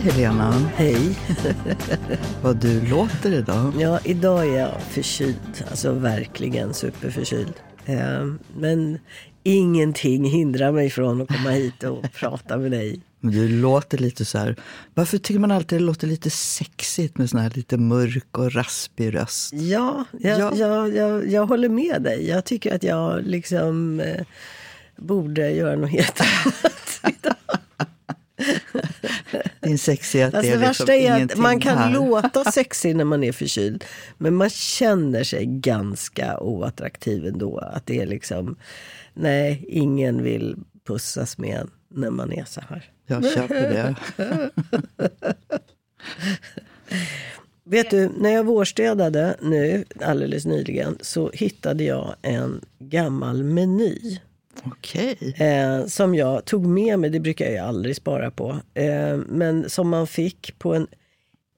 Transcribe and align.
Helena. 0.00 0.52
Hej. 0.76 1.16
Vad 2.42 2.56
du 2.56 2.88
låter 2.88 3.32
idag. 3.32 3.72
Ja, 3.78 4.00
idag 4.04 4.46
är 4.48 4.58
jag 4.58 4.82
förkyld. 4.82 5.64
Alltså 5.70 5.92
verkligen 5.92 6.74
superförkyld. 6.74 7.52
Eh, 7.86 8.26
men 8.56 8.98
ingenting 9.42 10.24
hindrar 10.24 10.72
mig 10.72 10.90
från 10.90 11.20
att 11.20 11.28
komma 11.28 11.50
hit 11.50 11.82
och 11.84 12.12
prata 12.14 12.56
med 12.56 12.70
dig. 12.70 13.00
Men 13.20 13.32
du 13.32 13.48
låter 13.48 13.98
lite 13.98 14.24
så 14.24 14.38
här. 14.38 14.56
Varför 14.94 15.18
tycker 15.18 15.40
man 15.40 15.50
alltid 15.50 15.78
det 15.78 15.84
låter 15.84 16.06
lite 16.06 16.30
sexigt 16.30 17.18
med 17.18 17.30
sån 17.30 17.40
här 17.40 17.50
lite 17.54 17.76
mörk 17.76 18.38
och 18.38 18.52
raspig 18.54 19.14
röst? 19.14 19.52
Ja, 19.52 20.04
jag, 20.20 20.40
Ja. 20.40 20.56
Jag, 20.56 20.94
jag, 20.96 21.30
jag 21.30 21.46
håller 21.46 21.68
med 21.68 22.02
dig. 22.02 22.28
Jag 22.28 22.44
tycker 22.44 22.74
att 22.74 22.82
jag 22.82 23.22
liksom 23.26 24.00
eh, 24.00 24.24
borde 24.96 25.50
göra 25.50 25.76
något 25.76 25.90
helt 25.90 26.20
annat 26.44 27.14
idag. 27.18 27.59
Din 29.60 29.78
sexighet 29.78 30.34
Alltså 30.34 30.52
är 30.52 30.58
det 30.58 30.66
liksom 30.66 30.86
värsta 30.86 30.94
är 30.94 31.10
att 31.12 31.16
ingenting 31.16 31.42
man 31.42 31.60
kan 31.60 31.78
här. 31.78 31.92
låta 31.92 32.44
sexig 32.52 32.96
när 32.96 33.04
man 33.04 33.24
är 33.24 33.32
förkyld. 33.32 33.84
Men 34.18 34.34
man 34.34 34.50
känner 34.50 35.24
sig 35.24 35.46
ganska 35.46 36.40
oattraktiv 36.40 37.26
ändå. 37.26 37.58
Att 37.58 37.86
det 37.86 38.00
är 38.00 38.06
liksom, 38.06 38.56
nej, 39.14 39.64
ingen 39.68 40.22
vill 40.22 40.56
pussas 40.86 41.38
med 41.38 41.56
en 41.60 41.70
när 41.88 42.10
man 42.10 42.32
är 42.32 42.44
så 42.44 42.60
här. 42.68 42.90
Jag 43.06 43.32
köper 43.32 43.54
det. 43.70 43.94
Vet 47.64 47.90
du, 47.90 48.10
när 48.18 48.30
jag 48.30 48.44
vårstädade 48.44 49.36
nu 49.40 49.84
alldeles 50.00 50.44
nyligen 50.46 50.98
så 51.00 51.30
hittade 51.34 51.84
jag 51.84 52.14
en 52.22 52.60
gammal 52.78 53.42
meny. 53.42 54.20
Okej. 54.64 55.34
Eh, 55.36 55.86
som 55.86 56.14
jag 56.14 56.44
tog 56.44 56.66
med 56.66 56.98
mig, 56.98 57.10
det 57.10 57.20
brukar 57.20 57.50
jag 57.50 57.66
aldrig 57.66 57.96
spara 57.96 58.30
på. 58.30 58.60
Eh, 58.74 59.16
men 59.26 59.70
som 59.70 59.88
man 59.88 60.06
fick 60.06 60.58
på 60.58 60.74
en 60.74 60.86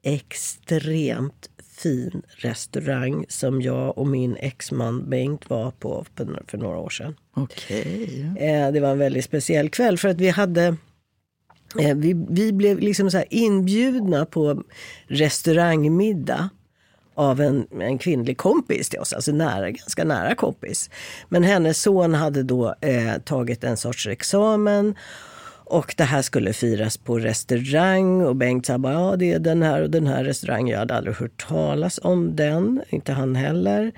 extremt 0.02 1.48
fin 1.82 2.22
restaurang 2.28 3.24
som 3.28 3.62
jag 3.62 3.98
och 3.98 4.06
min 4.06 4.36
exman 4.36 5.10
Bengt 5.10 5.50
var 5.50 5.70
på 5.70 6.06
för, 6.46 6.58
några 6.58 6.78
år 6.78 6.90
sedan. 6.90 7.14
Okej. 7.34 8.32
Eh, 8.38 8.72
det 8.72 8.80
var 8.80 8.90
en 8.90 8.98
väldigt 8.98 9.24
speciell 9.24 9.70
kväll 9.70 9.98
för 9.98 10.08
att 10.08 10.20
vi 10.20 10.28
hade 10.28 10.76
eh, 11.80 11.96
vi, 11.96 12.26
vi 12.30 12.52
blev 12.52 12.78
liksom 12.78 13.10
så 13.10 13.22
inbjudna 13.30 14.26
på 14.26 14.62
restaurangmiddag 15.06 16.50
av 17.14 17.40
en, 17.40 17.66
en 17.80 17.98
kvinnlig 17.98 18.36
kompis 18.36 18.88
till 18.88 19.00
oss, 19.00 19.12
alltså 19.12 19.32
nära, 19.32 19.70
ganska 19.70 20.04
nära 20.04 20.34
kompis. 20.34 20.90
Men 21.28 21.42
hennes 21.42 21.82
son 21.82 22.14
hade 22.14 22.42
då 22.42 22.74
eh, 22.80 23.18
tagit 23.24 23.64
en 23.64 23.76
sorts 23.76 24.06
examen 24.06 24.94
och 25.72 25.94
det 25.96 26.04
här 26.04 26.22
skulle 26.22 26.52
firas 26.52 26.96
på 26.96 27.18
restaurang 27.18 28.22
och 28.22 28.36
Bengt 28.36 28.66
sa 28.66 28.78
bara, 28.78 28.92
ja 28.92 29.16
det 29.16 29.32
är 29.32 29.38
den 29.38 29.62
här 29.62 29.82
och 29.82 29.90
den 29.90 30.06
här 30.06 30.24
restaurangen. 30.24 30.68
Jag 30.68 30.78
hade 30.78 30.94
aldrig 30.94 31.16
hört 31.16 31.48
talas 31.48 32.00
om 32.02 32.36
den, 32.36 32.82
inte 32.88 33.12
han 33.12 33.36
heller. 33.36 33.92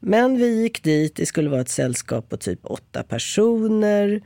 Men 0.00 0.36
vi 0.36 0.62
gick 0.62 0.82
dit, 0.82 1.16
det 1.16 1.26
skulle 1.26 1.50
vara 1.50 1.60
ett 1.60 1.68
sällskap 1.68 2.28
på 2.28 2.36
typ 2.36 2.60
åtta 2.62 3.02
personer. 3.02 4.20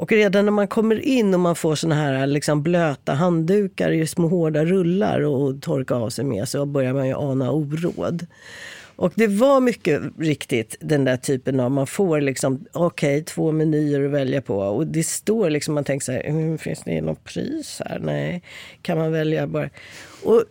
Och 0.00 0.12
redan 0.12 0.44
när 0.44 0.52
man 0.52 0.68
kommer 0.68 1.00
in 1.00 1.34
och 1.34 1.40
man 1.40 1.56
får 1.56 1.74
såna 1.74 1.94
här 1.94 2.26
liksom 2.26 2.62
blöta 2.62 3.14
handdukar 3.14 3.90
i 3.90 4.06
små 4.06 4.28
hårda 4.28 4.64
rullar 4.64 5.20
och 5.20 5.62
torka 5.62 5.94
av 5.94 6.10
sig 6.10 6.24
med 6.24 6.48
så 6.48 6.66
börjar 6.66 6.92
man 6.92 7.08
ju 7.08 7.14
ana 7.14 7.50
oråd. 7.52 8.26
Och 8.96 9.12
det 9.14 9.26
var 9.26 9.60
mycket 9.60 10.02
riktigt 10.18 10.76
den 10.80 11.04
där 11.04 11.16
typen 11.16 11.60
av, 11.60 11.70
man 11.70 11.86
får 11.86 12.20
liksom, 12.20 12.66
okej, 12.72 13.24
två 13.24 13.52
menyer 13.52 14.04
att 14.04 14.10
välja 14.10 14.42
på. 14.42 14.56
Och 14.56 14.86
det 14.86 15.06
står 15.06 15.50
liksom, 15.50 15.74
man 15.74 15.84
tänker 15.84 16.04
så 16.04 16.12
här, 16.12 16.24
mm, 16.26 16.58
finns 16.58 16.82
det 16.84 17.00
något 17.00 17.24
pris 17.24 17.82
här? 17.84 17.98
Nej, 17.98 18.42
kan 18.82 18.98
man 18.98 19.12
välja 19.12 19.46
bara? 19.46 19.70
Och 20.22 20.44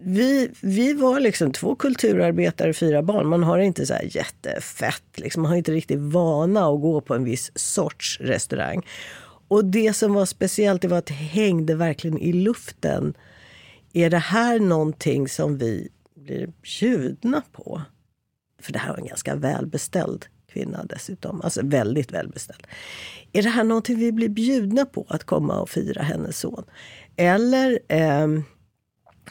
vi, 0.00 0.50
vi 0.60 0.92
var 0.92 1.20
liksom 1.20 1.52
två 1.52 1.74
kulturarbetare, 1.74 2.72
fyra 2.72 3.02
barn. 3.02 3.28
Man 3.28 3.42
har 3.42 3.58
inte 3.58 3.86
så 3.86 3.94
här 3.94 4.16
jättefett, 4.16 5.02
liksom. 5.14 5.42
man 5.42 5.50
har 5.50 5.56
inte 5.56 5.72
riktigt 5.72 6.00
vana 6.00 6.66
att 6.66 6.80
gå 6.80 7.00
på 7.00 7.14
en 7.14 7.24
viss 7.24 7.52
sorts 7.54 8.20
restaurang. 8.20 8.86
Och 9.48 9.64
det 9.64 9.92
som 9.92 10.14
var 10.14 10.26
speciellt 10.26 10.82
det 10.82 10.88
var 10.88 10.98
att 10.98 11.06
det 11.06 11.14
hängde 11.14 11.74
verkligen 11.74 12.18
i 12.18 12.32
luften. 12.32 13.14
Är 13.92 14.10
det 14.10 14.18
här 14.18 14.60
någonting 14.60 15.28
som 15.28 15.58
vi 15.58 15.88
blir 16.16 16.52
bjudna 16.62 17.42
på? 17.52 17.82
För 18.60 18.72
det 18.72 18.78
här 18.78 18.90
var 18.90 18.98
en 18.98 19.06
ganska 19.06 19.34
välbeställd 19.34 20.26
kvinna 20.52 20.84
dessutom. 20.84 21.40
Alltså 21.40 21.60
väldigt 21.64 22.12
välbeställd. 22.12 22.66
Är 23.32 23.42
det 23.42 23.48
här 23.48 23.64
någonting 23.64 23.98
vi 23.98 24.12
blir 24.12 24.28
bjudna 24.28 24.86
på 24.86 25.06
att 25.08 25.24
komma 25.24 25.60
och 25.60 25.70
fira 25.70 26.02
hennes 26.02 26.38
son? 26.38 26.64
Eller 27.16 27.78
eh, 27.88 28.28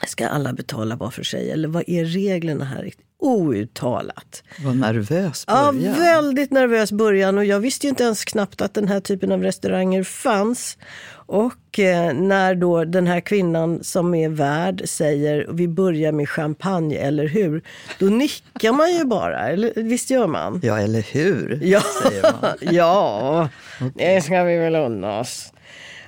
ska 0.08 0.28
alla 0.28 0.54
betala 0.54 0.96
var 0.96 1.10
för 1.10 1.24
sig? 1.24 1.52
Eller 1.52 1.68
vad 1.68 1.84
är 1.88 2.06
reglerna 2.06 2.66
här? 2.66 2.92
Outtalat. 3.20 4.44
Vad 4.66 4.76
nervös 4.78 5.44
Ja, 5.48 5.72
början. 5.72 5.94
väldigt 5.96 6.52
nervös 6.52 6.92
början 6.92 7.38
och 7.38 7.46
jag 7.46 7.60
visste 7.60 7.86
ju 7.86 7.90
inte 7.90 8.04
ens 8.04 8.26
knappt 8.26 8.62
att 8.62 8.74
den 8.74 8.88
här 8.88 9.00
typen 9.00 9.32
av 9.32 9.44
restauranger 9.44 10.04
fanns. 10.04 10.78
Och 11.14 11.80
eh, 11.80 12.14
när 12.14 12.56
då 12.56 12.84
den 12.86 13.08
här 13.08 13.20
kvinnan 13.20 13.84
som 13.84 14.16
är 14.16 14.30
värd 14.30 14.82
säger 14.86 15.48
vi 15.52 15.68
börjar 15.68 16.12
med 16.12 16.30
champagne, 16.30 16.96
eller 16.98 17.28
hur? 17.28 17.62
Då 18.00 18.06
nickar 18.06 18.72
man 18.72 18.94
ju 18.94 19.04
bara, 19.06 19.50
eller 19.50 19.74
visst 19.84 20.10
gör 20.10 20.28
man? 20.28 20.60
Ja, 20.64 20.80
eller 20.80 21.02
hur? 21.02 21.60
Ja, 21.64 21.82
Säger 22.04 22.24
man. 22.42 22.52
ja 22.76 23.50
det 23.96 24.22
ska 24.22 24.44
vi 24.44 24.58
väl 24.58 24.76
unna 24.76 25.20
oss. 25.20 25.54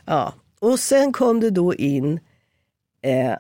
Ja. 0.06 0.34
Och 0.60 0.80
sen 0.80 1.14
kom 1.14 1.40
det 1.40 1.50
då 1.50 1.74
in 1.76 2.20
eh, 3.04 3.36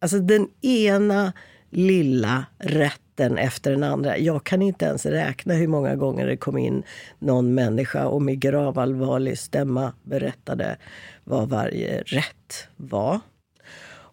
alltså 0.00 0.18
den 0.18 0.48
ena 0.60 1.32
lilla 1.70 2.44
rätten 2.58 3.38
efter 3.38 3.70
den 3.70 3.82
andra. 3.82 4.18
Jag 4.18 4.44
kan 4.44 4.62
inte 4.62 4.84
ens 4.84 5.06
räkna 5.06 5.54
hur 5.54 5.68
många 5.68 5.96
gånger 5.96 6.26
det 6.26 6.36
kom 6.36 6.58
in 6.58 6.82
någon 7.18 7.54
människa 7.54 8.06
och 8.06 8.22
med 8.22 8.40
gravallvarlig 8.40 9.38
stämma 9.38 9.92
berättade 10.02 10.76
vad 11.24 11.48
varje 11.48 12.02
rätt 12.02 12.68
var. 12.76 13.20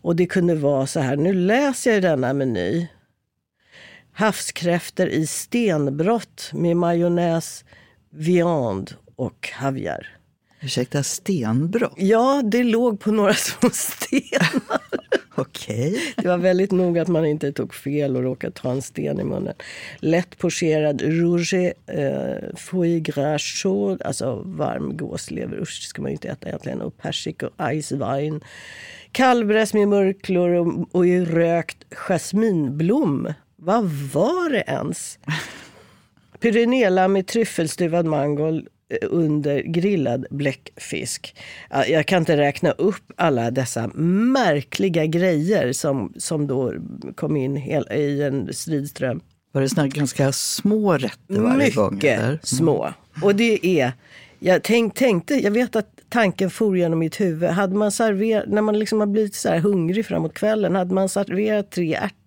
Och 0.02 0.16
det 0.16 0.26
kunde 0.26 0.56
vara 0.56 0.88
så 0.88 1.00
här, 1.00 1.16
nu 1.16 1.34
läser 1.34 1.94
jag 1.94 2.02
denna 2.02 2.34
meny. 2.34 2.88
Havskräftor 4.12 5.08
i 5.08 5.28
stenbrott 5.28 6.52
med 6.54 6.78
majonnäs, 6.78 7.66
viand 8.10 8.94
och 9.16 9.42
kaviar. 9.42 10.19
Ursäkta, 10.62 11.04
stenbrott? 11.04 11.94
Ja, 11.98 12.42
det 12.46 12.64
låg 12.64 13.00
på 13.00 13.12
några 13.12 13.34
små 13.34 13.70
stenar. 13.70 14.82
Okej. 15.36 16.14
Det 16.16 16.28
var 16.28 16.38
väldigt 16.38 16.72
nog 16.72 17.00
att 17.00 17.08
man 17.08 17.26
inte 17.26 17.52
tog 17.52 17.74
fel 17.74 18.16
och 18.16 18.24
råkade 18.24 18.54
ta 18.54 18.72
en 18.72 18.82
sten 18.82 19.20
i 19.20 19.24
munnen. 19.24 19.54
Lätt 20.00 20.38
pocherad 20.38 21.02
rouge, 21.02 21.74
eh, 21.88 22.56
foie 22.58 23.00
gras 23.00 23.42
chaud, 23.42 24.02
alltså 24.02 24.44
varm 24.46 24.98
gåslever, 24.98 25.62
usch 25.62 25.80
det 25.82 25.88
ska 25.88 26.02
man 26.02 26.12
ju 26.12 26.16
inte 26.16 26.30
äta 26.30 26.48
egentligen, 26.48 26.82
och 26.82 26.98
persik 26.98 27.44
och 27.44 27.72
icewein. 27.74 28.42
Kalvbräss 29.12 29.74
med 29.74 29.88
mörklor 29.88 30.50
och, 30.50 30.96
och 30.96 31.08
i 31.08 31.26
rökt 31.26 31.86
jasminblom. 31.92 33.34
Vad 33.56 33.84
var 33.86 34.50
det 34.50 34.64
ens? 34.68 35.20
Pyrenela 36.40 37.08
med 37.08 37.28
tryffelstuvad 37.28 38.06
mangold 38.06 38.68
eh, 38.90 39.08
under 39.10 39.62
grillad 39.62 40.26
bläckfisk. 40.30 41.36
Ja, 41.70 41.86
Jag 41.86 42.06
kan 42.06 42.22
inte 42.22 42.38
räkna 42.38 42.72
upp 42.72 43.04
alla 43.16 43.52
dessa 43.52 43.88
märkliga 44.34 45.06
grejer 45.06 45.74
som, 45.74 46.14
som 46.18 46.48
då 46.48 46.74
kom 47.16 47.36
in 47.36 47.58
i 47.58 48.22
en 48.22 48.54
stridström. 48.54 49.22
Var 49.52 49.62
det 49.62 49.70
såna 49.70 49.88
ganska 49.88 50.32
små 50.32 50.98
rätter 50.98 51.40
varje 51.40 51.70
gång? 51.72 51.94
Mycket 51.94 52.20
eller? 52.20 52.40
små. 52.44 52.94
Och 53.24 53.36
det 53.36 53.68
är, 53.80 53.92
jag 54.40 54.64
tänk, 54.64 54.96
tänkte, 54.96 55.36
jag 55.36 55.52
vet 55.52 55.76
att 55.76 56.00
tanken 56.10 56.50
for 56.50 56.78
genom 56.78 57.00
mitt 57.00 57.22
huvud. 57.22 57.50
Hade 57.50 57.76
man 57.76 57.92
serverat, 57.92 58.46
när 58.48 58.62
man 58.62 58.80
liksom 58.80 59.00
har 59.00 59.08
blivit 59.08 59.36
så 59.36 59.50
här 59.50 59.60
hungrig 59.60 60.06
framåt 60.06 60.34
kvällen, 60.34 60.76
hade 60.76 60.94
man 60.94 61.10
serverat 61.10 61.72
tre 61.72 61.94
ärtor 61.94 62.19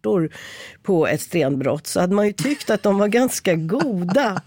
på 0.82 1.06
ett 1.06 1.20
stenbrott 1.20 1.86
så 1.86 2.00
hade 2.00 2.14
man 2.14 2.26
ju 2.26 2.32
tyckt 2.32 2.70
att 2.70 2.82
de 2.82 2.98
var 2.98 3.08
ganska 3.08 3.54
goda. 3.54 4.42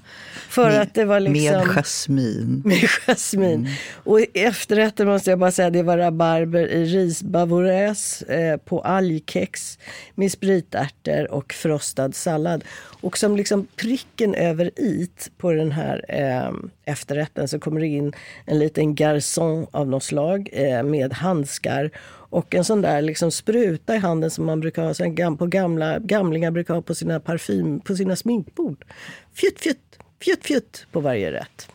För 0.50 0.70
att 0.70 0.94
det 0.94 1.06
var 1.06 1.20
liksom... 1.20 1.68
Med 1.68 1.68
jasmin. 1.68 2.62
Med 2.66 2.90
jasmin. 2.90 3.70
Och 3.94 4.20
i 4.20 4.28
efterrätten 4.34 5.08
måste 5.08 5.30
jag 5.30 5.40
bara 5.40 5.52
säga 5.52 5.70
det 5.70 5.84
var 5.84 5.98
rabarber 5.98 6.68
i 6.68 6.86
risbavoräs 6.86 8.22
eh, 8.22 8.58
på 8.58 8.82
algkex 8.82 9.80
med 10.16 10.32
spritärtor 10.32 11.32
och 11.32 11.54
frostad 11.54 12.16
sallad. 12.16 12.64
Och 13.02 13.18
som 13.18 13.38
liksom 13.38 13.68
pricken 13.76 14.36
över 14.36 14.72
it 14.76 15.32
på 15.38 15.52
den 15.52 15.72
här 15.72 16.06
eh, 16.10 16.52
efterrätten 16.86 17.48
så 17.48 17.60
kommer 17.60 17.82
det 17.82 17.88
in 17.88 18.14
en 18.46 18.60
liten 18.60 18.96
garçon 18.96 19.68
av 19.72 19.88
något 19.88 20.04
slag 20.04 20.50
eh, 20.54 20.84
med 20.84 21.14
handskar 21.14 21.92
och 22.36 22.56
en 22.56 22.66
sån 22.66 22.82
där 22.82 23.02
liksom 23.02 23.32
spruta 23.32 23.96
i 23.96 23.98
handen 23.98 24.32
som 24.32 24.46
man 24.46 24.60
brukar 24.60 24.84
ha, 24.84 24.94
en 25.00 25.16
gam, 25.16 25.38
på 25.38 25.46
gamla, 25.46 26.00
gamlingar 26.00 26.52
brukar 26.52 26.74
ha 26.74 26.82
på 26.82 26.96
sina 26.96 27.20
parfym, 27.20 27.80
på 27.80 27.96
sina 27.96 28.16
sminkbord. 28.16 28.86
Fjutt, 29.34 29.60
fjutt, 29.60 30.00
fjutt, 30.24 30.46
fjutt 30.46 30.88
på 30.92 31.00
varje 31.00 31.32
rätt. 31.32 31.70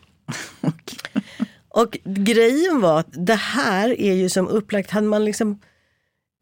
Och 1.69 1.99
grejen 2.05 2.81
var 2.81 3.01
att 3.01 3.27
det 3.27 3.35
här 3.35 4.01
är 4.01 4.15
ju 4.15 4.29
som 4.29 4.49
upplagt, 4.49 4.91
hade 4.91 5.07
man 5.07 5.25
liksom 5.25 5.61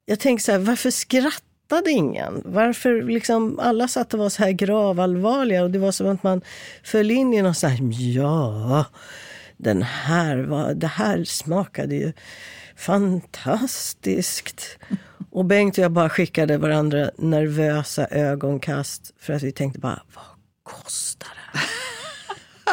jag 0.05 0.21
tänkte 0.21 0.45
så 0.45 0.53
här, 0.53 0.59
varför 0.59 0.91
skrattade 0.91 1.91
ingen? 1.91 2.43
Varför 2.45 3.03
liksom, 3.03 3.59
alla 3.59 3.89
satt 3.89 4.15
och 4.15 4.21
var 4.21 4.29
så 4.29 4.43
här 4.43 4.51
gravallvarliga 4.51 5.63
och 5.63 5.71
det 5.71 5.79
var 5.79 5.93
som 5.93 6.07
att 6.07 6.23
man 6.23 6.41
föll 6.83 7.11
in 7.11 7.35
i 7.35 7.43
någon 7.43 7.55
så 7.55 7.67
här, 7.67 7.79
ja, 8.17 8.85
den 9.57 9.83
här 9.83 10.37
var, 10.37 10.75
det 10.75 10.87
här 10.87 11.25
smakade 11.25 11.95
ju 11.95 12.13
fantastiskt. 12.79 14.79
Och 15.31 15.45
Bengt 15.45 15.79
och 15.79 15.85
jag 15.85 15.93
bara 15.93 16.09
skickade 16.09 16.59
varandra 16.59 17.11
nervösa 17.17 18.07
ögonkast 18.07 19.15
för 19.19 19.33
att 19.33 19.43
vi 19.43 19.53
tänkte 19.53 19.81
bara, 19.81 20.03
vad 20.15 20.25
kostar 20.63 21.29
det 21.29 21.59
här? 21.59 21.69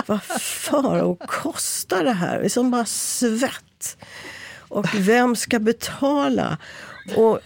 vad 0.05 0.23
far 0.41 1.27
kostar 1.27 2.03
det 2.03 2.11
här? 2.11 2.39
Det 2.39 2.45
är 2.45 2.49
som 2.49 2.71
bara 2.71 2.85
svett. 2.85 3.97
Och 4.57 4.85
vem 4.95 5.35
ska 5.35 5.59
betala? 5.59 6.57
Och 7.15 7.39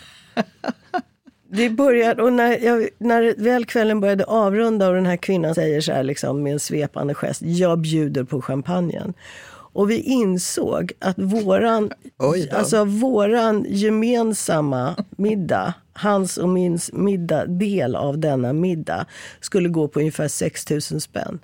det 1.52 1.70
började, 1.70 2.24
och 2.24 2.34
när, 2.34 2.60
jag, 2.60 2.90
när 2.98 3.36
väl 3.38 3.66
kvällen 3.66 4.00
började 4.00 4.24
avrunda 4.24 4.88
och 4.88 4.96
den 4.96 5.06
här 5.06 5.18
kvinnan 5.18 5.56
säger 5.56 5.82
så 5.82 5.92
här 5.92 6.04
liksom, 6.04 6.44
med 6.44 6.54
en 6.54 6.60
svepande 6.60 7.14
gest, 7.14 7.42
jag 7.42 7.80
bjuder 7.80 8.24
på 8.24 8.42
champagnen. 8.42 9.14
Och 9.74 9.89
vi 9.89 10.01
insåg 10.01 10.92
att 11.00 11.19
våran, 11.19 11.92
alltså 12.51 12.86
våran 12.86 13.66
gemensamma 13.69 14.95
middag, 15.10 15.74
hans 15.94 16.38
och 16.38 16.50
min 16.50 16.80
middag, 16.94 17.45
del 17.45 17.95
av 17.95 18.19
denna 18.19 18.54
middag, 18.54 19.06
skulle 19.39 19.69
gå 19.69 19.88
på 19.88 20.00
ungefär 20.00 20.27
6 20.27 20.69
000 20.69 20.81
spänn. 20.81 21.39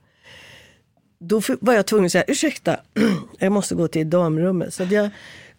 Då 1.20 1.42
var 1.60 1.74
jag 1.74 1.86
tvungen 1.86 2.06
att 2.06 2.12
säga, 2.12 2.24
ursäkta, 2.28 2.80
jag 3.40 3.52
måste 3.52 3.76
gå 3.76 3.88
till 3.88 4.10
damrummet. 4.10 4.74
Så 4.74 4.84
jag 4.84 5.10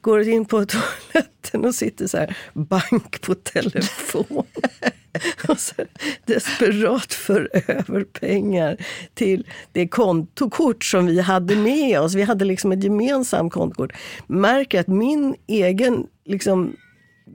går 0.01 0.29
in 0.29 0.45
på 0.45 0.67
toaletten 1.13 1.65
och 1.65 1.75
sitter 1.75 2.07
så 2.07 2.17
här, 2.17 2.37
bank 2.53 3.21
på 3.21 3.35
telefon. 3.35 4.47
och 5.49 5.61
så 5.61 5.75
desperat 6.25 7.15
för 7.15 7.51
över 7.53 8.05
pengar 8.05 8.77
till 9.15 9.47
det 9.73 9.89
kontokort 9.89 10.85
som 10.85 11.07
vi 11.07 11.21
hade 11.21 11.57
med 11.57 12.01
oss. 12.01 12.15
Vi 12.15 12.23
hade 12.23 12.45
liksom 12.45 12.73
ett 12.73 12.85
gemensamt 12.85 13.53
kontokort. 13.53 13.93
Märker 14.27 14.81
att 14.81 14.87
min 14.87 15.37
egen 15.47 16.07
liksom, 16.25 16.77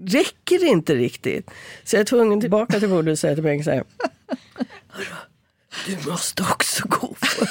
räcker 0.06 0.66
inte 0.66 0.96
riktigt. 0.96 1.50
Så 1.84 1.96
jag 1.96 2.02
är 2.02 2.06
tvungen 2.06 2.42
tillbaka 2.42 2.80
till 2.80 2.90
bordet 2.90 3.12
och 3.12 3.20
säga 3.20 3.36
till 3.36 3.44
Bengt 3.44 3.66
så 3.66 3.72
här. 3.72 3.84
Du 5.86 6.10
måste 6.10 6.44
också 6.44 6.88
gå 6.88 7.08
på 7.08 7.46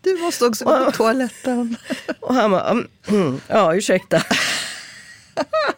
Du 0.00 0.16
måste 0.16 0.46
också 0.46 0.64
gå 0.64 0.84
på 0.84 0.92
toaletten. 0.92 1.76
Och 2.20 2.34
han 2.34 2.50
bara, 2.50 2.70
mm 3.08 3.40
ja 3.48 3.74
ursäkta. 3.74 4.22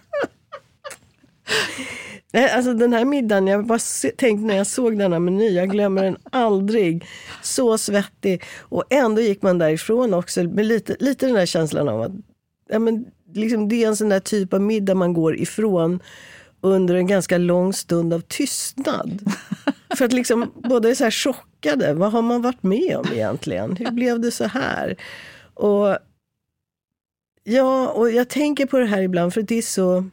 Nej, 2.33 2.51
alltså 2.51 2.75
den 2.75 2.93
här 2.93 3.05
middagen, 3.05 3.47
jag 3.47 3.67
bara 3.67 3.79
tänkte 4.17 4.47
när 4.47 4.57
jag 4.57 4.67
såg 4.67 4.99
denna 4.99 5.19
meny, 5.19 5.49
jag 5.49 5.71
glömmer 5.71 6.05
den 6.05 6.17
aldrig. 6.31 7.07
Så 7.43 7.79
svettig. 7.79 8.43
Och 8.59 8.85
ändå 8.91 9.21
gick 9.21 9.43
man 9.43 9.59
därifrån 9.59 10.15
också 10.15 10.43
med 10.43 10.67
lite, 10.67 10.97
lite 11.01 11.27
den 11.27 11.35
där 11.35 11.47
känslan 11.47 11.89
av 11.89 12.03
att 12.03 12.13
ja, 12.69 12.79
men, 12.79 13.07
liksom, 13.35 13.69
det 13.69 13.85
är 13.85 13.89
en 13.89 13.97
sån 13.97 14.09
där 14.09 14.21
typ 14.21 14.55
av 14.55 14.61
middag 14.61 14.95
man 14.95 15.13
går 15.13 15.37
ifrån 15.37 16.01
under 16.61 16.95
en 16.95 17.07
ganska 17.07 17.39
lång 17.39 17.73
stund 17.73 18.13
av 18.13 18.21
tystnad. 18.21 19.33
För 19.97 20.05
att 20.05 20.13
liksom 20.13 20.53
båda 20.55 20.91
är 20.91 20.95
så 20.95 21.05
här 21.05 21.11
chockade. 21.11 21.95
Vad 21.95 22.13
har 22.13 22.23
man 22.23 22.43
varit 22.43 22.63
med 22.63 22.97
om 22.97 23.07
egentligen? 23.13 23.77
Hur 23.77 23.91
blev 23.91 24.21
det 24.21 24.31
så 24.31 24.45
här? 24.45 24.97
Och 25.55 25.99
Ja, 27.51 27.89
och 27.89 28.11
jag 28.11 28.29
tänker 28.29 28.67
på 28.67 28.79
det 28.79 28.87
här 28.87 29.03
ibland 29.03 29.35
för 29.35 29.43
det 29.43 29.55
är 29.55 29.63
så 29.63 30.05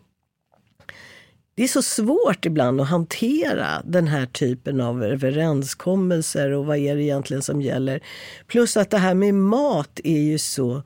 det 1.55 1.63
är 1.63 1.67
så 1.67 1.81
svårt 1.81 2.45
ibland 2.45 2.81
att 2.81 2.87
hantera 2.87 3.81
den 3.85 4.07
här 4.07 4.25
typen 4.25 4.81
av 4.81 5.03
överenskommelser 5.03 6.51
och 6.51 6.65
vad 6.65 6.77
är 6.77 6.95
det 6.95 7.03
egentligen 7.03 7.43
som 7.43 7.61
gäller. 7.61 8.03
Plus 8.47 8.77
att 8.77 8.89
det 8.89 8.97
här 8.97 9.13
med 9.13 9.33
mat 9.33 9.99
är 10.03 10.21
ju 10.21 10.37
så... 10.37 10.83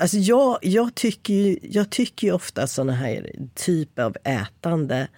Alltså 0.00 0.16
jag, 0.16 0.58
jag, 0.62 0.94
tycker 0.94 1.34
ju, 1.34 1.58
jag 1.62 1.90
tycker 1.90 2.26
ju 2.26 2.32
ofta 2.32 2.62
att 2.62 2.70
sådana 2.70 2.92
här 2.92 3.30
typer 3.54 4.02
av 4.02 4.16
ätande 4.24 5.08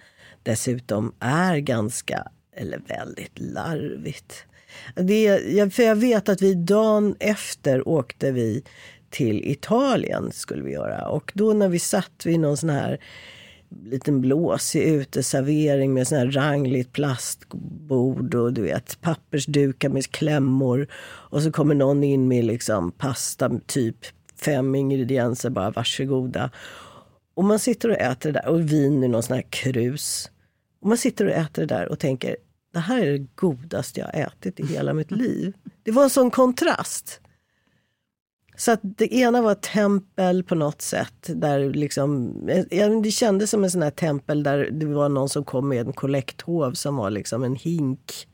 dessutom 0.43 1.13
är 1.19 1.57
ganska, 1.57 2.27
eller 2.55 2.79
väldigt 2.87 3.39
larvigt. 3.39 4.45
Det, 4.95 5.73
för 5.73 5.83
jag 5.83 5.95
vet 5.95 6.29
att 6.29 6.41
vi 6.41 6.53
dagen 6.53 7.15
efter 7.19 7.87
åkte 7.87 8.31
vi 8.31 8.63
till 9.09 9.51
Italien 9.51 10.31
skulle 10.31 10.63
vi 10.63 10.71
göra. 10.71 11.07
Och 11.07 11.31
då 11.35 11.53
när 11.53 11.69
vi 11.69 11.79
satt 11.79 12.25
vid 12.25 12.39
någon 12.39 12.57
sån 12.57 12.69
här 12.69 12.99
liten 13.83 14.21
blåsig 14.21 14.83
uteservering 14.83 15.93
med 15.93 16.07
sån 16.07 16.17
här 16.17 16.31
rangligt 16.31 16.91
plastbord 16.91 18.35
och 18.35 18.53
du 18.53 18.61
vet 18.61 19.01
pappersdukar 19.01 19.89
med 19.89 20.11
klämmor. 20.11 20.87
Och 21.29 21.41
så 21.43 21.51
kommer 21.51 21.75
någon 21.75 22.03
in 22.03 22.27
med 22.27 22.45
liksom 22.45 22.91
pasta, 22.91 23.59
typ 23.65 23.97
fem 24.35 24.75
ingredienser, 24.75 25.49
bara 25.49 25.71
varsågoda. 25.71 26.49
Och 27.35 27.43
man 27.43 27.59
sitter 27.59 27.89
och 27.89 27.97
äter 27.97 28.31
det 28.31 28.39
där 28.39 28.49
och 28.49 28.71
vin 28.71 29.03
i 29.03 29.07
någon 29.07 29.23
sån 29.23 29.35
här 29.35 29.45
krus. 29.49 30.31
Och 30.81 30.87
man 30.87 30.97
sitter 30.97 31.25
och 31.25 31.31
äter 31.31 31.61
det 31.65 31.75
där 31.75 31.87
och 31.87 31.99
tänker, 31.99 32.37
det 32.73 32.79
här 32.79 33.01
är 33.01 33.11
det 33.11 33.27
godaste 33.35 33.99
jag 33.99 34.15
ätit 34.15 34.59
i 34.59 34.65
hela 34.65 34.93
mitt 34.93 35.11
liv. 35.11 35.53
Det 35.83 35.91
var 35.91 36.03
en 36.03 36.09
sån 36.09 36.31
kontrast. 36.31 37.21
Så 38.57 38.71
att 38.71 38.79
det 38.83 39.13
ena 39.13 39.41
var 39.41 39.51
ett 39.51 39.61
tempel 39.61 40.43
på 40.43 40.55
något 40.55 40.81
sätt. 40.81 41.27
Där 41.27 41.73
liksom, 41.73 42.33
det 43.03 43.11
kändes 43.11 43.49
som 43.49 43.63
en 43.63 43.71
sån 43.71 43.81
här 43.81 43.91
tempel 43.91 44.43
där 44.43 44.69
det 44.71 44.85
var 44.85 45.09
någon 45.09 45.29
som 45.29 45.43
kom 45.43 45.69
med 45.69 45.87
en 45.87 45.93
kollekthov 45.93 46.73
som 46.73 46.95
var 46.95 47.09
liksom 47.09 47.43
en 47.43 47.55
hink. 47.55 48.27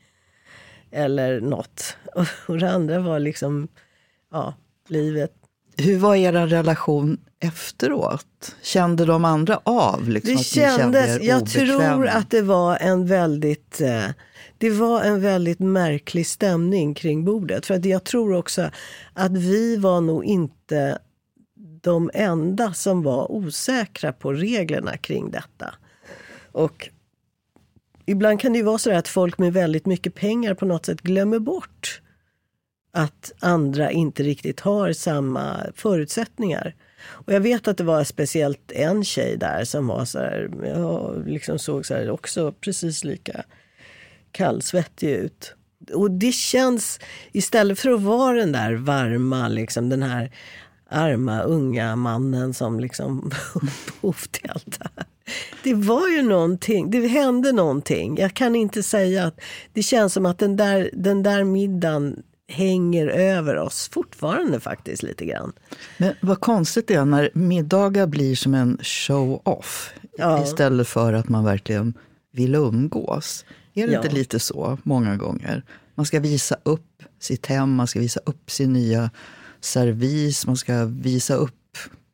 Eller 0.90 1.40
något. 1.40 1.96
Och 2.46 2.58
det 2.58 2.70
andra 2.70 2.98
var 2.98 3.18
liksom, 3.18 3.68
ja, 4.32 4.54
livet. 4.88 5.32
Hur 5.76 5.98
var 5.98 6.14
er 6.14 6.32
relation 6.32 7.18
efteråt? 7.40 8.56
Kände 8.62 9.04
de 9.04 9.24
andra 9.24 9.60
av 9.64 10.08
liksom, 10.08 10.34
det 10.34 10.40
att 10.40 10.46
kändes, 10.46 10.74
ni 10.74 10.82
kände 10.82 11.24
er 11.24 11.28
Jag 11.28 11.46
tror 11.46 12.06
att 12.06 12.30
det 12.30 12.42
var 12.42 12.76
en 12.76 13.06
väldigt 13.06 13.80
eh, 13.80 14.06
det 14.64 14.70
var 14.70 15.02
en 15.02 15.20
väldigt 15.20 15.58
märklig 15.58 16.26
stämning 16.26 16.94
kring 16.94 17.24
bordet. 17.24 17.66
För 17.66 17.74
att 17.74 17.84
jag 17.84 18.04
tror 18.04 18.34
också 18.34 18.70
att 19.12 19.32
vi 19.32 19.76
var 19.76 20.00
nog 20.00 20.24
inte 20.24 20.98
de 21.80 22.10
enda 22.14 22.74
som 22.74 23.02
var 23.02 23.32
osäkra 23.32 24.12
på 24.12 24.32
reglerna 24.32 24.96
kring 24.96 25.30
detta. 25.30 25.74
Och 26.52 26.88
ibland 28.06 28.40
kan 28.40 28.52
det 28.52 28.58
ju 28.58 28.64
vara 28.64 28.78
så 28.78 28.92
att 28.92 29.08
folk 29.08 29.38
med 29.38 29.52
väldigt 29.52 29.86
mycket 29.86 30.14
pengar 30.14 30.54
på 30.54 30.66
något 30.66 30.86
sätt 30.86 31.00
glömmer 31.00 31.38
bort 31.38 32.00
att 32.92 33.32
andra 33.40 33.90
inte 33.90 34.22
riktigt 34.22 34.60
har 34.60 34.92
samma 34.92 35.66
förutsättningar. 35.74 36.74
Och 37.04 37.32
jag 37.32 37.40
vet 37.40 37.68
att 37.68 37.76
det 37.78 37.84
var 37.84 38.04
speciellt 38.04 38.72
en 38.72 39.04
tjej 39.04 39.36
där 39.36 39.64
som 39.64 39.86
var 39.86 40.04
så 40.04 40.18
här, 40.18 40.50
jag 40.64 41.22
liksom 41.26 41.58
såg 41.58 41.86
så 41.86 41.94
här 41.94 42.10
också 42.10 42.52
precis 42.52 43.04
lika 43.04 43.44
kallsvettig 44.34 45.10
ut. 45.10 45.54
Och 45.94 46.10
det 46.10 46.32
känns, 46.32 47.00
istället 47.32 47.78
för 47.78 47.90
att 47.90 48.02
vara 48.02 48.36
den 48.36 48.52
där 48.52 48.74
varma, 48.74 49.48
liksom, 49.48 49.88
den 49.88 50.02
här 50.02 50.30
arma 50.90 51.42
unga 51.42 51.96
mannen 51.96 52.54
som 52.54 52.80
liksom 52.80 53.30
upphov 53.54 54.16
till 54.30 54.50
allt 54.50 54.78
det 54.78 54.88
här. 54.96 55.06
Det 55.62 55.74
var 55.74 56.08
ju 56.08 56.22
någonting, 56.22 56.90
det 56.90 57.06
hände 57.08 57.52
någonting. 57.52 58.16
Jag 58.18 58.34
kan 58.34 58.56
inte 58.56 58.82
säga 58.82 59.24
att 59.24 59.40
det 59.72 59.82
känns 59.82 60.12
som 60.12 60.26
att 60.26 60.38
den 60.38 60.56
där, 60.56 60.90
den 60.92 61.22
där 61.22 61.44
middagen 61.44 62.22
hänger 62.48 63.06
över 63.06 63.56
oss 63.56 63.88
fortfarande 63.92 64.60
faktiskt 64.60 65.02
lite 65.02 65.24
grann. 65.24 65.52
Men 65.98 66.14
vad 66.20 66.40
konstigt 66.40 66.88
det 66.88 66.94
är 66.94 67.04
när 67.04 67.30
middagar 67.34 68.06
blir 68.06 68.36
som 68.36 68.54
en 68.54 68.78
show-off 68.82 69.92
ja. 70.18 70.42
istället 70.42 70.88
för 70.88 71.12
att 71.12 71.28
man 71.28 71.44
verkligen 71.44 71.94
vill 72.32 72.54
umgås. 72.54 73.44
Är 73.74 73.86
det 73.86 73.92
ja. 73.92 74.02
inte 74.02 74.14
lite 74.14 74.38
så 74.38 74.78
många 74.82 75.16
gånger? 75.16 75.64
Man 75.94 76.06
ska 76.06 76.20
visa 76.20 76.56
upp 76.62 77.02
sitt 77.20 77.46
hem, 77.46 77.74
man 77.74 77.86
ska 77.86 78.00
visa 78.00 78.20
upp 78.26 78.50
sin 78.50 78.72
nya 78.72 79.10
servis, 79.60 80.46
man 80.46 80.56
ska 80.56 80.84
visa 80.84 81.34
upp 81.34 81.52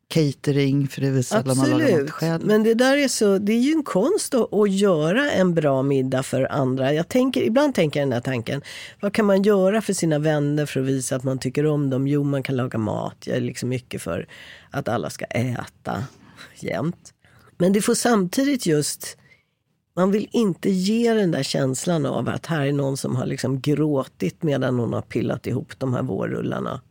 catering, 0.07 0.87
för 0.87 1.01
det 1.01 1.07
är 1.07 1.11
väl 1.11 1.23
sällan 1.23 1.57
man 1.57 1.69
lagar 1.69 2.01
mat 2.01 2.09
själv. 2.09 2.45
Men 2.45 2.63
det 2.63 2.73
där 2.73 2.97
är 2.97 3.07
så, 3.07 3.37
det 3.37 3.53
är 3.53 3.59
ju 3.59 3.71
en 3.71 3.83
konst 3.83 4.33
att, 4.33 4.53
att, 4.53 4.71
göra 4.71 5.31
en 5.31 5.53
bra 5.53 5.83
middag 5.83 6.23
för 6.23 6.51
andra. 6.51 6.93
Jag 6.93 7.07
tänker, 7.07 7.41
ibland 7.41 7.75
tänker 7.75 7.99
jag 7.99 8.07
den 8.07 8.13
här 8.13 8.21
tanken, 8.21 8.61
vad 8.99 9.13
kan 9.13 9.25
man 9.25 9.43
göra 9.43 9.81
för 9.81 9.93
sina 9.93 10.19
vänner 10.19 10.65
för 10.65 10.79
att 10.79 10.85
visa 10.85 11.15
att 11.15 11.23
man 11.23 11.39
tycker 11.39 11.65
om 11.65 11.89
dem? 11.89 12.07
Jo, 12.07 12.23
man 12.23 12.43
kan 12.43 12.55
laga 12.55 12.77
mat. 12.77 13.15
Jag 13.25 13.37
är 13.37 13.41
liksom 13.41 13.69
mycket 13.69 14.01
för 14.01 14.27
att 14.71 14.87
alla 14.87 15.09
ska 15.09 15.25
äta 15.25 16.03
jämt. 16.59 17.13
Men 17.57 17.73
det 17.73 17.81
får 17.81 17.95
samtidigt 17.95 18.65
just 18.65 19.17
man 19.95 20.11
vill 20.11 20.27
inte 20.31 20.69
ge 20.69 21.13
den 21.13 21.31
där 21.31 21.43
känslan 21.43 22.05
av 22.05 22.29
att 22.29 22.45
här 22.45 22.65
är 22.65 22.71
någon 22.71 22.97
som 22.97 23.15
har 23.15 23.25
liksom 23.25 23.61
gråtit 23.61 24.43
medan 24.43 24.79
hon 24.79 24.93
har 24.93 25.01
pillat 25.01 25.47
ihop 25.47 25.79
de 25.79 25.93
här 25.93 26.03
vårrullarna. 26.03 26.81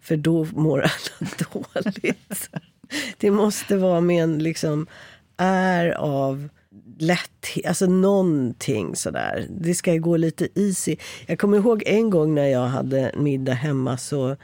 För 0.00 0.16
då 0.16 0.44
mår 0.44 0.80
alla 0.80 1.30
dåligt. 1.52 2.50
det 3.18 3.30
måste 3.30 3.76
vara 3.76 4.00
med 4.00 4.24
en 4.24 4.38
liksom 4.38 4.86
är 5.36 5.90
av 5.90 6.48
lätt, 6.98 7.46
alltså 7.66 7.86
någonting 7.86 8.96
sådär. 8.96 9.46
Det 9.50 9.74
ska 9.74 9.96
gå 9.96 10.16
lite 10.16 10.48
easy. 10.54 10.96
Jag 11.26 11.38
kommer 11.38 11.56
ihåg 11.58 11.82
en 11.86 12.10
gång 12.10 12.34
när 12.34 12.46
jag 12.46 12.66
hade 12.66 13.12
middag 13.16 13.52
hemma 13.52 13.98
så 13.98 14.36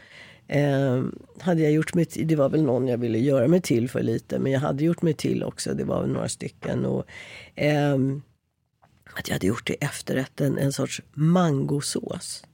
eh, 0.50 1.04
hade 1.38 1.62
jag 1.62 1.72
gjort 1.72 1.94
mig 1.94 2.04
till, 2.04 2.26
det 2.26 2.36
var 2.36 2.48
väl 2.48 2.62
någon 2.62 2.88
jag 2.88 2.98
ville 2.98 3.18
göra 3.18 3.48
mig 3.48 3.60
till 3.60 3.88
för 3.88 4.02
lite, 4.02 4.38
men 4.38 4.52
jag 4.52 4.60
hade 4.60 4.84
gjort 4.84 5.02
mig 5.02 5.14
till 5.14 5.42
också, 5.42 5.74
det 5.74 5.84
var 5.84 6.06
några 6.06 6.28
stycken. 6.28 6.84
Och, 6.84 7.06
eh, 7.54 7.98
att 9.14 9.28
jag 9.28 9.34
hade 9.34 9.46
gjort 9.46 9.66
till 9.66 9.76
efterrätten 9.80 10.58
en 10.58 10.72
sorts 10.72 11.02
mangosås. 11.12 12.44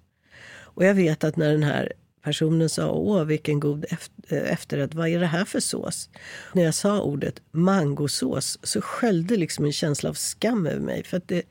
Och 0.77 0.85
jag 0.85 0.95
vet 0.95 1.25
att 1.25 1.37
när 1.37 1.53
den 1.53 1.63
här 1.63 1.93
personen 2.23 2.69
sa 2.69 2.91
åh 2.91 3.25
vilken 3.25 3.61
god 3.61 3.85
eh, 4.29 4.53
efterrätt, 4.53 4.95
vad 4.95 5.09
är 5.09 5.21
det 5.21 5.27
här 5.27 5.45
för 5.45 5.61
sås? 5.61 6.11
När 6.53 6.63
jag 6.63 6.75
sa 6.75 7.01
ordet 7.01 7.43
mangosås 7.51 8.59
så 8.63 8.81
sköljde 8.81 9.37
liksom 9.37 9.65
en 9.65 9.73
känsla 9.73 10.11
av 10.11 10.15
skam 10.15 10.67
över 10.67 10.81
mig. 10.81 11.05
För 11.05 11.17
att 11.17 11.29
det, 11.29 11.43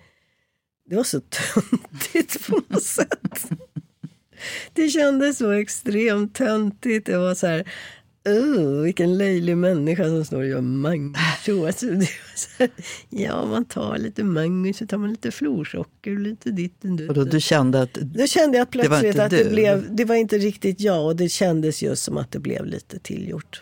det 0.90 0.96
var 0.96 1.04
så 1.04 1.22
töntigt 1.30 2.48
på 2.48 2.62
något 2.68 2.84
sätt. 2.84 3.50
Det 4.74 4.89
kändes 4.89 5.38
så 5.38 5.51
extremt 5.51 6.36
töntigt. 6.36 7.06
Det 7.06 7.18
var 7.18 7.36
så 7.36 7.48
här, 7.48 7.65
Uh, 8.30 8.82
vilken 8.82 9.18
löjlig 9.18 9.58
människa 9.58 10.04
som 10.04 10.25
står 10.25 10.38
och 10.38 10.48
gör 10.48 10.62
mangosås. 10.62 11.84
ja, 13.10 13.46
man 13.46 13.65
tar 13.65 13.98
lite 13.98 14.24
mango, 14.24 14.74
så 14.74 14.88
tar 14.88 14.98
man 14.98 15.10
lite 15.10 15.32
florsocker 15.32 16.12
och 16.12 16.20
lite 16.20 16.51
ditt 16.51 16.84
och 16.84 16.92
dutt. 16.92 17.18
Och 17.18 17.27
du 17.27 17.42
kände 17.42 17.82
att 17.82 17.94
Då 17.94 18.27
kände 18.27 18.58
jag 18.58 18.70
plötsligt 18.70 19.15
det 19.15 19.24
att 19.24 19.32
det 19.32 19.50
blev, 19.50 19.96
det 19.96 20.06
var 20.06 20.15
inte 20.15 20.38
riktigt 20.38 20.82
jag 20.82 21.06
och 21.06 21.15
det 21.15 21.30
kändes 21.30 21.84
just 21.84 22.04
som 22.04 22.18
att 22.18 22.32
det 22.32 22.39
blev 22.39 22.65
lite 22.65 23.00
tillgjort. 23.00 23.62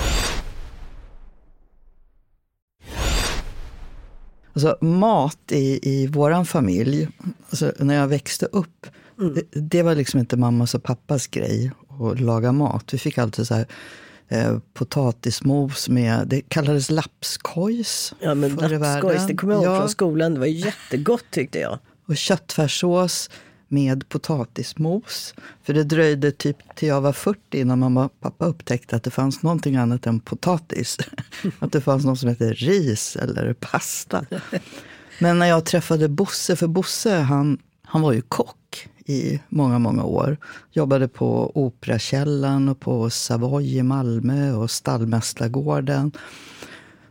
Alltså, 4.53 4.77
mat 4.81 5.51
i, 5.51 5.79
i 5.91 6.07
vår 6.07 6.43
familj, 6.43 7.07
alltså, 7.49 7.71
när 7.79 7.95
jag 7.95 8.07
växte 8.07 8.45
upp, 8.45 8.87
mm. 9.19 9.33
det, 9.33 9.59
det, 9.59 9.83
var 9.83 9.95
liksom 9.95 10.19
inte 10.19 10.37
mammas 10.37 10.75
och 10.75 10.83
pappas 10.83 11.27
grej 11.27 11.71
att 11.99 12.19
laga 12.19 12.51
mat. 12.51 12.93
Vi 12.93 12.97
fick 12.97 13.17
alltid 13.17 13.47
så 13.47 13.53
här, 13.53 13.65
eh, 14.27 14.57
potatismos 14.73 15.89
med, 15.89 16.27
det 16.27 16.41
kallades 16.41 16.89
lapskojs. 16.89 18.13
Ja, 18.19 18.35
men 18.35 18.55
lapskojs, 18.55 19.27
det 19.27 19.35
kommer 19.35 19.53
jag 19.53 19.63
ihåg 19.63 19.73
ja. 19.73 19.79
från 19.79 19.89
skolan. 19.89 20.33
Det 20.33 20.39
var 20.39 20.47
jättegott 20.47 21.25
tyckte 21.31 21.59
jag. 21.59 21.79
Och 22.07 22.17
köttfärssås 22.17 23.29
med 23.71 24.09
potatismos. 24.09 25.33
För 25.63 25.73
det 25.73 25.83
dröjde 25.83 26.31
typ 26.31 26.75
till 26.75 26.87
jag 26.87 27.01
var 27.01 27.13
40 27.13 27.59
innan 27.59 27.79
mamma 27.79 28.05
och 28.05 28.19
pappa 28.19 28.45
upptäckte 28.45 28.95
att 28.95 29.03
det 29.03 29.11
fanns 29.11 29.43
någonting 29.43 29.75
annat 29.75 30.07
än 30.07 30.19
potatis. 30.19 30.97
att 31.59 31.71
det 31.71 31.81
fanns 31.81 32.05
något 32.05 32.19
som 32.19 32.29
hette 32.29 32.53
ris 32.53 33.15
eller 33.15 33.53
pasta. 33.53 34.25
Men 35.19 35.39
när 35.39 35.45
jag 35.45 35.65
träffade 35.65 36.09
Bosse, 36.09 36.55
för 36.55 36.67
Bosse 36.67 37.15
han, 37.15 37.57
han 37.83 38.01
var 38.01 38.13
ju 38.13 38.21
kock 38.21 38.89
i 39.05 39.39
många, 39.49 39.79
många 39.79 40.03
år. 40.03 40.37
Jobbade 40.71 41.07
på 41.07 41.51
Operakällan 41.55 42.69
och 42.69 42.79
på 42.79 43.09
Savoy 43.09 43.77
i 43.77 43.83
Malmö 43.83 44.53
och 44.53 44.71
Stallmästargården. 44.71 46.11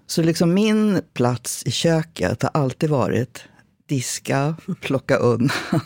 Så 0.07 0.23
liksom 0.23 0.55
min 0.55 1.02
plats 1.14 1.62
i 1.67 1.71
köket 1.71 2.43
har 2.43 2.50
alltid 2.55 2.90
varit 2.90 3.45
diska, 3.91 4.55
plocka 4.81 5.17
undan 5.17 5.51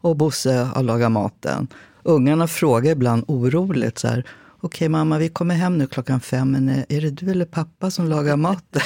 och 0.00 0.16
Bosse 0.16 0.52
har 0.52 0.82
lagat 0.82 1.12
maten. 1.12 1.68
Ungarna 2.02 2.48
frågar 2.48 2.92
ibland 2.92 3.24
oroligt 3.28 3.98
så 3.98 4.08
här, 4.08 4.24
okej 4.56 4.66
okay, 4.66 4.88
mamma 4.88 5.18
vi 5.18 5.28
kommer 5.28 5.54
hem 5.54 5.78
nu 5.78 5.86
klockan 5.86 6.20
fem, 6.20 6.50
men 6.50 6.68
eh, 6.68 6.84
är 6.88 7.00
det 7.00 7.10
du 7.10 7.30
eller 7.30 7.44
pappa 7.44 7.90
som 7.90 8.08
lagar 8.08 8.36
maten? 8.36 8.82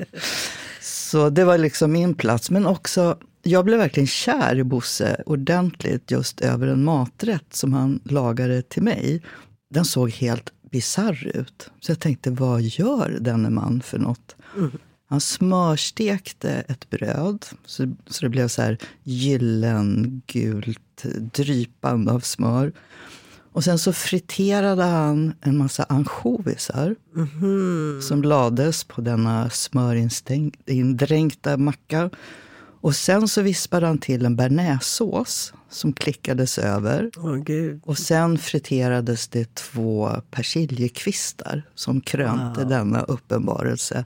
så 0.80 1.30
det 1.30 1.44
var 1.44 1.58
liksom 1.58 1.92
min 1.92 2.14
plats. 2.14 2.50
Men 2.50 2.66
också, 2.66 3.18
jag 3.42 3.64
blev 3.64 3.78
verkligen 3.78 4.06
kär 4.06 4.58
i 4.58 4.64
Bosse 4.64 5.22
ordentligt 5.26 6.10
just 6.10 6.40
över 6.40 6.66
en 6.66 6.84
maträtt 6.84 7.54
som 7.54 7.72
han 7.72 8.00
lagade 8.04 8.62
till 8.62 8.82
mig. 8.82 9.22
Den 9.70 9.84
såg 9.84 10.10
helt 10.10 10.52
bisarr 10.70 11.30
ut. 11.34 11.70
Så 11.80 11.90
jag 11.90 12.00
tänkte, 12.00 12.30
vad 12.30 12.62
gör 12.62 13.18
denne 13.20 13.50
man 13.50 13.80
för 13.80 13.98
något? 13.98 14.36
Mm. 14.56 14.70
Han 15.10 15.20
smörstekte 15.20 16.50
ett 16.50 16.90
bröd 16.90 17.46
så, 17.64 17.94
så 18.06 18.24
det 18.24 18.28
blev 18.28 18.48
så 18.48 18.62
här 18.62 18.78
gyllengult 19.02 21.04
drypande 21.32 22.12
av 22.12 22.20
smör. 22.20 22.72
Och 23.52 23.64
sen 23.64 23.78
så 23.78 23.92
friterade 23.92 24.82
han 24.82 25.32
en 25.40 25.56
massa 25.56 25.86
ansjovisar 25.88 26.96
mm 27.16 27.28
-hmm. 27.28 28.00
som 28.00 28.22
lades 28.22 28.84
på 28.84 29.00
denna 29.00 29.50
smörindränkta 29.50 31.56
macka. 31.56 32.10
Och 32.80 32.96
sen 32.96 33.28
så 33.28 33.42
vispade 33.42 33.86
han 33.86 33.98
till 33.98 34.26
en 34.26 34.36
bearnaisesås 34.36 35.52
som 35.70 35.92
klickades 35.92 36.58
över. 36.58 37.10
Oh, 37.16 37.78
och 37.82 37.98
sen 37.98 38.38
friterades 38.38 39.28
det 39.28 39.54
två 39.54 40.10
persiljekvistar 40.30 41.62
som 41.74 42.00
krönte 42.00 42.60
wow. 42.60 42.68
denna 42.68 43.02
uppenbarelse. 43.02 44.04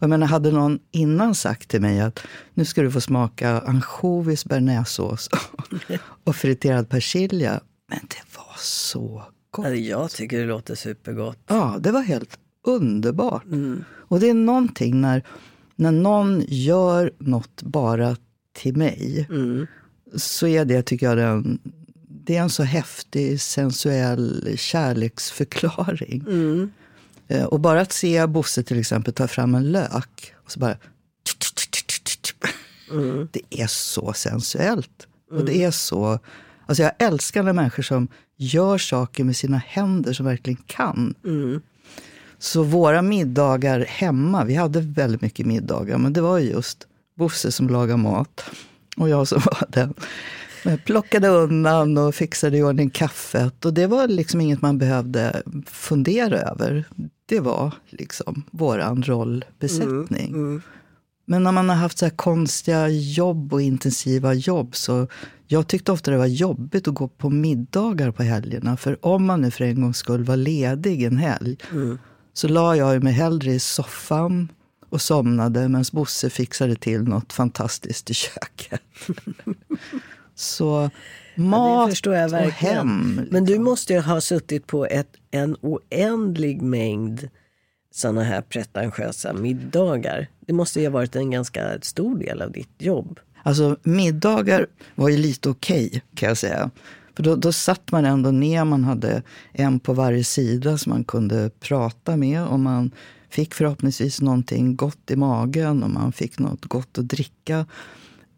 Jag 0.00 0.10
menar, 0.10 0.26
hade 0.26 0.50
någon 0.50 0.78
innan 0.90 1.34
sagt 1.34 1.68
till 1.68 1.80
mig 1.80 2.00
att 2.00 2.26
nu 2.54 2.64
ska 2.64 2.82
du 2.82 2.90
få 2.90 3.00
smaka 3.00 3.60
ansjovis, 3.60 4.44
bearnaisesås 4.44 5.30
och 6.24 6.36
friterad 6.36 6.88
persilja. 6.88 7.60
Men 7.88 7.98
det 7.98 8.36
var 8.36 8.54
så 8.58 9.22
gott. 9.50 9.78
Jag 9.78 10.10
tycker 10.10 10.38
det 10.38 10.44
låter 10.44 10.74
supergott. 10.74 11.38
Ja, 11.46 11.76
det 11.80 11.90
var 11.90 12.02
helt 12.02 12.38
underbart. 12.66 13.44
Mm. 13.44 13.84
Och 13.90 14.20
det 14.20 14.30
är 14.30 14.34
någonting 14.34 15.00
när, 15.00 15.22
när 15.76 15.92
någon 15.92 16.44
gör 16.48 17.12
något 17.18 17.62
bara 17.62 18.16
till 18.52 18.76
mig. 18.76 19.26
Mm. 19.30 19.66
Så 20.16 20.46
är 20.46 20.64
det, 20.64 20.82
tycker 20.82 21.06
jag, 21.06 21.16
den, 21.16 21.58
det 22.08 22.36
är 22.36 22.42
en 22.42 22.50
så 22.50 22.62
häftig, 22.62 23.40
sensuell 23.40 24.54
kärleksförklaring. 24.56 26.24
Mm. 26.28 26.70
Eh, 27.28 27.44
och 27.44 27.60
bara 27.60 27.80
att 27.80 27.92
se 27.92 28.26
Bosse 28.26 28.62
till 28.62 28.80
exempel 28.80 29.14
ta 29.14 29.28
fram 29.28 29.54
en 29.54 29.72
lök 29.72 30.34
och 30.44 30.52
så 30.52 30.60
bara... 30.60 30.76
Mm. 32.90 33.28
Det 33.32 33.42
är 33.50 33.66
så 33.66 34.12
sensuellt. 34.12 35.06
Mm. 35.30 35.40
Och 35.40 35.46
det 35.46 35.64
är 35.64 35.70
så... 35.70 36.18
Alltså 36.66 36.82
jag 36.82 36.92
älskar 36.98 37.42
när 37.42 37.52
människor 37.52 37.82
som 37.82 38.08
gör 38.36 38.78
saker 38.78 39.24
med 39.24 39.36
sina 39.36 39.56
händer 39.56 40.12
som 40.12 40.26
verkligen 40.26 40.62
kan. 40.66 41.14
Mm. 41.24 41.60
Så 42.38 42.62
våra 42.62 43.02
middagar 43.02 43.84
hemma, 43.88 44.44
vi 44.44 44.54
hade 44.54 44.80
väldigt 44.80 45.20
mycket 45.20 45.46
middagar, 45.46 45.98
men 45.98 46.12
det 46.12 46.20
var 46.20 46.38
just 46.38 46.86
Bosse 47.16 47.52
som 47.52 47.68
lagade 47.68 47.96
mat 47.96 48.44
och 48.96 49.08
jag 49.08 49.28
som 49.28 49.40
var 49.44 49.64
den. 49.68 49.94
Jag 50.62 50.84
plockade 50.84 51.28
undan 51.28 51.98
och 51.98 52.14
fixade 52.14 52.58
i 52.58 52.62
ordning 52.62 52.90
kaffet. 52.90 53.64
Och 53.64 53.74
det 53.74 53.86
var 53.86 54.08
liksom 54.08 54.40
inget 54.40 54.62
man 54.62 54.78
behövde 54.78 55.42
fundera 55.66 56.38
över 56.38 56.84
det 57.26 57.40
var 57.40 57.74
liksom 57.88 58.44
våran 58.50 59.02
rollbesättning. 59.02 60.28
Mm, 60.28 60.46
mm. 60.46 60.62
Men 61.26 61.42
när 61.42 61.52
man 61.52 61.68
har 61.68 61.76
haft 61.76 61.98
så 61.98 62.04
här 62.04 62.16
konstiga 62.16 62.88
jobb 62.88 63.52
och 63.52 63.62
intensiva 63.62 64.34
jobb 64.34 64.76
så 64.76 65.06
jag 65.46 65.68
tyckte 65.68 65.92
ofta 65.92 66.10
det 66.10 66.16
var 66.16 66.26
jobbigt 66.26 66.88
att 66.88 66.94
gå 66.94 67.08
på 67.08 67.30
middagar 67.30 68.10
på 68.10 68.22
helgerna. 68.22 68.76
För 68.76 69.06
om 69.06 69.24
man 69.24 69.40
nu 69.40 69.50
för 69.50 69.64
en 69.64 69.80
gångs 69.80 69.96
skull 69.96 70.24
var 70.24 70.36
ledig 70.36 71.02
en 71.02 71.16
helg 71.16 71.56
mm. 71.72 71.98
så 72.32 72.48
la 72.48 72.76
jag 72.76 73.02
mig 73.02 73.12
hellre 73.12 73.52
i 73.52 73.58
soffan 73.58 74.48
och 74.88 75.00
somnade 75.00 75.68
medan 75.68 75.84
Bosse 75.92 76.30
fixade 76.30 76.76
till 76.76 77.02
något 77.02 77.32
fantastiskt 77.32 78.10
i 78.10 78.14
köket. 78.14 78.82
så 80.34 80.90
mat 81.36 82.00
ja, 82.04 82.24
och 82.24 82.52
hem. 82.52 83.06
Liksom. 83.06 83.28
Men 83.30 83.44
du 83.44 83.58
måste 83.58 83.92
ju 83.92 84.00
ha 84.00 84.20
suttit 84.20 84.66
på 84.66 84.86
ett, 84.86 85.16
en 85.30 85.56
oändlig 85.60 86.62
mängd 86.62 87.28
sådana 87.94 88.22
här 88.22 88.40
pretentiösa 88.40 89.32
middagar. 89.32 90.28
Det 90.46 90.52
måste 90.52 90.80
ju 90.80 90.86
ha 90.86 90.92
varit 90.92 91.16
en 91.16 91.30
ganska 91.30 91.78
stor 91.82 92.18
del 92.18 92.42
av 92.42 92.52
ditt 92.52 92.74
jobb. 92.78 93.20
Alltså 93.42 93.76
middagar 93.82 94.66
var 94.94 95.08
ju 95.08 95.16
lite 95.16 95.48
okej 95.48 95.86
okay, 95.86 96.00
kan 96.14 96.28
jag 96.28 96.38
säga. 96.38 96.70
För 97.16 97.22
då, 97.22 97.36
då 97.36 97.52
satt 97.52 97.92
man 97.92 98.04
ändå 98.04 98.30
ner, 98.30 98.64
man 98.64 98.84
hade 98.84 99.22
en 99.52 99.80
på 99.80 99.92
varje 99.92 100.24
sida 100.24 100.78
som 100.78 100.90
man 100.90 101.04
kunde 101.04 101.50
prata 101.60 102.16
med. 102.16 102.46
Och 102.46 102.60
man 102.60 102.90
fick 103.30 103.54
förhoppningsvis 103.54 104.20
någonting 104.20 104.76
gott 104.76 105.10
i 105.10 105.16
magen 105.16 105.82
och 105.82 105.90
man 105.90 106.12
fick 106.12 106.38
något 106.38 106.64
gott 106.64 106.98
att 106.98 107.08
dricka. 107.08 107.66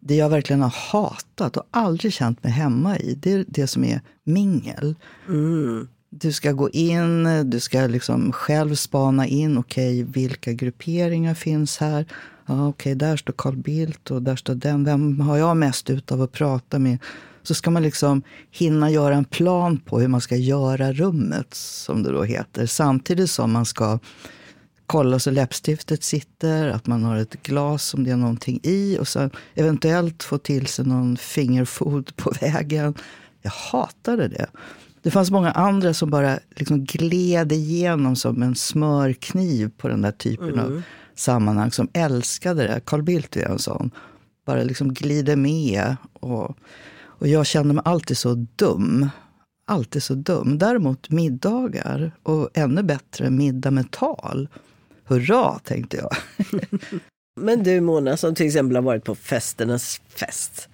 Det 0.07 0.15
jag 0.15 0.29
verkligen 0.29 0.61
har 0.61 0.75
hatat 0.91 1.57
och 1.57 1.63
aldrig 1.71 2.13
känt 2.13 2.43
mig 2.43 2.51
hemma 2.51 2.97
i, 2.97 3.13
det 3.13 3.31
är 3.31 3.45
det 3.47 3.67
som 3.67 3.83
är 3.83 4.01
mingel. 4.23 4.95
Mm. 5.27 5.87
Du 6.09 6.31
ska 6.31 6.51
gå 6.51 6.69
in, 6.69 7.27
du 7.49 7.59
ska 7.59 7.87
liksom 7.87 8.31
själv 8.31 8.75
spana 8.75 9.27
in, 9.27 9.57
okej, 9.57 10.03
okay, 10.03 10.13
vilka 10.13 10.53
grupperingar 10.53 11.33
finns 11.33 11.77
här? 11.77 12.05
Ja, 12.45 12.67
okej, 12.67 12.69
okay, 12.69 12.93
där 12.93 13.17
står 13.17 13.33
Carl 13.37 13.55
Bildt 13.55 14.11
och 14.11 14.21
där 14.21 14.35
står 14.35 14.55
den. 14.55 14.83
Vem 14.83 15.19
har 15.19 15.37
jag 15.37 15.57
mest 15.57 15.89
ut 15.89 16.11
av 16.11 16.21
att 16.21 16.31
prata 16.31 16.79
med? 16.79 16.97
Så 17.43 17.53
ska 17.53 17.69
man 17.69 17.83
liksom 17.83 18.21
hinna 18.51 18.91
göra 18.91 19.15
en 19.15 19.25
plan 19.25 19.77
på 19.77 19.99
hur 19.99 20.07
man 20.07 20.21
ska 20.21 20.35
göra 20.35 20.93
rummet, 20.93 21.53
som 21.53 22.03
det 22.03 22.11
då 22.11 22.23
heter. 22.23 22.65
Samtidigt 22.65 23.29
som 23.29 23.51
man 23.51 23.65
ska 23.65 23.99
kolla 24.87 25.19
så 25.19 25.31
läppstiftet 25.31 26.03
sitter, 26.03 26.67
att 26.67 26.87
man 26.87 27.03
har 27.03 27.17
ett 27.17 27.43
glas 27.43 27.93
om 27.93 28.03
det 28.03 28.11
är 28.11 28.15
någonting 28.15 28.59
i 28.63 28.97
och 28.99 29.07
så 29.07 29.29
eventuellt 29.55 30.23
få 30.23 30.37
till 30.37 30.67
sig 30.67 30.85
någon 30.85 31.17
fingerfood 31.17 32.15
på 32.15 32.31
vägen. 32.41 32.93
Jag 33.41 33.51
hatade 33.51 34.27
det. 34.27 34.47
Det 35.01 35.11
fanns 35.11 35.31
många 35.31 35.51
andra 35.51 35.93
som 35.93 36.09
bara 36.09 36.39
liksom 36.55 36.83
gled 36.83 37.51
igenom 37.51 38.15
som 38.15 38.43
en 38.43 38.55
smörkniv 38.55 39.71
på 39.77 39.87
den 39.87 40.01
där 40.01 40.11
typen 40.11 40.49
mm. 40.49 40.65
av 40.65 40.81
sammanhang, 41.15 41.71
som 41.71 41.87
älskade 41.93 42.63
det. 42.63 42.81
Carl 42.85 43.03
Bildt 43.03 43.37
är 43.37 43.45
en 43.45 43.59
sån. 43.59 43.91
Bara 44.45 44.63
liksom 44.63 44.93
glider 44.93 45.35
med. 45.35 45.95
Och, 46.13 46.57
och 46.99 47.27
jag 47.27 47.45
kände 47.45 47.73
mig 47.73 47.83
alltid 47.85 48.17
så 48.17 48.33
dum. 48.55 49.09
Alltid 49.67 50.03
så 50.03 50.13
dum. 50.13 50.57
Däremot 50.57 51.09
middagar, 51.09 52.11
och 52.23 52.49
ännu 52.53 52.83
bättre 52.83 53.29
middag 53.29 53.71
med 53.71 53.91
tal. 53.91 54.49
Hurra, 55.07 55.59
tänkte 55.63 55.97
jag. 55.97 56.11
Men 57.39 57.63
du 57.63 57.81
Mona, 57.81 58.17
som 58.17 58.35
till 58.35 58.45
exempel 58.45 58.75
har 58.75 58.83
varit 58.83 59.03
på 59.03 59.15
festernas 59.15 60.01
fest. 60.15 60.69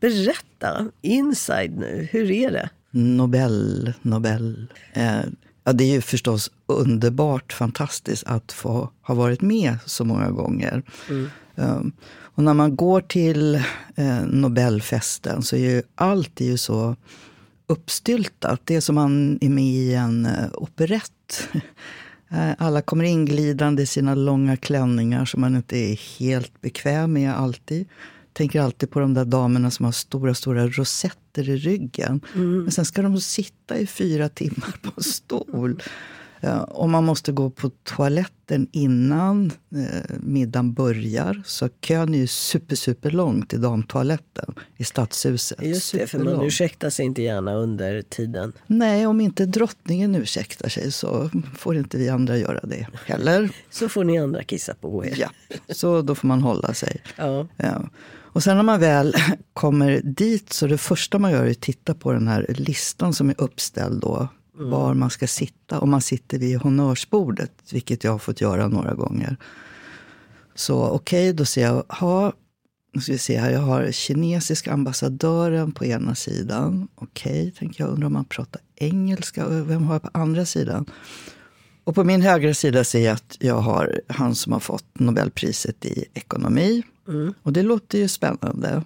Berätta, 0.00 0.90
inside 1.02 1.78
nu, 1.78 2.08
hur 2.10 2.30
är 2.30 2.50
det? 2.50 2.70
Nobel, 2.90 3.92
Nobel. 4.02 4.66
Eh, 4.92 5.20
ja, 5.64 5.72
det 5.72 5.84
är 5.84 5.92
ju 5.92 6.00
förstås 6.00 6.50
underbart 6.66 7.52
fantastiskt 7.52 8.24
att 8.26 8.52
få 8.52 8.90
ha 9.02 9.14
varit 9.14 9.40
med 9.40 9.78
så 9.86 10.04
många 10.04 10.30
gånger. 10.30 10.82
Mm. 11.08 11.30
Um, 11.54 11.92
och 12.38 12.42
när 12.42 12.54
man 12.54 12.76
går 12.76 13.00
till 13.00 13.54
eh, 13.96 14.20
Nobelfesten 14.26 15.42
så 15.42 15.56
är 15.56 15.60
ju 15.60 15.82
allt 15.94 16.40
är 16.40 16.44
ju 16.44 16.58
så 16.58 16.96
uppstyltat. 17.66 18.60
Det 18.64 18.76
är 18.76 18.80
som 18.80 18.94
man 18.94 19.38
är 19.40 19.48
med 19.48 19.64
i 19.64 19.94
en 19.94 20.26
eh, 20.26 20.48
operett. 20.54 21.48
Eh, 22.30 22.50
alla 22.58 22.82
kommer 22.82 23.04
inglidande 23.04 23.82
i 23.82 23.86
sina 23.86 24.14
långa 24.14 24.56
klänningar 24.56 25.24
som 25.24 25.40
man 25.40 25.56
inte 25.56 25.78
är 25.78 26.18
helt 26.18 26.60
bekväm 26.60 27.12
med 27.12 27.36
alltid 27.36 27.86
tänker 28.38 28.60
alltid 28.60 28.90
på 28.90 29.00
de 29.00 29.14
där 29.14 29.24
damerna 29.24 29.70
som 29.70 29.84
har 29.84 29.92
stora, 29.92 30.34
stora 30.34 30.68
rosetter 30.68 31.48
i 31.48 31.56
ryggen. 31.56 32.20
Mm. 32.34 32.62
Men 32.62 32.72
sen 32.72 32.84
ska 32.84 33.02
de 33.02 33.20
sitta 33.20 33.78
i 33.78 33.86
fyra 33.86 34.28
timmar 34.28 34.76
på 34.82 34.92
en 34.96 35.02
stol. 35.02 35.82
Och 36.68 36.90
man 36.90 37.04
måste 37.04 37.32
gå 37.32 37.50
på 37.50 37.70
toaletten 37.84 38.68
innan 38.72 39.52
eh, 39.74 40.16
middagen 40.20 40.72
börjar. 40.72 41.42
Så 41.46 41.68
kön 41.68 42.14
är 42.14 42.18
ju 42.18 42.26
super, 42.26 42.76
super 42.76 43.10
lång 43.10 43.42
till 43.42 43.60
damtoaletten 43.60 44.54
i 44.76 44.84
Stadshuset. 44.84 45.62
Just 45.62 45.92
det, 45.92 46.06
för 46.06 46.18
man 46.18 46.44
ursäktar 46.44 46.90
sig 46.90 47.04
inte 47.04 47.22
gärna 47.22 47.54
under 47.54 48.02
tiden. 48.02 48.52
Nej, 48.66 49.06
om 49.06 49.20
inte 49.20 49.46
drottningen 49.46 50.14
ursäktar 50.14 50.68
sig 50.68 50.92
så 50.92 51.30
får 51.56 51.76
inte 51.76 51.98
vi 51.98 52.08
andra 52.08 52.36
göra 52.36 52.60
det 52.62 52.86
heller. 53.06 53.50
så 53.70 53.88
får 53.88 54.04
ni 54.04 54.18
andra 54.18 54.42
kissa 54.42 54.74
på 54.74 55.06
er. 55.06 55.14
Ja, 55.16 55.30
så 55.68 56.02
då 56.02 56.14
får 56.14 56.28
man 56.28 56.42
hålla 56.42 56.74
sig. 56.74 57.02
Ja. 57.16 57.46
ja. 57.56 57.88
Och 58.38 58.42
sen 58.42 58.56
när 58.56 58.62
man 58.62 58.80
väl 58.80 59.14
kommer 59.52 60.00
dit 60.04 60.52
så 60.52 60.66
det 60.66 60.78
första 60.78 61.18
man 61.18 61.32
gör 61.32 61.46
är 61.46 61.50
att 61.50 61.60
titta 61.60 61.94
på 61.94 62.12
den 62.12 62.28
här 62.28 62.46
listan 62.48 63.14
som 63.14 63.28
är 63.30 63.34
uppställd 63.38 64.00
då. 64.00 64.28
Mm. 64.58 64.70
Var 64.70 64.94
man 64.94 65.10
ska 65.10 65.26
sitta. 65.26 65.80
Och 65.80 65.88
man 65.88 66.00
sitter 66.00 66.38
vid 66.38 66.58
honnörsbordet, 66.58 67.52
vilket 67.72 68.04
jag 68.04 68.12
har 68.12 68.18
fått 68.18 68.40
göra 68.40 68.68
några 68.68 68.94
gånger. 68.94 69.36
Så 70.54 70.84
okej, 70.84 71.30
okay, 71.30 71.32
då 71.32 71.44
ser 71.44 71.62
jag, 71.62 71.84
ha, 71.88 72.32
nu 72.92 73.00
ska 73.00 73.12
vi 73.12 73.18
se 73.18 73.38
här, 73.38 73.50
jag 73.50 73.60
har 73.60 73.92
kinesiska 73.92 74.72
ambassadören 74.72 75.72
på 75.72 75.84
ena 75.84 76.14
sidan. 76.14 76.88
Okej, 76.94 77.40
okay, 77.40 77.50
tänker 77.50 77.84
jag, 77.84 77.92
undrar 77.92 78.06
om 78.06 78.12
man 78.12 78.24
pratar 78.24 78.60
engelska. 78.76 79.48
Vem 79.48 79.82
har 79.82 79.94
jag 79.94 80.02
på 80.02 80.10
andra 80.12 80.44
sidan? 80.44 80.86
Och 81.84 81.94
på 81.94 82.04
min 82.04 82.22
högra 82.22 82.54
sida 82.54 82.84
ser 82.84 83.04
jag 83.04 83.14
att 83.14 83.36
jag 83.40 83.54
har 83.54 84.00
han 84.06 84.34
som 84.34 84.52
har 84.52 84.60
fått 84.60 84.84
Nobelpriset 84.92 85.84
i 85.84 86.04
ekonomi. 86.14 86.82
Mm. 87.08 87.34
Och 87.42 87.52
det 87.52 87.62
låter 87.62 87.98
ju 87.98 88.08
spännande. 88.08 88.82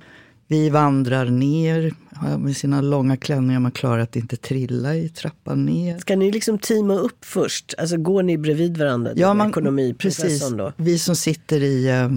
Vi 0.52 0.70
vandrar 0.70 1.24
ner 1.24 1.94
med 2.38 2.56
sina 2.56 2.80
långa 2.80 3.16
klänningar. 3.16 3.60
Man 3.60 3.72
klarar 3.72 3.98
att 3.98 4.16
inte 4.16 4.36
trilla 4.36 4.96
i 4.96 5.08
trappan 5.08 5.64
ner. 5.64 5.98
Ska 5.98 6.16
ni 6.16 6.32
liksom 6.32 6.58
teama 6.58 6.94
upp 6.94 7.24
först? 7.24 7.74
Alltså 7.78 7.96
går 7.96 8.22
ni 8.22 8.38
bredvid 8.38 8.76
varandra? 8.76 9.12
Ja, 9.16 9.34
man, 9.34 9.52
precis. 9.98 10.50
Då? 10.50 10.72
Vi 10.76 10.98
som 10.98 11.16
sitter 11.16 11.62
i, 11.62 11.88
eh, 11.88 12.10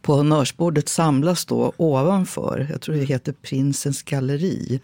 på 0.00 0.14
honnörsbordet 0.14 0.88
samlas 0.88 1.44
då 1.44 1.72
ovanför, 1.76 2.66
jag 2.70 2.80
tror 2.80 2.94
det 2.94 3.04
heter 3.04 3.32
Prinsens 3.32 4.02
galleri. 4.02 4.80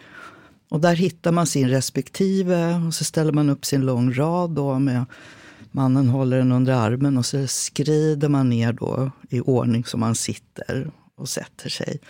Och 0.71 0.81
där 0.81 0.95
hittar 0.95 1.33
man 1.33 1.47
sin 1.47 1.69
respektive 1.69 2.75
och 2.87 2.95
så 2.95 3.05
ställer 3.05 3.33
man 3.33 3.51
upp 3.51 3.65
sin 3.65 3.81
lång 3.81 4.15
rad 4.15 4.51
då 4.51 4.79
med 4.79 5.05
Mannen 5.71 6.09
håller 6.09 6.39
den 6.39 6.53
under 6.53 6.73
armen 6.73 7.17
och 7.17 7.27
så 7.27 7.47
skrider 7.47 8.29
man 8.29 8.49
ner 8.49 8.73
då 8.73 9.11
i 9.31 9.41
ordning 9.41 9.85
som 9.85 10.01
man 10.01 10.15
sitter 10.15 10.91
och 11.17 11.29
sätter 11.29 11.69
sig. 11.69 12.01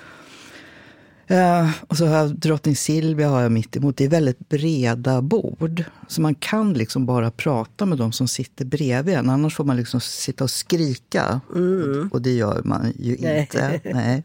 Uh, 1.30 1.70
och 1.86 1.96
så 1.96 2.06
har 2.06 2.16
jag 2.16 2.38
drottning 2.38 2.76
Silvia 2.76 3.28
har 3.28 3.42
jag 3.42 3.52
mitt 3.52 3.76
emot. 3.76 3.96
Det 3.96 4.04
är 4.04 4.08
väldigt 4.08 4.48
breda 4.48 5.22
bord. 5.22 5.84
Så 6.08 6.20
man 6.20 6.34
kan 6.34 6.72
liksom 6.72 7.06
bara 7.06 7.30
prata 7.30 7.86
med 7.86 7.98
de 7.98 8.12
som 8.12 8.28
sitter 8.28 8.64
bredvid 8.64 9.14
en. 9.14 9.30
Annars 9.30 9.54
får 9.54 9.64
man 9.64 9.76
liksom 9.76 10.00
sitta 10.00 10.44
och 10.44 10.50
skrika. 10.50 11.40
Mm. 11.54 12.06
Och, 12.06 12.14
och, 12.14 12.22
det 12.22 12.32
gör 12.32 12.62
man 12.64 12.92
ju 12.98 13.16
inte. 13.16 13.80
Nej. 13.84 14.24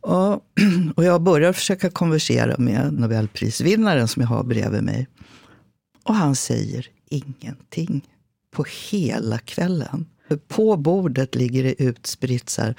Och, 0.00 0.32
och 0.94 1.04
jag 1.04 1.22
börjar 1.22 1.52
försöka 1.52 1.90
konversera 1.90 2.54
med 2.58 2.92
Nobelprisvinnaren 2.92 4.08
som 4.08 4.22
jag 4.22 4.28
har 4.28 4.44
bredvid 4.44 4.82
mig. 4.82 5.08
Och 6.02 6.14
han 6.14 6.36
säger 6.36 6.86
ingenting 7.08 8.08
på 8.50 8.64
hela 8.90 9.38
kvällen. 9.38 10.06
På 10.48 10.76
bordet 10.76 11.34
ligger 11.34 11.64
det 11.64 11.82
utspritt 11.82 12.50
så 12.50 12.62
här, 12.62 12.74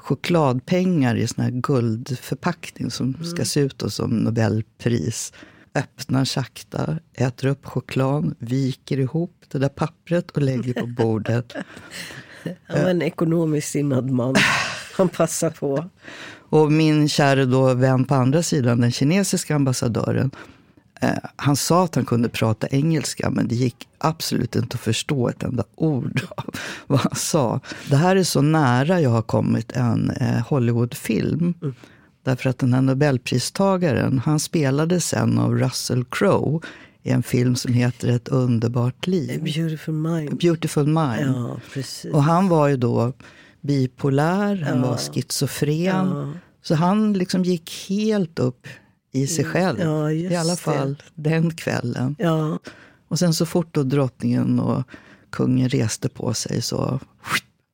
chokladpengar 0.00 1.16
i 1.16 1.26
sån 1.26 1.44
här 1.44 1.50
guldförpackning 1.50 2.90
som 2.90 3.14
mm. 3.14 3.24
ska 3.24 3.44
se 3.44 3.60
ut 3.60 3.82
som 3.88 4.10
Nobelpris. 4.10 5.32
Öppnar 5.74 6.24
sakta, 6.24 6.98
äter 7.14 7.48
upp 7.48 7.66
choklad, 7.66 8.34
viker 8.38 8.98
ihop 8.98 9.44
det 9.48 9.58
där 9.58 9.68
pappret 9.68 10.30
och 10.30 10.42
lägger 10.42 10.74
på 10.74 10.86
bordet. 10.86 11.52
Han 12.66 12.82
var 12.82 12.90
en 12.90 13.02
ekonomiskt 13.02 13.68
sinnad 13.68 14.10
man. 14.10 14.34
Han 14.96 15.08
passar 15.08 15.50
på. 15.50 15.90
Och 16.50 16.72
min 16.72 17.08
kära 17.08 17.44
då 17.44 17.74
vän 17.74 18.04
på 18.04 18.14
andra 18.14 18.42
sidan, 18.42 18.80
den 18.80 18.92
kinesiska 18.92 19.54
ambassadören, 19.54 20.30
han 21.36 21.56
sa 21.56 21.84
att 21.84 21.94
han 21.94 22.04
kunde 22.04 22.28
prata 22.28 22.66
engelska, 22.68 23.30
men 23.30 23.48
det 23.48 23.54
gick 23.54 23.88
absolut 23.98 24.56
inte 24.56 24.74
att 24.74 24.80
förstå 24.80 25.28
ett 25.28 25.42
enda 25.42 25.64
ord 25.74 26.20
av 26.36 26.54
vad 26.86 27.00
han 27.00 27.14
sa. 27.14 27.60
Det 27.90 27.96
här 27.96 28.16
är 28.16 28.22
så 28.22 28.42
nära 28.42 29.00
jag 29.00 29.10
har 29.10 29.22
kommit 29.22 29.72
en 29.72 30.10
eh, 30.10 30.46
Hollywoodfilm. 30.48 31.54
Mm. 31.62 31.74
Därför 32.22 32.50
att 32.50 32.58
den 32.58 32.74
här 32.74 32.82
nobelpristagaren, 32.82 34.18
han 34.18 34.40
spelade 34.40 35.00
sen 35.00 35.38
av 35.38 35.54
Russell 35.54 36.04
Crowe 36.04 36.60
i 37.02 37.10
en 37.10 37.22
film 37.22 37.56
som 37.56 37.72
heter 37.72 38.08
Ett 38.08 38.28
underbart 38.28 39.06
liv. 39.06 39.40
A 39.40 39.44
beautiful 39.44 39.94
mind. 39.94 40.32
A 40.32 40.36
beautiful 40.40 40.86
mind. 40.86 41.34
Ja. 41.36 41.60
Och 42.12 42.22
han 42.22 42.48
var 42.48 42.68
ju 42.68 42.76
då 42.76 43.12
bipolär, 43.60 44.56
han 44.56 44.78
ja. 44.78 44.90
var 44.90 44.96
schizofren. 44.96 46.08
Ja. 46.08 46.32
Så 46.62 46.74
han 46.74 47.12
liksom 47.12 47.44
gick 47.44 47.86
helt 47.88 48.38
upp 48.38 48.66
i 49.12 49.26
sig 49.26 49.44
mm. 49.44 49.52
själv. 49.52 49.80
Ja, 49.80 50.12
I 50.12 50.36
alla 50.36 50.56
fall 50.56 51.02
det. 51.14 51.30
den 51.30 51.54
kvällen. 51.54 52.16
Ja. 52.18 52.58
Och 53.08 53.18
sen 53.18 53.34
så 53.34 53.46
fort 53.46 53.74
då 53.74 53.82
drottningen 53.82 54.60
och 54.60 54.82
kungen 55.30 55.68
reste 55.68 56.08
på 56.08 56.34
sig 56.34 56.62
så, 56.62 57.00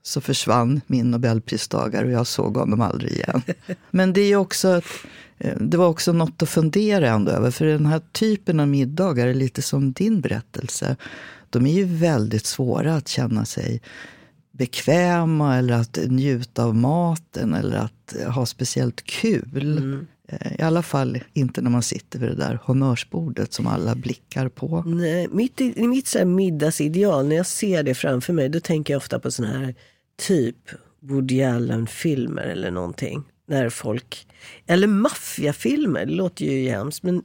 så 0.03 0.21
försvann 0.21 0.81
min 0.87 1.11
nobelpristagare 1.11 2.07
och 2.07 2.13
jag 2.13 2.27
såg 2.27 2.57
honom 2.57 2.81
aldrig 2.81 3.13
igen. 3.13 3.43
Men 3.91 4.13
det, 4.13 4.21
är 4.21 4.37
också 4.37 4.83
eh, 5.39 5.57
det 5.61 5.77
var 5.77 5.87
också 5.87 6.13
något 6.13 6.43
att 6.43 6.49
fundera 6.49 7.09
ändå 7.09 7.31
över. 7.31 7.51
För 7.51 7.65
den 7.65 7.87
här 7.87 8.01
typen 8.13 8.61
av 8.61 8.69
middagar 8.69 9.27
är 9.27 9.35
lite 9.35 9.63
som 9.63 9.93
din 9.93 10.21
berättelse. 10.21 10.97
De 11.51 11.67
är 11.67 11.73
ju 11.73 11.85
väldigt 11.85 12.47
svåra 12.47 12.95
att 12.95 13.09
känna 13.09 13.45
sig 13.45 13.83
bekväma 14.53 15.57
eller 15.57 15.75
att 15.75 15.99
njuta 16.07 16.65
av 16.65 16.75
maten 16.75 17.55
eller 17.55 17.77
att 17.77 18.35
ha 18.35 18.47
speciellt 18.47 19.03
kul. 19.05 19.79
Mm. 19.79 20.07
Eh, 20.29 20.61
I 20.61 20.63
alla 20.63 20.83
fall 20.83 21.19
inte 21.33 21.61
när 21.61 21.71
man 21.71 21.83
sitter 21.83 22.19
vid 22.19 22.29
det 22.29 22.35
där 22.35 22.59
honnörsbordet 22.63 23.53
som 23.53 23.67
alla 23.67 23.95
blickar 23.95 24.49
på. 24.49 24.83
Nej, 24.87 25.29
mitt, 25.31 25.61
i, 25.61 25.87
mitt 25.87 26.07
så 26.07 26.19
här 26.19 26.25
middagsideal, 26.25 27.27
när 27.27 27.37
jag 27.37 27.47
ser 27.47 27.83
det 27.83 27.95
framför 27.95 28.33
mig, 28.33 28.49
då 28.49 28.61
tänker 28.61 28.95
jag 28.95 28.99
ofta 28.99 29.19
på 29.19 29.31
sådana 29.31 29.59
här 29.59 29.75
typ 30.17 30.57
Woody 31.01 31.43
Allen-filmer 31.43 32.43
eller 32.43 32.71
någonting. 32.71 33.25
När 33.49 33.69
folk, 33.69 34.27
eller 34.67 34.87
maffiafilmer, 34.87 36.07
det 36.07 36.13
låter 36.13 36.45
ju 36.45 36.69
hemskt. 36.69 37.03
Men, 37.03 37.23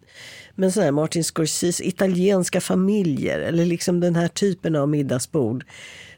men 0.55 0.71
sådana 0.71 0.85
här 0.85 0.91
Martin 0.91 1.23
Scorsese, 1.23 1.83
italienska 1.83 2.61
familjer 2.61 3.39
eller 3.39 3.65
liksom 3.65 3.99
den 3.99 4.15
här 4.15 4.27
typen 4.27 4.75
av 4.75 4.89
middagsbord. 4.89 5.65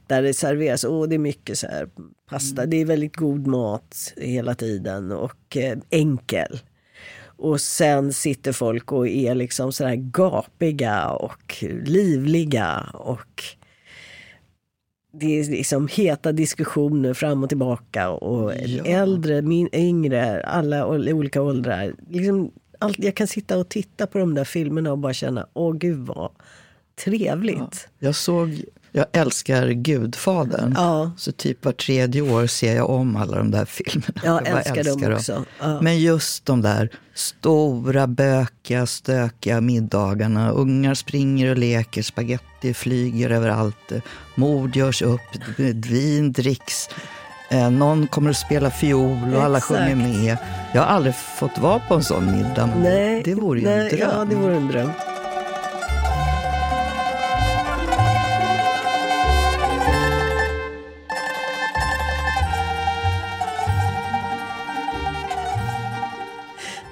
Där 0.08 0.24
det 0.24 0.34
serveras, 0.34 0.84
åh 0.84 1.08
det 1.08 1.15
är 1.15 1.19
mycket 1.19 1.58
så 1.58 1.67
här 1.67 1.89
pasta, 2.30 2.62
mm. 2.62 2.69
det 2.69 2.82
är 2.82 2.86
väldigt 2.86 3.15
god 3.15 3.48
mat 3.48 4.13
hela 4.17 4.56
tiden 4.56 5.12
och 5.12 5.58
eh, 5.58 5.78
enkel. 5.89 6.60
Och 7.38 7.62
sen 7.62 8.13
sitter 8.13 8.52
folk 8.52 8.91
och 8.91 9.08
är 9.08 9.36
liksom 9.36 9.72
sådär 9.72 9.96
gapiga 9.96 11.10
och 11.10 11.63
livliga 11.84 12.89
och 12.93 13.43
det 15.13 15.39
är 15.39 15.43
liksom 15.43 15.88
heta 15.88 16.32
diskussioner 16.32 17.13
fram 17.13 17.43
och 17.43 17.50
tillbaka 17.50 18.10
och 18.10 18.54
ja. 18.65 18.84
äldre, 18.86 19.41
min, 19.41 19.69
yngre, 19.74 20.43
alla 20.43 20.88
olika 20.88 21.41
åldrar. 21.41 21.93
Liksom, 22.10 22.52
allt, 22.80 23.00
jag 23.00 23.15
kan 23.15 23.28
sitta 23.28 23.58
och 23.58 23.69
titta 23.69 24.08
på 24.08 24.17
de 24.17 24.34
där 24.34 24.43
filmerna 24.43 24.91
och 24.91 24.98
bara 24.98 25.13
känna, 25.13 25.48
åh 25.54 25.74
gud 25.74 26.00
vad 26.00 26.32
trevligt. 27.04 27.58
Ja. 27.58 28.08
Jag 28.08 28.15
såg 28.15 28.63
jag 28.96 29.06
älskar 29.12 29.68
Gudfadern. 29.68 30.74
Ja. 30.78 31.12
Så 31.18 31.32
typ 31.32 31.66
var 31.66 31.72
tredje 31.72 32.22
år 32.22 32.48
ser 32.48 32.76
jag 32.76 32.90
om 32.90 33.16
alla 33.16 33.38
de 33.38 33.52
där 33.52 33.66
filmerna. 33.66 34.22
Jag, 34.24 34.48
jag 34.48 34.58
älskar, 34.58 34.78
älskar 34.78 35.10
dem 35.10 35.14
också. 35.14 35.46
Ja. 35.60 35.82
Men 35.82 36.00
just 36.00 36.46
de 36.46 36.62
där 36.62 36.90
stora, 37.14 38.08
bökiga, 38.08 38.86
stökiga 38.86 39.62
middagarna. 39.62 40.50
Ungar 40.52 40.94
springer 40.94 41.52
och 41.52 41.58
leker, 41.58 42.02
spaghetti 42.02 42.74
flyger 42.74 43.30
överallt. 43.30 43.92
Mord 44.36 44.76
görs 44.76 45.02
upp, 45.02 45.22
vin 45.58 46.32
dricks. 46.32 46.90
Eh, 47.50 47.70
någon 47.72 48.08
kommer 48.08 48.30
att 48.30 48.38
spela 48.38 48.72
fiol 48.72 49.12
och 49.12 49.28
Exakt. 49.28 49.46
alla 49.46 49.62
sjunger 49.62 49.96
med. 49.96 50.38
Jag 50.74 50.82
har 50.82 50.88
aldrig 50.88 51.16
fått 51.16 51.58
vara 51.58 51.80
på 51.80 51.96
en 51.96 52.04
sån 52.04 52.32
middag. 52.32 52.70
Nej, 52.82 53.22
det 53.26 53.36
vore 53.36 53.60
ju 53.60 53.66
nej, 53.66 53.80
en 53.80 53.98
dröm. 53.98 54.10
Ja, 54.14 54.26
det 54.26 54.36
vore 54.36 54.56
en 54.56 54.68
dröm. 54.68 54.90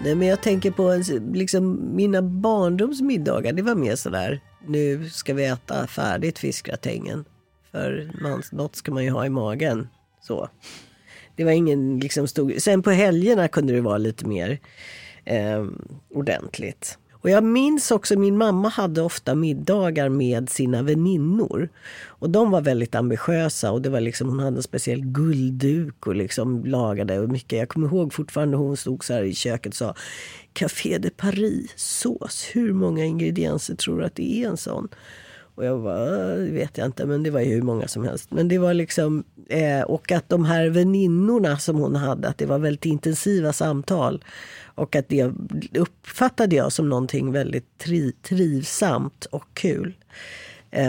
Nej, 0.04 0.16
men 0.16 0.28
jag 0.28 0.42
tänker 0.42 0.72
på 0.72 1.04
liksom, 1.34 1.96
mina 1.96 2.22
barndomsmiddagar. 2.22 3.54
Det 3.54 3.62
var 3.62 3.76
mer 3.76 3.96
sådär, 3.96 4.40
nu 4.68 5.10
ska 5.10 5.34
vi 5.34 5.46
äta 5.46 5.88
färdigt 5.88 6.40
fiskgratängen. 6.40 7.26
För 7.72 8.12
man, 8.22 8.44
något 8.52 8.76
ska 8.76 8.92
man 8.92 9.04
ju 9.04 9.10
ha 9.10 9.26
i 9.26 9.30
magen. 9.30 9.88
Så. 10.22 10.50
Det 11.36 11.44
var 11.44 11.52
ingen 11.52 12.00
liksom 12.00 12.28
stor... 12.28 12.54
Sen 12.60 12.84
på 12.84 12.92
helgerna 12.92 13.48
kunde 13.48 13.74
det 13.74 13.82
vara 13.82 13.98
lite 13.98 14.26
mer 14.26 14.60
eh, 15.26 15.66
ordentligt. 16.14 16.98
Och 17.22 17.30
jag 17.30 17.44
minns 17.44 17.92
också, 17.92 18.20
min 18.20 18.38
mamma 18.38 18.70
hade 18.70 19.02
ofta 19.02 19.36
middagar 19.36 20.10
med 20.10 20.50
sina 20.50 20.82
väninnor. 20.82 21.70
Och 22.08 22.30
de 22.30 22.52
var 22.52 22.62
väldigt 22.62 22.96
ambitiösa 22.96 23.72
och 23.72 23.82
det 23.82 23.90
var 23.90 24.02
liksom, 24.02 24.30
hon 24.30 24.40
hade 24.40 24.58
en 24.58 24.64
speciell 24.64 25.02
guldduk 25.06 26.08
och 26.08 26.16
liksom 26.16 26.66
lagade 26.66 27.20
och 27.20 27.30
mycket. 27.30 27.60
Jag 27.60 27.70
kommer 27.70 27.88
ihåg 27.88 28.14
fortfarande 28.14 28.58
hon 28.58 28.78
stod 28.78 29.04
så 29.06 29.14
här 29.14 29.24
i 29.24 29.34
köket 29.34 29.72
och 29.72 29.78
sa 29.78 29.96
Café 30.54 30.98
de 30.98 31.10
Paris 31.10 31.74
sås, 31.76 32.48
hur 32.54 32.74
många 32.74 33.06
ingredienser 33.06 33.76
tror 33.76 34.00
du 34.00 34.06
att 34.06 34.16
det 34.16 34.44
är 34.44 34.50
en 34.50 34.58
sån? 34.58 34.88
Och 35.56 35.66
jag 35.66 35.84
bara, 35.84 36.34
äh, 36.34 36.38
det 36.38 36.52
vet 36.52 36.78
jag 36.78 36.86
inte, 36.86 37.06
men 37.06 37.24
det 37.24 37.30
var 37.30 37.40
ju 37.40 37.54
hur 37.54 37.62
många 37.62 37.88
som 37.88 38.04
helst. 38.04 38.32
Men 38.32 38.48
det 38.48 38.58
var 38.58 38.74
liksom, 38.74 39.24
eh, 39.50 39.82
och 39.82 40.12
att 40.12 40.30
de 40.30 40.46
här 40.46 40.70
väninnorna 40.70 41.58
som 41.58 41.76
hon 41.76 41.96
hade, 41.96 42.28
att 42.28 42.38
det 42.38 42.46
var 42.46 42.60
väldigt 42.60 42.86
intensiva 42.86 43.54
samtal. 43.54 44.24
Och 44.76 44.96
att 44.96 45.10
det 45.10 45.32
uppfattade 45.74 46.56
jag 46.56 46.72
som 46.72 46.90
någonting 46.90 47.32
väldigt 47.32 47.78
tri 47.78 48.12
trivsamt 48.12 49.26
och 49.26 49.48
kul. 49.54 49.94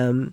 Um, 0.08 0.32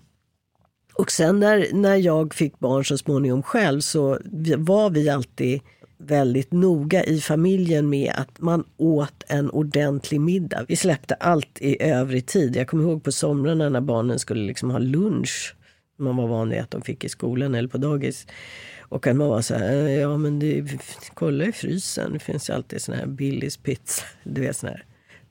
och 0.94 1.10
sen 1.10 1.40
när, 1.40 1.66
när 1.72 1.96
jag 1.96 2.34
fick 2.34 2.58
barn 2.58 2.84
så 2.84 2.98
småningom 2.98 3.42
själv 3.42 3.80
så 3.80 4.18
var 4.56 4.90
vi 4.90 5.08
alltid 5.08 5.60
väldigt 6.00 6.52
noga 6.52 7.04
i 7.04 7.20
familjen 7.20 7.88
med 7.88 8.12
att 8.16 8.40
man 8.40 8.64
åt 8.76 9.24
en 9.28 9.50
ordentlig 9.50 10.20
middag. 10.20 10.64
Vi 10.68 10.76
släppte 10.76 11.14
allt 11.14 11.58
i 11.60 11.82
övrig 11.82 12.26
tid. 12.26 12.56
Jag 12.56 12.68
kommer 12.68 12.84
ihåg 12.84 13.04
på 13.04 13.12
somrarna 13.12 13.68
när 13.68 13.80
barnen 13.80 14.18
skulle 14.18 14.46
liksom 14.46 14.70
ha 14.70 14.78
lunch. 14.78 15.54
Man 15.98 16.16
var 16.16 16.26
van 16.26 16.48
vid 16.48 16.60
att 16.60 16.70
de 16.70 16.82
fick 16.82 17.04
i 17.04 17.08
skolan 17.08 17.54
eller 17.54 17.68
på 17.68 17.78
dagis. 17.78 18.26
Och 18.80 19.06
att 19.06 19.16
man 19.16 19.28
var 19.28 19.40
så 19.42 19.54
här, 19.54 19.72
eh, 19.72 19.90
ja 19.90 20.16
men 20.16 20.38
det, 20.38 20.64
kolla 21.14 21.44
i 21.44 21.52
frysen, 21.52 22.12
det 22.12 22.18
finns 22.18 22.50
ju 22.50 22.54
alltid 22.54 22.82
sån 22.82 22.94
här 22.94 23.06
Billys 23.06 23.56
pizza, 23.56 24.04
du 24.24 24.40
vet 24.40 24.56
sån 24.56 24.68
här 24.68 24.84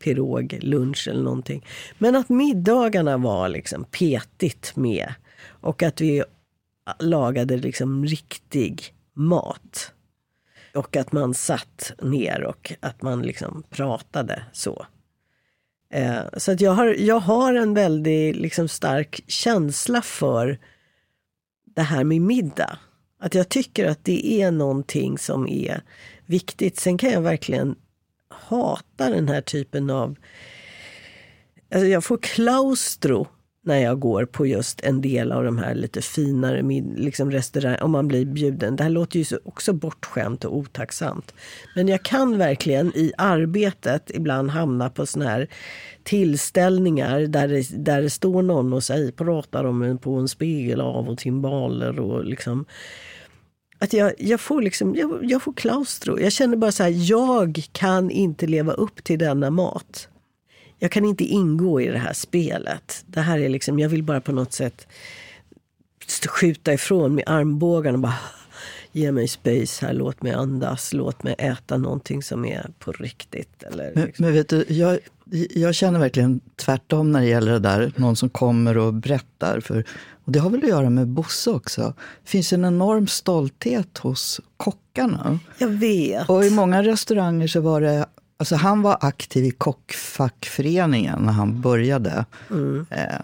pirog, 0.04 0.60
lunch 0.62 1.08
eller 1.08 1.24
någonting. 1.24 1.66
Men 1.98 2.16
att 2.16 2.30
middagarna 2.30 3.18
var 3.18 3.50
liksom 3.50 3.84
petigt 3.84 4.76
med. 4.76 5.14
Och 5.46 5.84
att 5.84 6.02
vi 6.02 6.24
lagade 7.00 7.58
liksom 7.58 8.06
riktig 8.06 8.94
mat. 9.14 9.94
Och 10.74 10.96
att 10.96 11.12
man 11.12 11.34
satt 11.34 11.92
ner 12.02 12.44
och 12.44 12.74
att 12.80 13.02
man 13.02 13.22
liksom 13.22 13.64
pratade 13.70 14.44
så. 14.54 14.86
Eh, 15.94 16.22
så 16.38 16.52
att 16.52 16.62
jag 16.62 16.72
har, 16.72 16.88
jag 16.88 17.20
har 17.20 17.54
en 17.54 17.74
väldigt 17.74 18.36
liksom 18.36 18.68
stark 18.68 19.24
känsla 19.28 20.02
för 20.02 20.60
det 21.76 21.82
här 21.82 22.04
med 22.04 22.22
middag. 22.22 22.80
Att 23.20 23.36
jag 23.36 23.50
tycker 23.50 23.86
att 23.86 24.06
det 24.06 24.42
är 24.42 24.52
någonting 24.52 25.18
som 25.18 25.48
är 25.48 25.82
viktigt. 26.26 26.80
Sen 26.80 26.98
kan 26.98 27.12
jag 27.12 27.22
verkligen 27.22 27.76
hata 28.30 29.10
den 29.10 29.28
här 29.28 29.42
typen 29.42 29.90
av... 29.90 30.16
Alltså 31.72 31.88
jag 31.88 32.04
får 32.04 32.18
klaustro 32.18 33.28
när 33.62 33.78
jag 33.78 34.00
går 34.00 34.26
på 34.26 34.46
just 34.46 34.82
en 34.82 35.02
del 35.02 35.32
av 35.32 35.44
de 35.44 35.58
här 35.58 35.76
lite 35.76 36.02
finare 36.02 36.62
liksom 36.96 37.32
restaurangerna, 37.32 37.84
om 37.84 37.92
man 37.92 38.08
blir 38.08 38.26
bjuden. 38.26 38.76
Det 38.76 38.84
här 38.84 38.90
låter 38.90 39.20
ju 39.20 39.38
också 39.46 39.74
bortskämt 39.74 40.46
och 40.46 40.58
otacksamt. 40.58 41.34
Men 41.76 41.88
jag 41.88 42.04
kan 42.04 42.38
verkligen 42.38 42.88
i 42.96 43.14
arbetet 43.18 44.12
ibland 44.14 44.50
hamna 44.50 44.90
på 44.90 45.06
såna 45.06 45.26
här 45.26 45.48
tillställningar 46.04 47.20
där 47.20 47.48
det, 47.48 47.86
där 47.86 48.02
det 48.02 48.10
står 48.10 48.42
någon 48.42 48.74
och 48.74 48.84
säger, 48.84 49.12
pratar 49.12 49.64
om 49.64 49.82
en, 49.82 49.98
på 49.98 50.14
en 50.14 50.28
spegel 50.28 50.82
av 50.82 51.10
och 51.10 51.18
timbaler 51.18 52.00
och 52.00 52.26
liksom 52.26 52.66
att 53.80 53.94
jag, 53.94 54.14
jag, 54.18 54.42
får 54.42 54.62
liksom, 54.62 54.96
jag, 54.96 55.20
jag 55.24 55.42
får 55.42 55.54
klaustro. 55.54 56.20
Jag 56.20 56.32
känner 56.32 56.58
bara 56.58 56.72
så 56.72 56.84
här, 56.84 57.10
jag 57.10 57.64
kan 57.72 58.12
inte 58.12 58.48
leva 58.48 58.74
upp 58.74 59.04
till 59.04 59.20
denna 59.20 59.50
mat 59.50 60.10
jag 60.80 60.92
kan 60.92 61.06
inte 61.06 61.24
ingå 61.24 61.82
i 61.82 61.88
det 61.88 62.00
här 62.00 62.14
spelet. 62.14 63.04
Det 63.08 63.22
här 63.22 63.40
är 63.40 63.50
liksom, 63.50 63.80
jag 63.80 63.90
vill 63.90 64.04
bara 64.04 64.22
på 64.22 64.32
något 64.32 64.54
sätt 64.54 64.88
skjuta 66.28 66.74
ifrån 66.74 67.16
med 67.16 67.24
armbågarna 67.28 67.96
och 67.96 68.02
bara 68.02 68.18
ge 68.92 69.12
mig 69.12 69.28
space 69.28 69.86
här, 69.86 69.94
låt 69.94 70.22
mig 70.22 70.32
andas, 70.32 70.94
låt 70.94 71.24
mig 71.24 71.36
äta 71.38 71.78
någonting 71.78 72.24
som 72.24 72.46
är 72.46 72.70
på 72.80 72.92
riktigt. 72.92 73.64
Eller 73.64 73.92
men, 73.96 74.06
liksom. 74.06 74.26
men 74.26 74.34
vet 74.34 74.50
du, 74.50 74.66
jag, 74.68 75.00
jag 75.56 75.76
känner 75.76 76.00
verkligen 76.00 76.40
tvärtom 76.56 77.12
när 77.12 77.22
det 77.22 77.28
gäller 77.28 77.52
det 77.52 77.60
där, 77.60 77.92
någon 77.96 78.16
som 78.16 78.30
kommer 78.30 78.78
och 78.78 78.94
berättar. 78.94 79.60
För, 79.60 79.84
och 80.26 80.32
det 80.32 80.40
har 80.40 80.50
väl 80.50 80.64
att 80.64 80.70
göra 80.70 80.90
med 80.90 81.08
Bosse 81.08 81.50
också. 81.50 81.94
Det 82.24 82.30
finns 82.30 82.54
en 82.54 82.66
enorm 82.66 83.08
stolthet 83.08 83.98
hos 83.98 84.42
kockarna. 84.58 85.40
Jag 85.58 85.68
vet. 85.68 86.30
Och 86.30 86.46
i 86.46 86.50
många 86.50 86.84
restauranger 86.84 87.48
så 87.48 87.62
var 87.62 87.82
det 87.82 88.06
Alltså 88.40 88.56
han 88.56 88.82
var 88.82 88.98
aktiv 89.02 89.46
i 89.46 89.52
kockfackföreningen 89.52 91.20
när 91.20 91.34
han 91.34 91.62
började. 91.62 92.26
Mm. 92.50 92.86
Eh, 92.90 93.20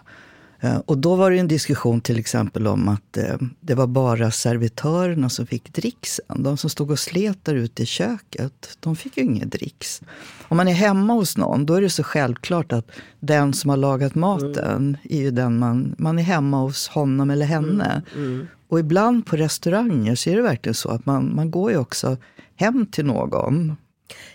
eh, 0.59 0.77
och 0.85 0.97
då 0.97 1.15
var 1.15 1.31
det 1.31 1.39
en 1.39 1.47
diskussion 1.47 2.01
till 2.01 2.19
exempel 2.19 2.67
om 2.67 2.87
att 2.87 3.17
eh, 3.17 3.35
det 3.59 3.75
var 3.75 3.87
bara 3.87 4.31
servitörerna 4.31 5.29
som 5.29 5.47
fick 5.47 5.73
dricksen. 5.73 6.43
De 6.43 6.57
som 6.57 6.69
stod 6.69 6.91
och 6.91 6.99
slet 6.99 7.45
där 7.45 7.55
ute 7.55 7.83
i 7.83 7.85
köket, 7.85 8.77
de 8.79 8.95
fick 8.95 9.17
ju 9.17 9.23
ingen 9.23 9.49
dricks. 9.49 10.01
Om 10.47 10.57
man 10.57 10.67
är 10.67 10.73
hemma 10.73 11.13
hos 11.13 11.37
någon, 11.37 11.65
då 11.65 11.73
är 11.73 11.81
det 11.81 11.89
så 11.89 12.03
självklart 12.03 12.71
att 12.71 12.91
den 13.19 13.53
som 13.53 13.69
har 13.69 13.77
lagat 13.77 14.15
maten 14.15 14.65
mm. 14.65 14.97
är 15.03 15.21
ju 15.21 15.31
den 15.31 15.59
man, 15.59 15.95
man 15.97 16.19
är 16.19 16.23
hemma 16.23 16.61
hos 16.61 16.87
honom 16.87 17.29
eller 17.29 17.45
henne. 17.45 18.01
Mm. 18.15 18.27
mm. 18.27 18.47
Och 18.67 18.79
ibland 18.79 19.25
på 19.25 19.35
restauranger 19.35 20.15
så 20.15 20.29
är 20.29 20.35
det 20.35 20.41
verkligen 20.41 20.75
så 20.75 20.89
att 20.89 21.05
man, 21.05 21.35
man 21.35 21.51
går 21.51 21.71
ju 21.71 21.77
också 21.77 22.17
hem 22.55 22.85
till 22.85 23.05
någon 23.05 23.75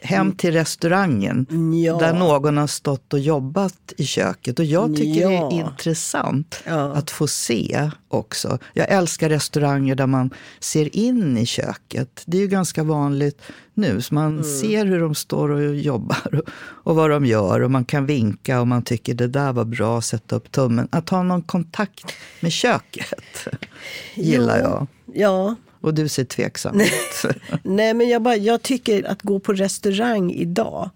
hem 0.02 0.32
till 0.32 0.52
restaurangen 0.52 1.46
Ja. 1.84 1.98
där 1.98 2.12
någon 2.12 2.56
har 2.56 2.66
stått 2.66 3.12
och 3.12 3.18
jobbat 3.20 3.92
i 3.96 4.04
köket. 4.04 4.58
Och 4.58 4.64
jag 4.64 4.96
tycker 4.96 5.28
det 5.28 5.34
Ja. 5.34 5.52
är 5.52 5.56
intressant 5.56 6.62
Ja. 6.66 6.92
att 6.92 7.10
få 7.10 7.26
se 7.26 7.90
också. 8.08 8.58
Jag 8.74 8.88
älskar 8.90 9.28
restauranger 9.28 9.94
där 9.94 10.06
man 10.06 10.30
ser 10.60 10.96
in 10.96 11.38
i 11.38 11.46
köket. 11.46 12.22
Det 12.26 12.36
är 12.36 12.40
ju 12.40 12.46
ganska 12.48 12.82
vanligt 12.82 13.42
nu. 13.74 14.00
Så 14.02 14.14
man 14.14 14.32
Mm. 14.32 14.44
ser 14.44 14.86
hur 14.86 15.00
de 15.00 15.14
står 15.14 15.48
och 15.50 15.76
jobbar 15.76 16.34
och, 16.34 16.48
och 16.84 16.96
vad 16.96 17.10
de 17.10 17.26
gör. 17.26 17.60
Och 17.60 17.70
man 17.70 17.84
kan 17.84 18.06
vinka 18.06 18.60
och 18.60 18.68
man 18.68 18.82
tycker 18.82 19.14
det 19.14 19.26
där 19.28 19.52
var 19.52 19.64
bra, 19.64 20.00
sätta 20.02 20.36
upp 20.36 20.52
tummen. 20.52 20.88
Att 20.92 21.08
ha 21.08 21.22
någon 21.22 21.42
kontakt 21.42 22.04
med 22.40 22.52
köket 22.52 23.46
gillar 24.14 24.58
jag. 24.58 24.86
Ja, 25.14 25.54
Och 25.80 25.94
du 25.94 26.08
ser 26.08 26.24
tveksam 26.24 26.80
ut. 26.80 27.34
nej 27.62 27.94
men 27.94 28.08
jag, 28.08 28.22
bara, 28.22 28.36
jag 28.36 28.62
tycker 28.62 29.04
att 29.04 29.22
gå 29.22 29.40
på 29.40 29.52
restaurang 29.52 30.30
idag, 30.30 30.90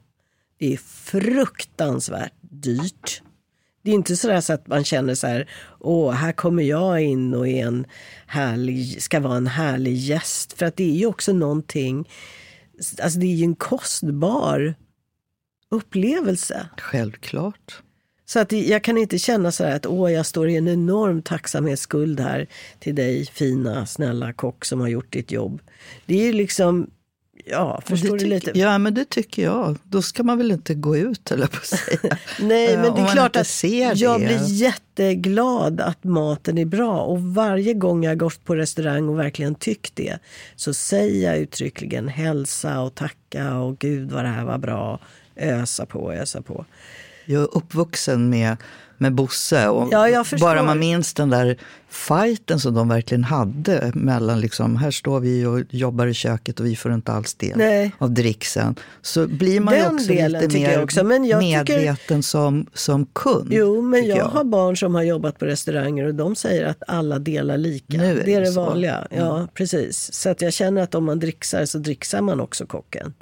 det 0.58 0.72
är 0.72 0.76
fruktansvärt 0.76 2.32
dyrt. 2.40 3.22
Det 3.82 3.90
är 3.90 3.94
inte 3.94 4.16
sådär 4.16 4.40
så 4.40 4.52
att 4.52 4.66
man 4.66 4.84
känner 4.84 5.14
så 5.14 5.26
här, 5.26 5.50
åh, 5.80 6.12
här 6.12 6.32
kommer 6.32 6.62
jag 6.62 7.02
in 7.02 7.34
och 7.34 7.48
är 7.48 7.66
en 7.66 7.86
härlig, 8.26 9.02
ska 9.02 9.20
vara 9.20 9.36
en 9.36 9.46
härlig 9.46 9.94
gäst. 9.96 10.52
För 10.52 10.66
att 10.66 10.76
det 10.76 10.90
är 10.90 10.96
ju 10.96 11.06
också 11.06 11.32
någonting, 11.32 12.08
alltså 13.02 13.18
det 13.18 13.26
är 13.26 13.34
ju 13.34 13.44
en 13.44 13.54
kostbar 13.54 14.74
upplevelse. 15.70 16.68
Självklart. 16.78 17.82
Så 18.26 18.40
att 18.40 18.52
jag 18.52 18.84
kan 18.84 18.98
inte 18.98 19.18
känna 19.18 19.52
så 19.52 19.64
här 19.64 19.76
att 19.76 19.86
åh, 19.86 20.12
jag 20.12 20.26
står 20.26 20.48
i 20.48 20.56
en 20.56 20.68
enorm 20.68 21.22
tacksamhetsskuld 21.22 22.20
här 22.20 22.46
till 22.78 22.94
dig, 22.94 23.26
fina, 23.26 23.86
snälla 23.86 24.32
kock 24.32 24.64
som 24.64 24.80
har 24.80 24.88
gjort 24.88 25.12
ditt 25.12 25.32
jobb. 25.32 25.60
Det 26.06 26.20
är 26.20 26.24
ju 26.24 26.32
liksom, 26.32 26.90
ja, 27.44 27.82
förstår 27.86 28.18
du 28.18 28.24
lite? 28.24 28.58
Ja, 28.58 28.78
men 28.78 28.94
det 28.94 29.04
tycker 29.04 29.42
jag. 29.42 29.78
Då 29.82 30.02
ska 30.02 30.22
man 30.22 30.38
väl 30.38 30.50
inte 30.50 30.74
gå 30.74 30.96
ut, 30.96 31.30
eller 31.30 31.46
på 31.46 31.56
att 31.56 31.66
säga. 31.66 32.18
Nej, 32.40 32.76
men 32.76 32.94
det 32.94 33.00
är 33.00 33.12
klart 33.12 33.36
att 33.36 33.64
jag 34.00 34.20
det. 34.20 34.26
blir 34.26 34.52
jätteglad 34.52 35.80
att 35.80 36.04
maten 36.04 36.58
är 36.58 36.64
bra. 36.64 37.00
Och 37.00 37.22
varje 37.22 37.74
gång 37.74 38.04
jag 38.04 38.18
gått 38.18 38.44
på 38.44 38.56
restaurang 38.56 39.08
och 39.08 39.18
verkligen 39.18 39.54
tyckt 39.54 39.96
det 39.96 40.18
så 40.56 40.74
säger 40.74 41.30
jag 41.30 41.38
uttryckligen 41.38 42.08
hälsa 42.08 42.80
och 42.80 42.94
tacka 42.94 43.58
och 43.58 43.78
gud 43.78 44.12
vad 44.12 44.24
det 44.24 44.28
här 44.30 44.44
var 44.44 44.58
bra. 44.58 45.00
Ösa 45.36 45.86
på, 45.86 46.12
ösa 46.12 46.42
på. 46.42 46.66
Jag 47.24 47.42
är 47.42 47.56
uppvuxen 47.56 48.30
med, 48.30 48.56
med 48.98 49.14
Bosse. 49.14 49.68
Och 49.68 49.88
Ja, 49.92 50.08
jag 50.08 50.26
bara 50.40 50.62
man 50.62 50.78
minns 50.78 51.14
den 51.14 51.30
där 51.30 51.56
fighten 51.88 52.60
som 52.60 52.74
de 52.74 52.88
verkligen 52.88 53.24
hade 53.24 53.92
mellan, 53.94 54.40
liksom, 54.40 54.76
här 54.76 54.90
står 54.90 55.20
vi 55.20 55.46
och 55.46 55.60
jobbar 55.70 56.06
i 56.06 56.14
köket 56.14 56.60
och 56.60 56.66
vi 56.66 56.76
får 56.76 56.94
inte 56.94 57.12
alls 57.12 57.34
del 57.34 57.58
Nej. 57.58 57.92
av 57.98 58.10
dricksen. 58.10 58.74
Så 59.02 59.26
blir 59.26 59.60
man 59.60 59.74
ju 59.74 59.80
Den 59.80 59.94
också 59.94 60.08
delen 60.08 60.42
lite 60.42 60.58
jag 60.58 60.70
mer 60.70 60.82
också, 60.82 61.00
jag 61.00 61.40
tycker- 61.66 61.78
medveten 61.80 62.22
som, 62.22 62.66
som 62.74 63.06
kund. 63.06 63.48
Jo, 63.52 63.82
men 63.82 64.02
tycker 64.02 64.16
jag, 64.16 64.24
har 64.24 64.44
barn 64.44 64.76
som 64.76 64.94
har 64.94 65.02
jobbat 65.02 65.38
på 65.38 65.44
restauranger 65.44 66.04
och 66.04 66.14
de 66.14 66.36
säger 66.36 66.64
att 66.66 66.82
alla 66.86 67.18
delar 67.18 67.56
lika. 67.58 67.96
Nu 67.96 68.20
är 68.20 68.24
det 68.24 68.34
är 68.34 68.40
det 68.40 68.46
det 68.46 68.52
så. 68.52 68.60
Mm. 68.60 68.70
vanliga. 68.70 69.06
Ja, 69.10 69.48
precis. 69.54 70.12
Så 70.12 70.30
att 70.30 70.42
jag 70.42 70.52
känner 70.52 70.82
att 70.82 70.94
om 70.94 71.04
man 71.04 71.18
dricksar 71.18 71.64
så 71.64 71.78
dricksar 71.78 72.20
man 72.20 72.40
också 72.40 72.66
kocken. 72.66 73.14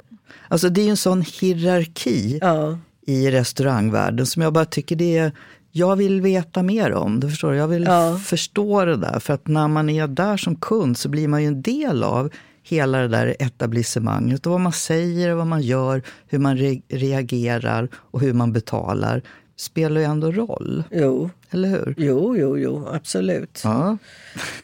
Alltså 0.47 0.69
det 0.69 0.81
är 0.81 0.83
ju 0.83 0.89
en 0.89 0.97
sån 0.97 1.21
hierarki 1.21 2.37
Ja, 2.41 2.77
i 3.07 3.31
restaurangvärlden 3.31 4.25
som 4.25 4.41
jag 4.41 4.53
bara 4.53 4.65
tycker 4.65 4.95
det 4.95 5.17
är 5.17 5.31
jag 5.75 5.95
vill 5.95 6.21
veta 6.21 6.63
mer 6.63 6.93
om 6.93 7.19
det. 7.19 7.29
Förstår 7.29 7.51
du? 7.51 7.57
Jag 7.57 7.67
vill 7.67 7.83
Ja. 7.83 8.17
förstå 8.25 8.85
det 8.85 8.95
där. 8.97 9.19
För 9.19 9.33
att 9.33 9.47
när 9.47 9.67
man 9.67 9.89
är 9.89 10.07
där 10.07 10.37
som 10.37 10.55
kund 10.55 10.97
så 10.97 11.09
blir 11.09 11.27
man 11.27 11.41
ju 11.41 11.47
en 11.47 11.61
del 11.61 12.03
av 12.03 12.29
hela 12.63 12.97
det 12.97 13.07
där 13.07 13.35
etablissemanget. 13.39 14.45
Och 14.45 14.51
vad 14.51 14.61
man 14.61 14.71
säger, 14.73 15.33
vad 15.33 15.47
man 15.47 15.61
gör, 15.61 16.01
hur 16.27 16.39
man 16.39 16.57
re- 16.57 16.81
reagerar 16.89 17.87
och 17.95 18.21
hur 18.21 18.33
man 18.33 18.53
betalar 18.53 19.21
spelar 19.55 20.01
ju 20.01 20.05
ändå 20.07 20.31
roll. 20.31 20.83
jo, 20.91 21.29
Eller 21.51 21.69
hur? 21.69 21.95
jo, 21.97 22.37
jo, 22.37 22.57
jo, 22.57 22.87
absolut. 22.91 23.61
Ja. 23.63 23.97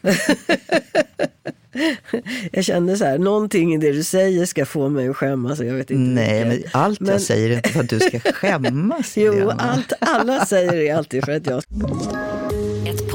Jag 2.52 2.64
kände 2.64 2.96
så 2.96 3.04
här, 3.04 3.18
någonting 3.18 3.74
i 3.74 3.78
det 3.78 3.92
du 3.92 4.02
säger 4.04 4.46
ska 4.46 4.66
få 4.66 4.88
mig 4.88 5.08
att 5.08 5.16
skämmas. 5.16 5.60
Jag 5.60 5.74
vet 5.74 5.90
inte 5.90 6.20
Nej, 6.22 6.44
men 6.44 6.62
allt 6.72 7.00
Men- 7.00 7.12
jag 7.12 7.20
säger 7.22 7.50
är 7.50 7.56
inte 7.56 7.68
för 7.68 7.80
att 7.80 7.88
du 7.88 8.00
ska 8.00 8.20
skämmas. 8.32 9.16
Jo, 9.16 9.50
allt 9.58 9.92
alla 10.00 10.46
säger 10.46 10.72
är 10.74 10.94
alltid 10.94 11.24
för 11.24 11.32
att 11.32 11.46
jag... 11.46 11.62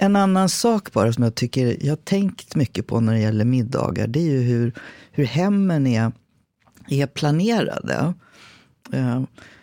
En 0.00 0.16
annan 0.16 0.48
sak 0.48 0.92
bara 0.92 1.12
som 1.12 1.24
jag 1.24 1.34
tycker 1.34 1.76
jag 1.80 1.92
har 1.92 1.96
tänkt 1.96 2.56
mycket 2.56 2.86
på 2.86 3.00
när 3.00 3.12
det 3.12 3.20
gäller 3.20 3.44
middagar, 3.44 4.06
det 4.06 4.20
är 4.20 4.30
ju 4.30 4.40
hur, 4.40 4.72
hur 5.12 5.24
hemmen 5.24 5.86
är, 5.86 6.12
är 6.88 7.06
planerade. 7.06 8.14
Eh, 8.92 9.22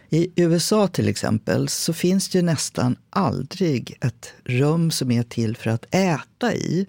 I 0.10 0.32
USA 0.36 0.88
till 0.88 1.08
exempel 1.08 1.67
så 1.67 1.93
finns 1.93 2.30
det 2.30 2.38
ju 2.38 2.41
nästan 2.41 2.95
aldrig 3.10 3.98
ett 4.02 4.34
rum 4.43 4.91
som 4.91 5.12
är 5.12 5.24
till 5.24 5.58
för 5.58 5.69
att 5.69 5.86
äta 5.95 6.54
i. 6.54 6.88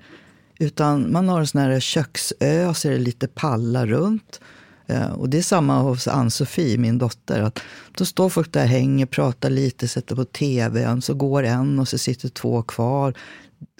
Utan 0.58 1.12
man 1.12 1.28
har 1.28 1.40
en 1.40 1.46
sån 1.46 1.60
här 1.60 1.80
köksö, 1.80 2.74
så 2.74 2.88
är 2.88 2.92
det 2.92 2.98
lite 2.98 3.28
pallar 3.28 3.86
runt. 3.86 4.40
Eh, 4.86 5.12
Och 5.12 5.28
det 5.28 5.38
är 5.38 5.42
samma 5.42 5.82
hos 5.82 6.08
Ann-Sofie, 6.08 6.78
min 6.78 6.98
dotter. 6.98 7.42
Att 7.42 7.60
då 7.92 8.04
står 8.04 8.28
folk 8.28 8.52
där, 8.52 8.66
hänger, 8.66 9.06
pratar 9.06 9.50
lite, 9.50 9.88
sätter 9.88 10.16
på 10.16 10.24
tvn. 10.24 11.02
Så 11.02 11.14
går 11.14 11.42
en 11.42 11.78
och 11.78 11.88
så 11.88 11.98
sitter 11.98 12.28
två 12.28 12.62
kvar. 12.62 13.14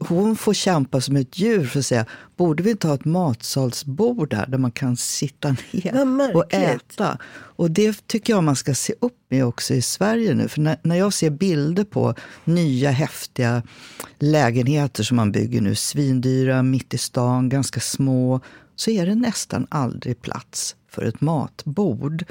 Hon 0.01 0.37
får 0.37 0.55
kämpa 0.55 1.01
som 1.01 1.17
ett 1.17 1.39
djur 1.39 1.67
för 1.67 1.79
att 1.79 1.87
säga, 1.87 2.07
borde 2.37 2.63
vi 2.63 2.71
inte 2.71 2.87
ha 2.87 2.95
ett 2.95 3.05
matsalsbord 3.05 4.35
här 4.35 4.47
där 4.47 4.59
man 4.59 4.71
kan 4.71 4.97
sitta 4.97 5.57
ner 5.73 6.37
och 6.37 6.55
äta? 6.55 7.19
Och 7.33 7.71
det 7.71 8.07
tycker 8.07 8.33
jag 8.33 8.45
man 8.45 8.57
ska 8.57 8.75
se 8.75 8.95
upp 9.01 9.19
med 9.31 9.45
också 9.45 9.75
i 9.75 9.83
Sverige 9.83 10.35
nu. 10.35 10.49
För 10.49 10.61
när, 10.61 10.77
när 10.83 10.97
jag 10.97 11.13
ser 11.13 11.31
bilder 11.31 11.85
på 11.85 12.15
nya 12.45 12.91
häftiga 12.91 13.63
lägenheter 14.19 15.03
som 15.03 15.17
man 15.17 15.33
bygger 15.33 15.61
nu, 15.61 15.75
svindyra, 15.75 16.63
mitt 16.63 16.95
i 16.95 16.99
stan, 16.99 17.49
ganska 17.49 17.81
små, 17.81 18.41
så 18.77 18.91
är 18.91 19.07
det 19.07 19.15
nästan 19.15 19.67
aldrig 19.71 20.23
plats 20.23 20.77
för 20.97 21.05
ett 21.05 21.21
matbord. 21.21 22.25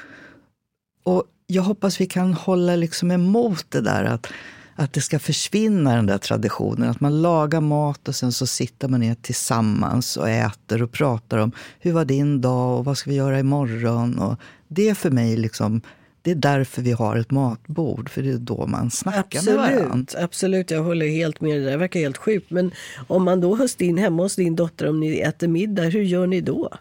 Och 1.03 1.23
jag 1.47 1.63
hoppas 1.63 2.01
vi 2.01 2.05
kan 2.05 2.33
hålla 2.33 2.75
liksom 2.75 3.11
emot 3.11 3.65
det 3.69 3.81
där 3.81 4.03
att, 4.03 4.27
att 4.75 4.93
det 4.93 5.01
ska 5.01 5.19
försvinna 5.19 5.95
den 5.95 6.05
där 6.05 6.17
traditionen. 6.17 6.89
Att 6.89 6.99
man 6.99 7.21
lagar 7.21 7.61
mat 7.61 8.07
och 8.07 8.15
sen 8.15 8.31
så 8.31 8.47
sitter 8.47 8.87
man 8.87 8.99
ner 8.99 9.15
tillsammans 9.15 10.17
och 10.17 10.29
äter 10.29 10.83
och 10.83 10.91
pratar 10.91 11.37
om 11.37 11.51
hur 11.79 11.91
var 11.91 12.05
din 12.05 12.41
dag 12.41 12.79
och 12.79 12.85
vad 12.85 12.97
ska 12.97 13.09
vi 13.09 13.15
göra 13.15 13.39
imorgon. 13.39 14.19
Och 14.19 14.39
det 14.67 14.89
är 14.89 14.95
för 14.95 15.11
mig 15.11 15.37
liksom, 15.37 15.81
det 16.21 16.31
är 16.31 16.35
därför 16.35 16.81
vi 16.81 16.91
har 16.91 17.17
ett 17.17 17.31
matbord. 17.31 18.09
För 18.09 18.21
det 18.21 18.29
är 18.29 18.37
då 18.37 18.67
man 18.67 18.91
snackar 18.91 19.45
med 19.45 19.55
varandra. 19.55 19.83
Absolut, 19.83 20.15
absolut, 20.15 20.71
jag 20.71 20.83
håller 20.83 21.07
helt 21.07 21.41
med. 21.41 21.61
Det 21.61 21.65
där 21.65 21.77
verkar 21.77 21.99
helt 21.99 22.17
sjukt. 22.17 22.51
Men 22.51 22.71
om 23.07 23.23
man 23.23 23.41
då 23.41 23.55
hos 23.55 23.75
din, 23.75 23.97
hemma 23.97 24.23
hos 24.23 24.35
din 24.35 24.55
dotter, 24.55 24.89
om 24.89 24.99
ni 24.99 25.19
äter 25.19 25.47
middag, 25.47 25.83
hur 25.83 26.01
gör 26.01 26.27
ni 26.27 26.41
då? 26.41 26.71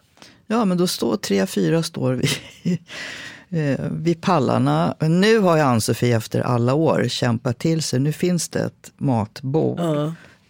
Ja, 0.46 0.64
men 0.64 0.76
då 0.78 0.86
står 0.86 1.16
tre, 1.16 1.46
fyra 1.46 1.82
står 1.82 2.12
vi 2.12 2.28
eh, 3.72 3.80
vid 3.92 4.20
pallarna. 4.20 4.94
Nu 5.00 5.38
har 5.38 5.56
ju 5.56 5.62
Ann-Sofie 5.62 6.16
efter 6.16 6.40
alla 6.40 6.74
år 6.74 7.04
kämpat 7.08 7.58
till 7.58 7.82
sig. 7.82 8.00
Nu 8.00 8.12
finns 8.12 8.48
det 8.48 8.60
ett 8.60 8.92
matbord. 8.96 9.80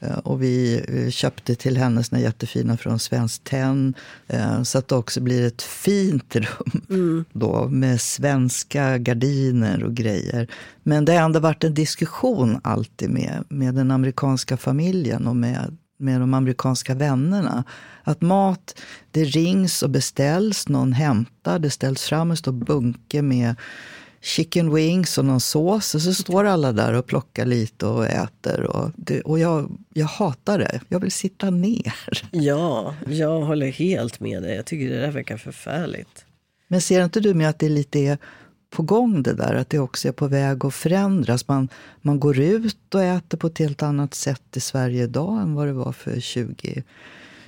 Eh, 0.01 0.19
Och 0.19 0.43
vi 0.43 0.83
köpte 1.13 1.55
till 1.55 1.77
henne 1.77 2.05
såna 2.05 2.21
jättefina 2.21 2.77
från 2.77 2.99
Svenskt 2.99 3.45
Tenn. 3.45 3.95
eh, 4.27 4.63
Så 4.63 4.79
att 4.79 4.89
det 4.89 4.95
också 4.97 5.21
blir 5.21 5.47
ett 5.47 5.63
fint 5.63 6.37
rum 6.37 7.25
då, 7.33 7.69
med 7.69 8.01
svenska 8.01 8.99
gardiner 8.99 9.85
och 9.85 9.95
grejer. 9.95 10.49
Men 10.83 11.05
det 11.05 11.13
har 11.17 11.25
ändå 11.25 11.41
varit 11.41 11.65
en 11.65 11.75
diskussion 11.75 12.61
alltid 12.65 13.11
med, 13.11 13.45
med 13.49 13.75
den 13.75 13.91
amerikanska 13.91 14.57
familjen 14.57 15.27
och 15.27 15.37
med, 15.37 15.77
med 15.97 16.21
de 16.21 16.35
amerikanska 16.35 16.95
vännerna. 16.95 17.65
Att 18.03 18.21
mat, 18.21 18.81
det 19.11 19.25
rings 19.25 19.83
och 19.83 19.91
beställs, 19.91 20.69
någon 20.69 20.93
hämtar, 20.93 21.59
det 21.59 21.71
ställs 21.71 22.03
fram 22.03 22.31
en 22.31 22.37
stor 22.37 22.53
bunke 22.53 23.23
med 23.23 23.57
chicken 24.21 24.75
wings 24.75 25.19
och 25.19 25.25
någon 25.25 25.41
sås 25.41 25.95
och 25.95 26.03
så 26.03 26.15
står 26.15 26.45
alla 26.45 26.73
där 26.73 26.93
och 26.93 27.07
plockar 27.07 27.45
lite 27.45 27.87
och 27.87 28.07
äter. 28.07 28.61
Och, 28.61 28.91
det, 28.97 29.21
och 29.21 29.39
jag, 29.39 29.79
jag 29.95 30.07
hatar 30.07 30.59
det. 30.59 30.81
Jag 30.89 31.01
vill 31.01 31.13
sitta 31.13 31.51
ner. 31.51 31.95
Ja, 32.31 32.95
jag 33.09 33.41
håller 33.41 33.67
helt 33.67 34.21
med 34.21 34.43
dig. 34.43 34.57
Jag 34.57 34.67
tycker 34.67 34.91
det 34.91 35.01
där 35.01 35.11
verkar 35.11 35.37
förfärligt. 35.37 36.25
Men 36.69 36.81
ser 36.81 37.05
inte 37.05 37.21
du 37.21 37.35
med 37.35 37.49
att 37.49 37.59
det 37.59 37.69
lite 37.69 38.19
på 38.75 38.83
gång 38.83 39.23
det 39.23 39.35
där? 39.35 39.55
Att 39.55 39.71
det 39.71 39.79
också 39.79 40.09
är 40.09 40.13
på 40.13 40.27
väg 40.27 40.65
att 40.65 40.75
förändras? 40.75 41.49
Man, 41.49 41.69
man 42.03 42.21
går 42.21 42.39
ut 42.39 42.95
och 42.95 43.03
äter 43.03 43.39
på 43.39 43.47
ett 43.47 43.59
helt 43.59 43.83
annat 43.83 44.15
sätt 44.15 44.57
i 44.57 44.61
Sverige 44.61 45.05
idag 45.05 45.43
än 45.43 45.55
vad 45.55 45.67
det 45.67 45.73
var 45.73 45.93
för 45.93 46.21
20 46.21 46.83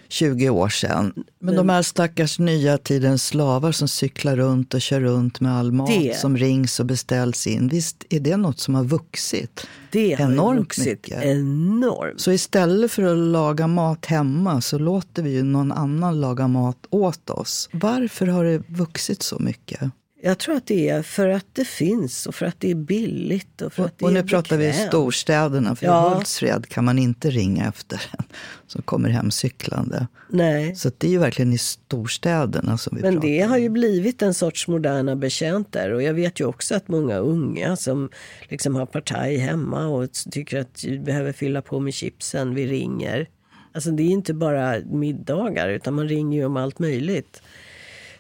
20 0.09 0.51
år 0.51 0.69
sedan. 0.69 1.12
Men, 1.15 1.25
Men 1.39 1.57
de 1.57 1.69
här 1.69 1.83
stackars 1.83 2.39
nya 2.39 2.79
tidens 2.79 3.27
slavar 3.27 3.73
som 3.73 3.89
cyklar 3.89 4.37
runt 4.37 4.75
och 4.75 4.81
kör 4.81 5.01
runt 5.01 5.41
med 5.41 5.53
all 5.53 5.73
mat 5.73 5.89
det, 5.89 6.17
som 6.17 6.37
rings 6.37 6.81
och 6.81 6.87
beställs 6.87 7.47
in. 7.47 7.69
Visst 7.69 8.05
är 8.11 8.21
det 8.21 8.37
något 8.37 8.59
som 8.59 8.75
har 8.75 8.85
vuxit 8.85 9.67
det 9.91 10.15
har 10.15 10.33
enormt 10.33 10.61
vuxit 10.61 10.87
mycket? 10.87 11.25
Enormt. 11.25 12.21
Så 12.21 12.33
istället 12.33 12.93
för 12.93 13.03
att 13.03 13.19
laga 13.19 13.67
mat 13.67 14.07
hemma 14.07 14.61
så 14.61 14.79
låter 14.79 15.23
vi 15.23 15.31
ju 15.31 15.43
någon 15.43 15.73
annan 15.73 16.21
laga 16.21 16.49
mat 16.49 16.87
åt 16.91 17.31
oss. 17.31 17.69
Varför 17.73 18.27
har 18.27 18.45
det 18.45 18.62
vuxit 18.69 19.23
så 19.23 19.39
mycket? 19.39 19.91
Jag 20.27 20.39
tror 20.39 20.57
att 20.57 20.67
det 20.67 20.89
är 20.89 21.03
för 21.03 21.29
att 21.29 21.47
det 21.53 21.65
finns 21.65 22.27
och 22.27 22.35
för 22.35 22.47
att 22.47 22.61
det 22.61 22.71
är 22.71 22.75
billigt. 22.75 23.62
Och, 23.62 23.73
för 23.73 23.83
och, 23.83 23.87
att 23.87 23.99
det 23.99 24.05
och 24.05 24.12
nu 24.12 24.19
är 24.19 24.23
pratar 24.23 24.57
vi 24.57 24.73
storstäderna, 24.73 25.77
för 25.77 25.87
ja. 25.87 26.11
i 26.11 26.15
Hultsfred 26.15 26.69
kan 26.69 26.85
man 26.85 26.99
inte 26.99 27.31
ringa 27.31 27.69
efter 27.69 28.03
en 28.19 28.25
som 28.67 28.83
kommer 28.83 29.09
hem 29.09 29.31
cyklande. 29.31 30.07
Nej. 30.29 30.77
Så 30.77 30.91
det 30.99 31.07
är 31.07 31.11
ju 31.11 31.19
verkligen 31.19 31.53
i 31.53 31.59
storstäderna 31.59 32.79
som 32.79 32.97
vi 32.97 33.03
Men 33.03 33.15
pratar 33.15 33.29
det 33.29 33.41
har 33.41 33.57
ju 33.57 33.69
blivit 33.69 34.23
en 34.23 34.35
sorts 34.35 34.69
moderna 34.69 35.17
betjänter. 35.17 35.91
Och 35.91 36.03
jag 36.03 36.15
vet 36.15 36.41
ju 36.41 36.45
också 36.45 36.75
att 36.75 36.89
många 36.89 37.17
unga 37.17 37.77
som 37.77 38.11
liksom 38.49 38.75
har 38.75 38.87
partaj 38.87 39.37
hemma 39.37 39.87
och 39.87 40.09
tycker 40.31 40.61
att 40.61 40.85
vi 40.85 40.99
behöver 40.99 41.33
fylla 41.33 41.62
på 41.62 41.81
med 41.81 41.95
chipsen, 41.95 42.55
vi 42.55 42.67
ringer. 42.67 43.29
Alltså 43.73 43.91
det 43.91 44.03
är 44.03 44.11
inte 44.11 44.35
bara 44.35 44.79
middagar 44.79 45.69
utan 45.69 45.95
man 45.95 46.09
ringer 46.09 46.39
ju 46.39 46.45
om 46.45 46.57
allt 46.57 46.79
möjligt 46.79 47.43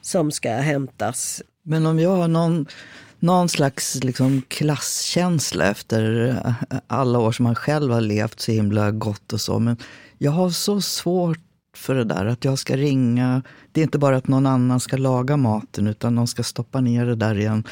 som 0.00 0.32
ska 0.32 0.50
hämtas 0.50 1.42
men 1.66 1.86
om 1.86 1.98
jag 1.98 2.16
har 2.16 2.28
någon, 2.28 2.66
någon 3.18 3.48
slags 3.48 4.04
liksom 4.04 4.42
klasskänsla 4.48 5.64
efter 5.64 6.28
eh, 6.28 6.78
alla 6.86 7.18
år 7.18 7.32
som 7.32 7.44
man 7.44 7.54
själv 7.54 7.92
har 7.92 8.00
levt 8.00 8.40
så 8.40 8.52
himla 8.52 8.90
gott 8.90 9.32
och 9.32 9.40
så. 9.40 9.58
Men 9.58 9.76
jag 10.18 10.30
har 10.30 10.50
så 10.50 10.80
svårt 10.80 11.38
för 11.76 11.94
det 11.94 12.04
där 12.04 12.26
att 12.26 12.44
jag 12.44 12.58
ska 12.58 12.76
ringa. 12.76 13.42
Det 13.72 13.80
är 13.80 13.84
inte 13.84 13.98
bara 13.98 14.16
att 14.16 14.28
någon 14.28 14.46
annan 14.46 14.80
ska 14.80 14.96
laga 14.96 15.36
maten 15.36 15.86
utan 15.86 16.14
någon 16.14 16.26
ska 16.26 16.42
stoppa 16.42 16.80
ner 16.80 17.06
det 17.06 17.14
där 17.14 17.38
i 17.38 17.44
en 17.44 17.64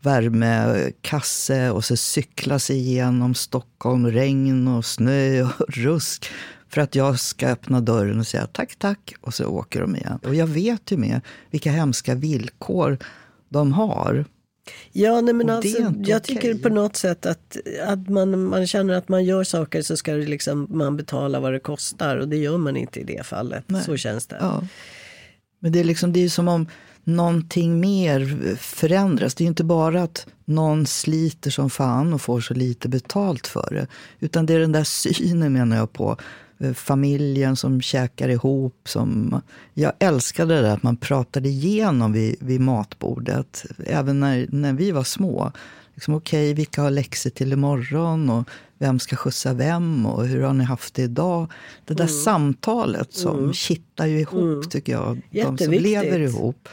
värmekasse 0.00 1.70
och 1.70 1.84
så 1.84 1.96
cykla 1.96 2.58
sig 2.58 2.76
igenom 2.76 3.34
Stockholm, 3.34 4.06
regn 4.06 4.68
och 4.68 4.84
snö 4.84 5.42
och 5.42 5.52
rusk 5.68 6.26
för 6.68 6.80
att 6.80 6.94
jag 6.94 7.20
ska 7.20 7.48
öppna 7.48 7.80
dörren 7.80 8.20
och 8.20 8.26
säga 8.26 8.46
tack, 8.46 8.76
tack 8.78 9.14
och 9.20 9.34
så 9.34 9.46
åker 9.46 9.80
de 9.80 9.96
igen. 9.96 10.18
Och 10.22 10.34
jag 10.34 10.46
vet 10.46 10.90
ju 10.90 10.96
med 10.96 11.20
vilka 11.50 11.70
hemska 11.70 12.14
villkor 12.14 12.98
de 13.50 13.72
har. 13.72 14.24
Ja, 14.92 15.20
nej, 15.20 15.34
men 15.34 15.50
alltså, 15.50 15.78
jag 15.78 16.00
okay. 16.00 16.20
tycker 16.20 16.54
på 16.54 16.68
något 16.68 16.96
sätt 16.96 17.26
att, 17.26 17.56
att 17.86 18.08
man, 18.08 18.44
man 18.44 18.66
känner 18.66 18.94
att 18.94 19.08
man 19.08 19.24
gör 19.24 19.44
saker 19.44 19.82
så 19.82 19.96
ska 19.96 20.12
det 20.12 20.26
liksom, 20.26 20.66
man 20.70 20.96
betala 20.96 21.40
vad 21.40 21.52
det 21.52 21.60
kostar 21.60 22.16
och 22.16 22.28
det 22.28 22.36
gör 22.36 22.58
man 22.58 22.76
inte 22.76 23.00
i 23.00 23.04
det 23.04 23.26
fallet. 23.26 23.64
Nej. 23.66 23.82
Så 23.82 23.96
känns 23.96 24.26
det. 24.26 24.36
Ja. 24.40 24.62
Men 25.58 25.72
det 25.72 25.80
är, 25.80 25.84
liksom, 25.84 26.12
det 26.12 26.24
är 26.24 26.28
som 26.28 26.48
om 26.48 26.66
någonting 27.04 27.80
mer 27.80 28.56
förändras. 28.56 29.34
Det 29.34 29.44
är 29.44 29.48
inte 29.48 29.64
bara 29.64 30.02
att 30.02 30.26
någon 30.44 30.86
sliter 30.86 31.50
som 31.50 31.70
fan 31.70 32.12
och 32.12 32.20
får 32.20 32.40
så 32.40 32.54
lite 32.54 32.88
betalt 32.88 33.46
för 33.46 33.68
det. 33.70 33.86
Utan 34.26 34.46
det 34.46 34.54
är 34.54 34.60
den 34.60 34.72
där 34.72 34.84
synen 34.84 35.52
menar 35.52 35.76
jag 35.76 35.92
på 35.92 36.16
familjen 36.74 37.56
som 37.56 37.80
käkar 37.80 38.28
ihop. 38.28 38.80
Som, 38.84 39.40
jag 39.74 39.92
älskade 39.98 40.54
det 40.54 40.62
där 40.62 40.74
att 40.74 40.82
man 40.82 40.96
pratade 40.96 41.48
igenom 41.48 42.12
vid, 42.12 42.36
vid 42.40 42.60
matbordet, 42.60 43.64
även 43.86 44.20
när, 44.20 44.46
när 44.50 44.72
vi 44.72 44.90
var 44.90 45.04
små. 45.04 45.52
Liksom, 45.94 46.14
Okej, 46.14 46.44
okay, 46.46 46.54
vilka 46.54 46.82
har 46.82 46.90
läxor 46.90 47.30
till 47.30 47.52
imorgon? 47.52 48.30
Och 48.30 48.48
vem 48.78 48.98
ska 48.98 49.16
skjutsa 49.16 49.52
vem? 49.52 50.06
Och 50.06 50.26
hur 50.26 50.42
har 50.42 50.54
ni 50.54 50.64
haft 50.64 50.94
det 50.94 51.02
idag? 51.02 51.52
Det 51.84 51.94
där 51.94 52.04
mm. 52.04 52.14
samtalet 52.14 53.12
som 53.12 53.38
mm. 53.38 53.52
kittar 53.52 54.06
ju 54.06 54.20
ihop, 54.20 54.42
mm. 54.42 54.68
tycker 54.70 54.92
jag. 54.92 55.20
De 55.30 55.58
som 55.58 55.72
lever 55.72 56.20
ihop. 56.20 56.68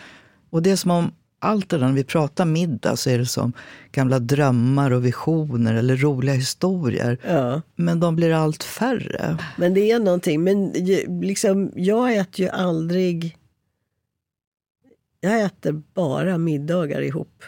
Och 0.50 0.62
det 0.62 0.72
är 0.72 0.76
som 0.76 0.92
om 0.92 1.12
allt 1.40 1.70
det 1.70 1.78
där, 1.78 1.86
när 1.86 1.94
vi 1.94 2.04
pratar 2.04 2.46
middag 2.46 2.96
så 2.96 3.10
är 3.10 3.18
det 3.18 3.26
som 3.26 3.54
gamla 3.92 4.20
drömmar 4.20 4.92
och 4.92 5.06
visioner 5.06 5.74
eller 5.74 5.98
roliga 5.98 6.36
historier. 6.36 7.18
Ja. 7.28 7.62
Men 7.76 8.00
de 8.00 8.16
blir 8.16 8.34
allt 8.34 8.64
färre. 8.64 9.38
Men 9.58 9.74
det 9.74 9.92
är 9.92 10.00
någonting. 10.00 10.44
Men 10.44 10.74
liksom, 11.22 11.72
jag 11.76 12.16
äter 12.16 12.46
ju 12.46 12.50
aldrig... 12.50 13.38
Jag 15.20 15.42
äter 15.42 15.82
bara 15.94 16.38
middagar 16.38 17.02
ihop. 17.02 17.44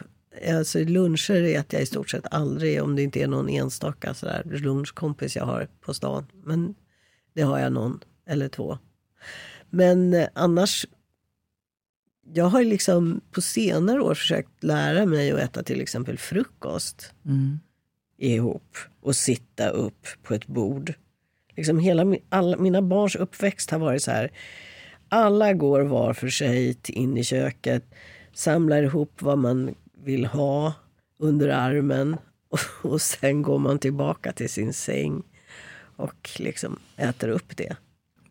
Alltså 0.57 0.79
luncher 0.79 1.43
äter 1.43 1.73
jag 1.73 1.81
i 1.81 1.85
stort 1.85 2.09
sett 2.09 2.25
aldrig 2.31 2.83
om 2.83 2.95
det 2.95 3.03
inte 3.03 3.21
är 3.21 3.27
någon 3.27 3.49
enstaka 3.49 4.13
sådär, 4.13 4.43
lunchkompis 4.45 5.35
jag 5.35 5.45
har 5.45 5.67
på 5.81 5.93
stan. 5.93 6.25
Men 6.43 6.75
det 7.35 7.41
har 7.41 7.59
jag 7.59 7.73
någon 7.73 7.99
eller 8.27 8.49
två. 8.49 8.77
Men 9.69 10.13
eh, 10.13 10.27
annars 10.33 10.85
jag 12.33 12.45
har 12.45 12.63
liksom 12.63 13.21
på 13.31 13.41
senare 13.41 14.01
år 14.01 14.13
försökt 14.13 14.63
lära 14.63 15.05
mig 15.05 15.31
att 15.31 15.39
äta 15.39 15.63
till 15.63 15.81
exempel 15.81 16.17
frukost 16.17 17.13
mm. 17.25 17.59
ihop 18.17 18.77
och 19.01 19.15
sitta 19.15 19.69
upp 19.69 20.07
på 20.23 20.33
ett 20.33 20.47
bord. 20.47 20.93
Liksom 21.55 21.79
hela, 21.79 22.15
alla, 22.29 22.57
mina 22.57 22.81
barns 22.81 23.15
uppväxt 23.15 23.71
har 23.71 23.79
varit 23.79 24.03
så 24.03 24.11
här. 24.11 24.31
Alla 25.09 25.53
går 25.53 25.81
var 25.81 26.13
för 26.13 26.29
sig 26.29 26.77
in 26.87 27.17
i 27.17 27.23
köket, 27.23 27.83
samlar 28.33 28.83
ihop 28.83 29.21
vad 29.21 29.37
man 29.37 29.75
vill 30.03 30.25
ha 30.25 30.73
under 31.19 31.49
armen 31.49 32.17
och, 32.49 32.91
och 32.91 33.01
sen 33.01 33.41
går 33.41 33.59
man 33.59 33.79
tillbaka 33.79 34.31
till 34.31 34.49
sin 34.49 34.73
säng 34.73 35.23
och 35.95 36.29
liksom 36.39 36.79
äter 36.97 37.29
upp 37.29 37.57
det. 37.57 37.75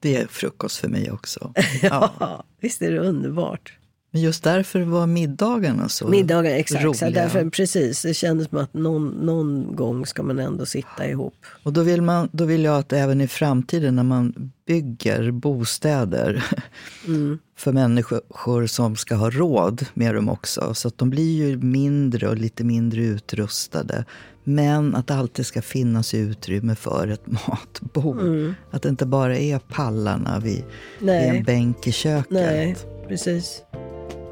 Det 0.00 0.16
är 0.16 0.26
frukost 0.26 0.76
för 0.76 0.88
mig 0.88 1.10
också. 1.10 1.52
ja, 1.82 2.14
ja, 2.20 2.44
visst 2.60 2.82
är 2.82 2.90
det 2.90 2.98
underbart. 2.98 3.77
Men 4.10 4.22
just 4.22 4.44
därför 4.44 4.80
var 4.80 5.06
middagarna 5.06 5.88
så 5.88 6.08
Middagar, 6.08 6.50
exakt. 6.50 6.84
roliga. 6.84 6.94
Så 6.94 7.10
därför, 7.10 7.50
precis, 7.50 8.02
det 8.02 8.14
kändes 8.14 8.48
som 8.48 8.58
att 8.58 8.74
någon, 8.74 9.08
någon 9.08 9.76
gång 9.76 10.06
ska 10.06 10.22
man 10.22 10.38
ändå 10.38 10.66
sitta 10.66 11.08
ihop. 11.08 11.34
Och 11.62 11.72
då 11.72 11.82
vill, 11.82 12.02
man, 12.02 12.28
då 12.32 12.44
vill 12.44 12.64
jag 12.64 12.78
att 12.78 12.92
även 12.92 13.20
i 13.20 13.28
framtiden 13.28 13.96
när 13.96 14.02
man 14.02 14.52
bygger 14.66 15.30
bostäder 15.30 16.44
mm. 17.06 17.38
för 17.56 17.72
människor 17.72 18.66
som 18.66 18.96
ska 18.96 19.14
ha 19.14 19.30
råd 19.30 19.86
med 19.94 20.14
dem 20.14 20.28
också. 20.28 20.74
Så 20.74 20.88
att 20.88 20.98
de 20.98 21.10
blir 21.10 21.46
ju 21.46 21.56
mindre 21.56 22.28
och 22.28 22.36
lite 22.36 22.64
mindre 22.64 23.00
utrustade. 23.00 24.04
Men 24.44 24.94
att 24.94 25.06
det 25.06 25.14
alltid 25.14 25.46
ska 25.46 25.62
finnas 25.62 26.14
utrymme 26.14 26.74
för 26.74 27.08
ett 27.08 27.26
matbord. 27.48 28.20
Mm. 28.20 28.54
Att 28.70 28.82
det 28.82 28.88
inte 28.88 29.06
bara 29.06 29.38
är 29.38 29.58
pallarna 29.58 30.40
vid, 30.40 30.64
vid 30.98 31.10
en 31.10 31.44
bänk 31.44 31.86
i 31.86 31.92
köket. 31.92 32.30
Nej, 32.30 32.76
precis. 33.08 33.62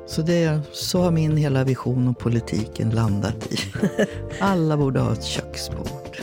Så, 0.07 0.23
det, 0.23 0.61
så 0.73 1.01
har 1.01 1.11
min 1.11 1.37
hela 1.37 1.65
vision 1.65 2.09
om 2.09 2.15
politiken 2.15 2.91
landat 2.91 3.53
i. 3.53 3.59
Alla 4.41 4.77
borde 4.77 5.01
ha 5.01 5.13
ett 5.13 5.25
köksbord. 5.25 6.17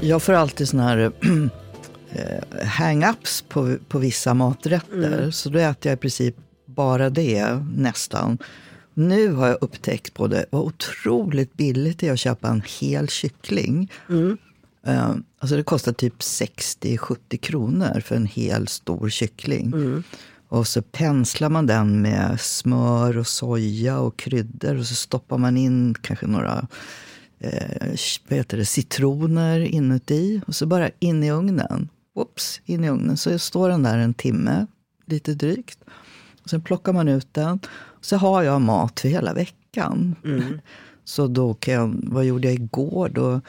Jag 0.00 0.22
får 0.22 0.32
alltid 0.32 0.68
såna 0.68 0.82
här 0.82 0.98
eh, 2.12 2.66
hang-ups 2.66 3.44
på, 3.48 3.76
på 3.88 3.98
vissa 3.98 4.34
maträtter. 4.34 5.12
Mm. 5.18 5.32
Så 5.32 5.48
då 5.48 5.58
äter 5.58 5.90
jag 5.90 5.96
i 5.96 6.00
princip 6.00 6.36
bara 6.64 7.10
det, 7.10 7.64
nästan. 7.76 8.38
Nu 8.98 9.32
har 9.32 9.48
jag 9.48 9.58
upptäckt 9.60 10.14
på 10.14 10.26
det 10.26 10.46
vad 10.50 10.62
otroligt 10.62 11.54
billigt 11.54 11.98
det 11.98 12.08
är 12.08 12.12
att 12.12 12.18
köpa 12.18 12.48
en 12.48 12.62
hel 12.80 13.08
kyckling. 13.08 13.92
Mm. 14.08 14.38
Uh, 14.88 15.16
alltså 15.38 15.56
det 15.56 15.62
kostar 15.62 15.92
typ 15.92 16.18
60-70 16.18 17.36
kronor 17.36 18.00
för 18.00 18.16
en 18.16 18.26
hel 18.26 18.68
stor 18.68 19.08
kyckling. 19.08 19.66
Mm. 19.66 20.02
Och 20.48 20.66
så 20.66 20.82
penslar 20.82 21.48
man 21.48 21.66
den 21.66 22.02
med 22.02 22.40
smör 22.40 23.18
och 23.18 23.26
soja 23.26 23.98
och 23.98 24.16
kryddor 24.16 24.78
och 24.78 24.86
så 24.86 24.94
stoppar 24.94 25.38
man 25.38 25.56
in 25.56 25.94
kanske 26.00 26.26
några 26.26 26.66
eh, 27.38 27.96
vad 28.28 28.38
heter 28.38 28.56
det, 28.56 28.64
citroner 28.64 29.60
inuti 29.60 30.40
och 30.46 30.54
så 30.54 30.66
bara 30.66 30.90
in 30.98 31.24
i 31.24 31.30
ugnen. 31.30 31.88
Oops, 32.14 32.60
in 32.64 32.84
i 32.84 32.90
ugnen. 32.90 33.16
Så 33.16 33.38
står 33.38 33.68
den 33.68 33.82
där 33.82 33.98
en 33.98 34.14
timme, 34.14 34.66
lite 35.06 35.34
drygt. 35.34 35.78
Och 36.42 36.50
sen 36.50 36.62
plockar 36.62 36.92
man 36.92 37.08
ut 37.08 37.34
den. 37.34 37.60
Så 38.06 38.16
har 38.16 38.42
jag 38.42 38.60
mat 38.60 39.00
för 39.00 39.08
hela 39.08 39.34
veckan. 39.34 40.16
Mm. 40.24 40.60
Så 41.04 41.26
då 41.26 41.54
kan 41.54 41.74
jag, 41.74 41.94
vad 42.02 42.24
gjorde 42.24 42.48
jag 42.48 42.54
igår? 42.54 43.08
Då 43.08 43.40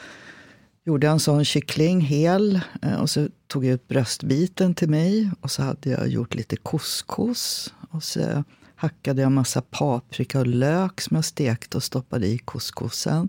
gjorde 0.84 1.06
jag 1.06 1.12
en 1.12 1.20
sån 1.20 1.44
kyckling 1.44 2.00
hel 2.00 2.60
eh, 2.82 2.94
och 2.94 3.10
så 3.10 3.28
tog 3.46 3.64
jag 3.64 3.74
ut 3.74 3.88
bröstbiten 3.88 4.74
till 4.74 4.88
mig 4.88 5.30
och 5.40 5.50
så 5.50 5.62
hade 5.62 5.90
jag 5.90 6.08
gjort 6.08 6.34
lite 6.34 6.56
couscous. 6.56 7.74
Och 7.90 8.02
så 8.02 8.44
hackade 8.76 9.22
jag 9.22 9.32
massa 9.32 9.62
paprika 9.62 10.40
och 10.40 10.46
lök 10.46 11.00
som 11.00 11.14
jag 11.14 11.24
stekte 11.24 11.76
och 11.76 11.82
stoppade 11.82 12.26
i 12.26 12.38
couscousen. 12.38 13.28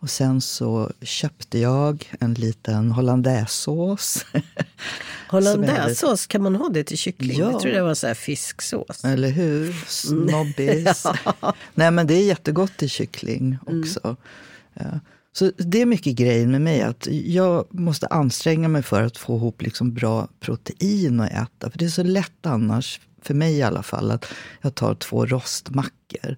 Och 0.00 0.10
sen 0.10 0.40
så 0.40 0.90
köpte 1.02 1.58
jag 1.58 2.12
en 2.20 2.34
liten 2.34 2.90
hollandaisesås. 2.90 4.26
Hollandaisesås, 5.28 6.26
kan 6.26 6.42
man 6.42 6.56
ha 6.56 6.68
det 6.68 6.84
till 6.84 6.98
kyckling? 6.98 7.38
Ja. 7.38 7.52
Jag 7.52 7.60
tror 7.60 7.72
det 7.72 7.82
var 7.82 7.94
så 7.94 8.06
här 8.06 8.14
fisksås. 8.14 9.04
Eller 9.04 9.30
hur? 9.30 9.72
Snobbis. 9.86 11.06
ja. 11.40 11.54
Nej 11.74 11.90
men 11.90 12.06
det 12.06 12.14
är 12.14 12.24
jättegott 12.24 12.76
till 12.76 12.90
kyckling 12.90 13.58
också. 13.66 14.00
Mm. 14.04 14.16
Ja. 14.74 15.00
Så 15.32 15.52
det 15.56 15.82
är 15.82 15.86
mycket 15.86 16.16
grejer 16.16 16.46
med 16.46 16.60
mig. 16.60 16.82
att 16.82 17.06
Jag 17.10 17.66
måste 17.70 18.06
anstränga 18.06 18.68
mig 18.68 18.82
för 18.82 19.02
att 19.02 19.16
få 19.16 19.36
ihop 19.36 19.62
liksom 19.62 19.94
bra 19.94 20.28
protein 20.40 21.20
att 21.20 21.30
äta. 21.30 21.70
För 21.70 21.78
det 21.78 21.84
är 21.84 21.88
så 21.88 22.02
lätt 22.02 22.46
annars, 22.46 23.00
för 23.22 23.34
mig 23.34 23.54
i 23.54 23.62
alla 23.62 23.82
fall, 23.82 24.10
att 24.10 24.26
jag 24.60 24.74
tar 24.74 24.94
två 24.94 25.26
rostmackor. 25.26 26.36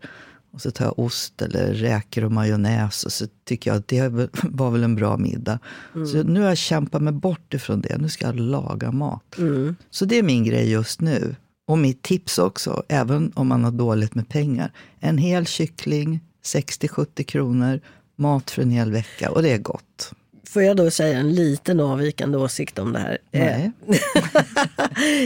Och 0.53 0.61
så 0.61 0.70
tar 0.70 0.84
jag 0.84 0.98
ost 0.98 1.42
eller 1.42 1.74
räkor 1.74 2.24
och 2.24 2.32
majonnäs 2.32 3.05
och 3.05 3.12
så 3.12 3.26
tycker 3.44 3.70
jag 3.70 3.78
att 3.78 3.88
det 3.88 4.09
var 4.42 4.70
väl 4.70 4.84
en 4.84 4.96
bra 4.96 5.16
middag. 5.16 5.59
Mm. 5.94 6.07
Så 6.07 6.22
nu 6.22 6.40
har 6.40 6.48
jag 6.48 6.59
kämpat 6.59 7.03
mig 7.03 7.12
bort 7.12 7.55
ifrån 7.55 7.80
det. 7.80 7.98
Nu 7.98 8.09
ska 8.09 8.26
jag 8.26 8.40
laga 8.40 8.92
mat. 8.92 9.38
Mm. 9.38 9.76
Så 9.90 10.05
det 10.05 10.18
är 10.18 10.22
min 10.22 10.44
grej 10.44 10.70
just 10.70 11.01
nu. 11.01 11.36
Och 11.66 11.78
mitt 11.78 12.03
tips 12.03 12.38
också, 12.38 12.82
även 12.88 13.32
om 13.34 13.48
man 13.48 13.64
har 13.64 13.70
dåligt 13.70 14.14
med 14.14 14.28
pengar. 14.28 14.72
En 15.01 15.18
hel 15.18 15.46
kyckling, 15.46 16.20
60-70 16.44 17.22
kronor, 17.22 17.80
mat 18.16 18.51
för 18.51 18.62
en 18.62 18.70
hel 18.70 18.92
vecka 18.92 19.30
och 19.30 19.42
det 19.42 19.53
är 19.53 19.59
gott. 19.59 20.12
Får 20.44 20.62
jag 20.62 20.76
då 20.76 20.90
säga 20.90 21.18
en 21.18 21.34
liten 21.34 21.80
avvikande 21.80 22.38
åsikt 22.38 22.78
om 22.78 22.92
det 22.92 22.98
här? 22.98 23.18
Nej. 23.30 23.72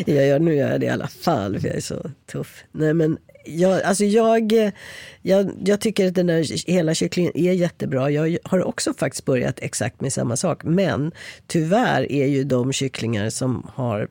jag 0.16 0.26
gör, 0.26 0.38
nu 0.38 0.54
gör 0.54 0.70
jag 0.70 0.80
det 0.80 0.86
i 0.86 0.90
alla 0.90 1.08
fall, 1.08 1.60
för 1.60 1.68
jag 1.68 1.76
är 1.76 1.80
så 1.80 2.10
tuff. 2.32 2.64
Nej, 2.72 2.94
men 2.94 3.18
jag, 3.44 3.82
alltså 3.82 4.04
jag, 4.04 4.52
jag, 5.22 5.50
jag 5.64 5.80
tycker 5.80 6.08
att 6.08 6.14
den 6.14 6.26
där 6.26 6.70
hela 6.70 6.94
kycklingen 6.94 7.32
är 7.36 7.52
jättebra. 7.52 8.10
Jag 8.10 8.38
har 8.44 8.64
också 8.64 8.94
faktiskt 8.94 9.24
börjat 9.24 9.58
exakt 9.62 10.00
med 10.00 10.12
samma 10.12 10.36
sak. 10.36 10.64
Men 10.64 11.12
tyvärr 11.46 12.12
är 12.12 12.26
ju 12.26 12.44
de 12.44 12.72
kycklingar 12.72 13.30
som 13.30 13.70
har 13.74 14.08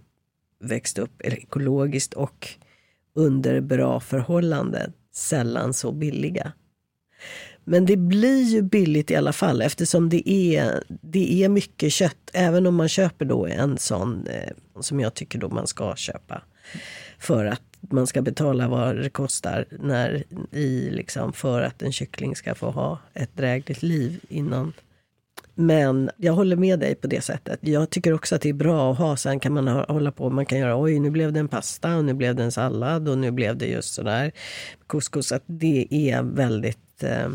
växt 0.60 0.98
upp 0.98 1.22
ekologiskt 1.22 2.14
och 2.14 2.48
under 3.16 3.62
bra 3.62 4.00
förhållanden 4.00 4.94
sällan 5.16 5.74
så 5.74 5.92
billiga. 5.92 6.52
Men 7.66 7.86
det 7.86 7.98
blir 7.98 8.44
ju 8.44 8.62
billigt 8.62 9.12
i 9.12 9.16
alla 9.16 9.34
fall 9.34 9.62
eftersom 9.62 10.10
det 10.10 10.30
är, 10.30 10.84
det 10.88 11.44
är 11.44 11.50
mycket 11.50 11.94
kött. 11.94 12.30
Även 12.34 12.68
om 12.68 12.76
man 12.76 12.90
köper 12.90 13.26
då 13.26 13.46
en 13.46 13.78
sån 13.78 14.28
eh, 14.28 14.52
som 14.80 15.00
jag 15.00 15.14
tycker 15.14 15.40
då 15.40 15.50
man 15.50 15.68
ska 15.68 15.96
köpa. 15.96 16.42
För 17.20 17.46
att 17.46 17.62
man 17.90 18.08
ska 18.08 18.22
betala 18.22 18.68
vad 18.68 18.96
det 18.96 19.10
kostar 19.10 19.66
när, 19.80 20.24
i, 20.52 20.90
liksom, 20.92 21.34
för 21.34 21.62
att 21.62 21.82
en 21.82 21.92
kyckling 21.92 22.36
ska 22.36 22.56
få 22.56 22.72
ha 22.72 23.00
ett 23.14 23.38
drägligt 23.38 23.84
liv 23.84 24.20
innan. 24.30 24.74
Men 25.56 26.10
jag 26.18 26.34
håller 26.34 26.56
med 26.56 26.80
dig 26.80 26.96
på 26.96 27.08
det 27.08 27.22
sättet. 27.22 27.60
Jag 27.62 27.90
tycker 27.90 28.14
också 28.14 28.36
att 28.36 28.42
det 28.42 28.50
är 28.50 28.54
bra 28.54 28.92
att 28.92 28.98
ha. 28.98 29.18
Sen 29.18 29.40
kan 29.40 29.54
man 29.54 29.68
hålla 29.68 30.12
på, 30.12 30.30
man 30.30 30.46
kan 30.46 30.60
göra 30.60 30.82
oj 30.82 31.00
nu 31.00 31.10
blev 31.10 31.34
det 31.34 31.40
en 31.40 31.48
pasta 31.48 31.96
och 31.96 32.06
nu 32.06 32.14
blev 32.14 32.36
det 32.36 32.44
en 32.44 32.52
sallad 32.52 33.10
och 33.10 33.18
nu 33.18 33.32
blev 33.32 33.58
det 33.58 33.66
just 33.66 33.94
sådär 33.94 34.32
couscous. 34.88 35.32
Att 35.32 35.44
det 35.46 35.88
är 35.92 36.24
väldigt 36.24 37.04
eh, 37.04 37.30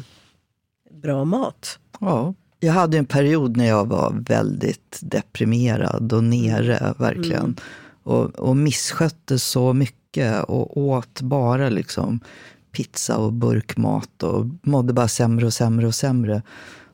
bra 1.03 1.25
mat. 1.25 1.79
Ja. 2.01 2.35
Jag 2.61 2.73
hade 2.73 2.99
en 2.99 3.07
period 3.07 3.57
när 3.57 3.67
jag 3.67 3.89
var 3.89 4.25
väldigt 4.29 4.99
deprimerad 5.03 6.13
och 6.13 6.25
nere, 6.25 6.95
verkligen. 6.99 7.45
Mm. 7.45 7.57
Och, 8.03 8.25
och 8.25 8.57
misskötte 8.57 9.39
så 9.39 9.73
mycket 9.73 9.98
och 10.47 10.77
åt 10.77 11.21
bara 11.21 11.69
liksom 11.69 12.21
pizza 12.73 13.17
och 13.17 13.33
burkmat 13.33 14.23
och 14.23 14.47
mådde 14.63 14.93
bara 14.93 15.09
sämre 15.09 15.47
och 15.47 15.55
sämre 15.55 15.87
och 15.87 15.95
sämre. 15.95 16.43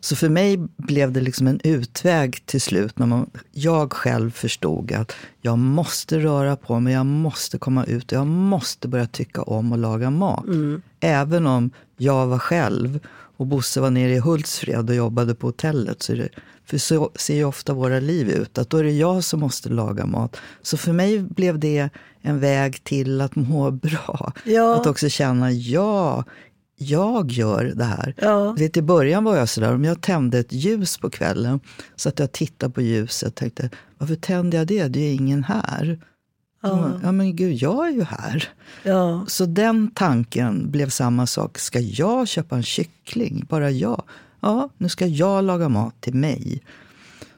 Så 0.05 0.17
för 0.17 0.29
mig 0.29 0.57
blev 0.77 1.13
det 1.13 1.21
liksom 1.21 1.47
en 1.47 1.61
utväg 1.65 2.47
till 2.47 2.61
slut 2.61 2.99
när 2.99 3.07
man, 3.07 3.31
jag 3.53 3.93
själv 3.93 4.31
förstod 4.31 4.93
att 4.93 5.13
jag 5.41 5.59
måste 5.59 6.19
röra 6.19 6.57
på 6.57 6.81
mig, 6.81 6.93
jag 6.93 7.07
måste 7.07 7.59
komma 7.59 7.85
ut 7.85 8.13
och 8.13 8.19
jag 8.19 8.27
måste 8.27 8.89
börja 8.89 9.07
tycka 9.07 9.43
om 9.43 9.73
att 9.73 9.79
laga 9.79 10.11
mat. 10.11 10.45
Mm. 10.45 10.83
Även 11.01 11.47
om 11.47 11.71
jag 11.97 12.27
var 12.27 12.39
själv 12.39 13.01
och 13.37 13.47
Bosse 13.47 13.81
var 13.81 13.91
nere 13.91 14.13
i 14.13 14.19
Hultsfred 14.19 14.89
och 14.91 14.97
jobbade 14.97 15.35
på 15.35 15.47
hotellet. 15.47 16.03
Så 16.03 16.13
det, 16.13 16.29
för 16.65 16.79
så 16.79 17.11
ser 17.15 17.35
ju 17.35 17.45
ofta 17.45 17.73
våra 17.73 18.01
liv 18.01 18.29
ut, 18.31 18.59
att 18.59 18.71
då 18.71 18.77
är 18.77 18.85
det 18.85 18.93
jag 18.93 19.25
som 19.25 19.41
måste 19.41 19.69
laga 19.69 20.07
mat. 20.07 20.37
Så 20.63 20.77
för 20.77 20.93
mig 20.93 21.19
blev 21.19 21.59
det 21.59 21.89
en 22.21 22.41
väg 22.41 22.85
till 22.85 23.21
att 23.21 23.37
må 23.37 23.71
bra. 23.87 24.33
Ja. 24.45 24.81
Att 24.81 24.87
också 24.87 25.09
känna, 25.09 25.53
ja, 25.53 26.25
jag 26.77 27.31
gör 27.33 27.73
det 27.77 27.85
här. 27.85 28.15
Ja. 28.19 28.53
Vet, 28.53 28.77
I 28.77 28.83
början 28.83 29.25
var 29.25 29.37
jag 29.37 29.49
sådär, 29.49 29.75
om 29.75 29.85
jag 29.85 30.01
tände 30.01 30.39
ett 30.39 30.53
ljus 30.53 30.99
på 30.99 31.11
kvällen, 31.11 31.61
så 31.97 32.09
att 32.09 32.19
jag 32.19 32.33
tittade 32.33 32.73
på 32.73 32.83
ljuset 32.83 33.29
och 33.29 33.35
tänkte, 33.35 33.71
varför 33.99 34.15
tände 34.15 34.57
jag 34.57 34.67
det? 34.67 34.89
Det 34.89 35.01
är 35.01 35.15
ingen 35.15 35.45
här. 35.45 36.01
Ja. 36.63 37.01
ja 37.03 37.13
men 37.13 37.37
gud, 37.37 37.55
jag 37.55 37.89
är 37.89 37.93
ju 37.93 38.03
här. 38.03 38.49
Ja. 38.83 39.25
Så 39.29 39.47
den 39.47 39.91
tanken 39.91 40.71
blev 40.71 40.89
samma 40.89 41.27
sak. 41.27 41.59
Ska 41.59 41.81
jag 41.81 42.29
köpa 42.29 42.57
en 42.57 42.63
kyckling? 42.63 43.47
Bara 43.49 43.71
jag? 43.71 44.03
Ja, 44.41 44.69
nu 44.79 44.89
ska 44.89 45.07
jag 45.07 45.45
laga 45.45 45.69
mat 45.69 46.01
till 46.01 46.15
mig. 46.15 46.63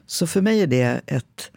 Så 0.07 0.27
för 0.27 0.41
mig 0.41 0.61
är 0.61 0.67
det 0.67 1.01
ett 1.05 1.51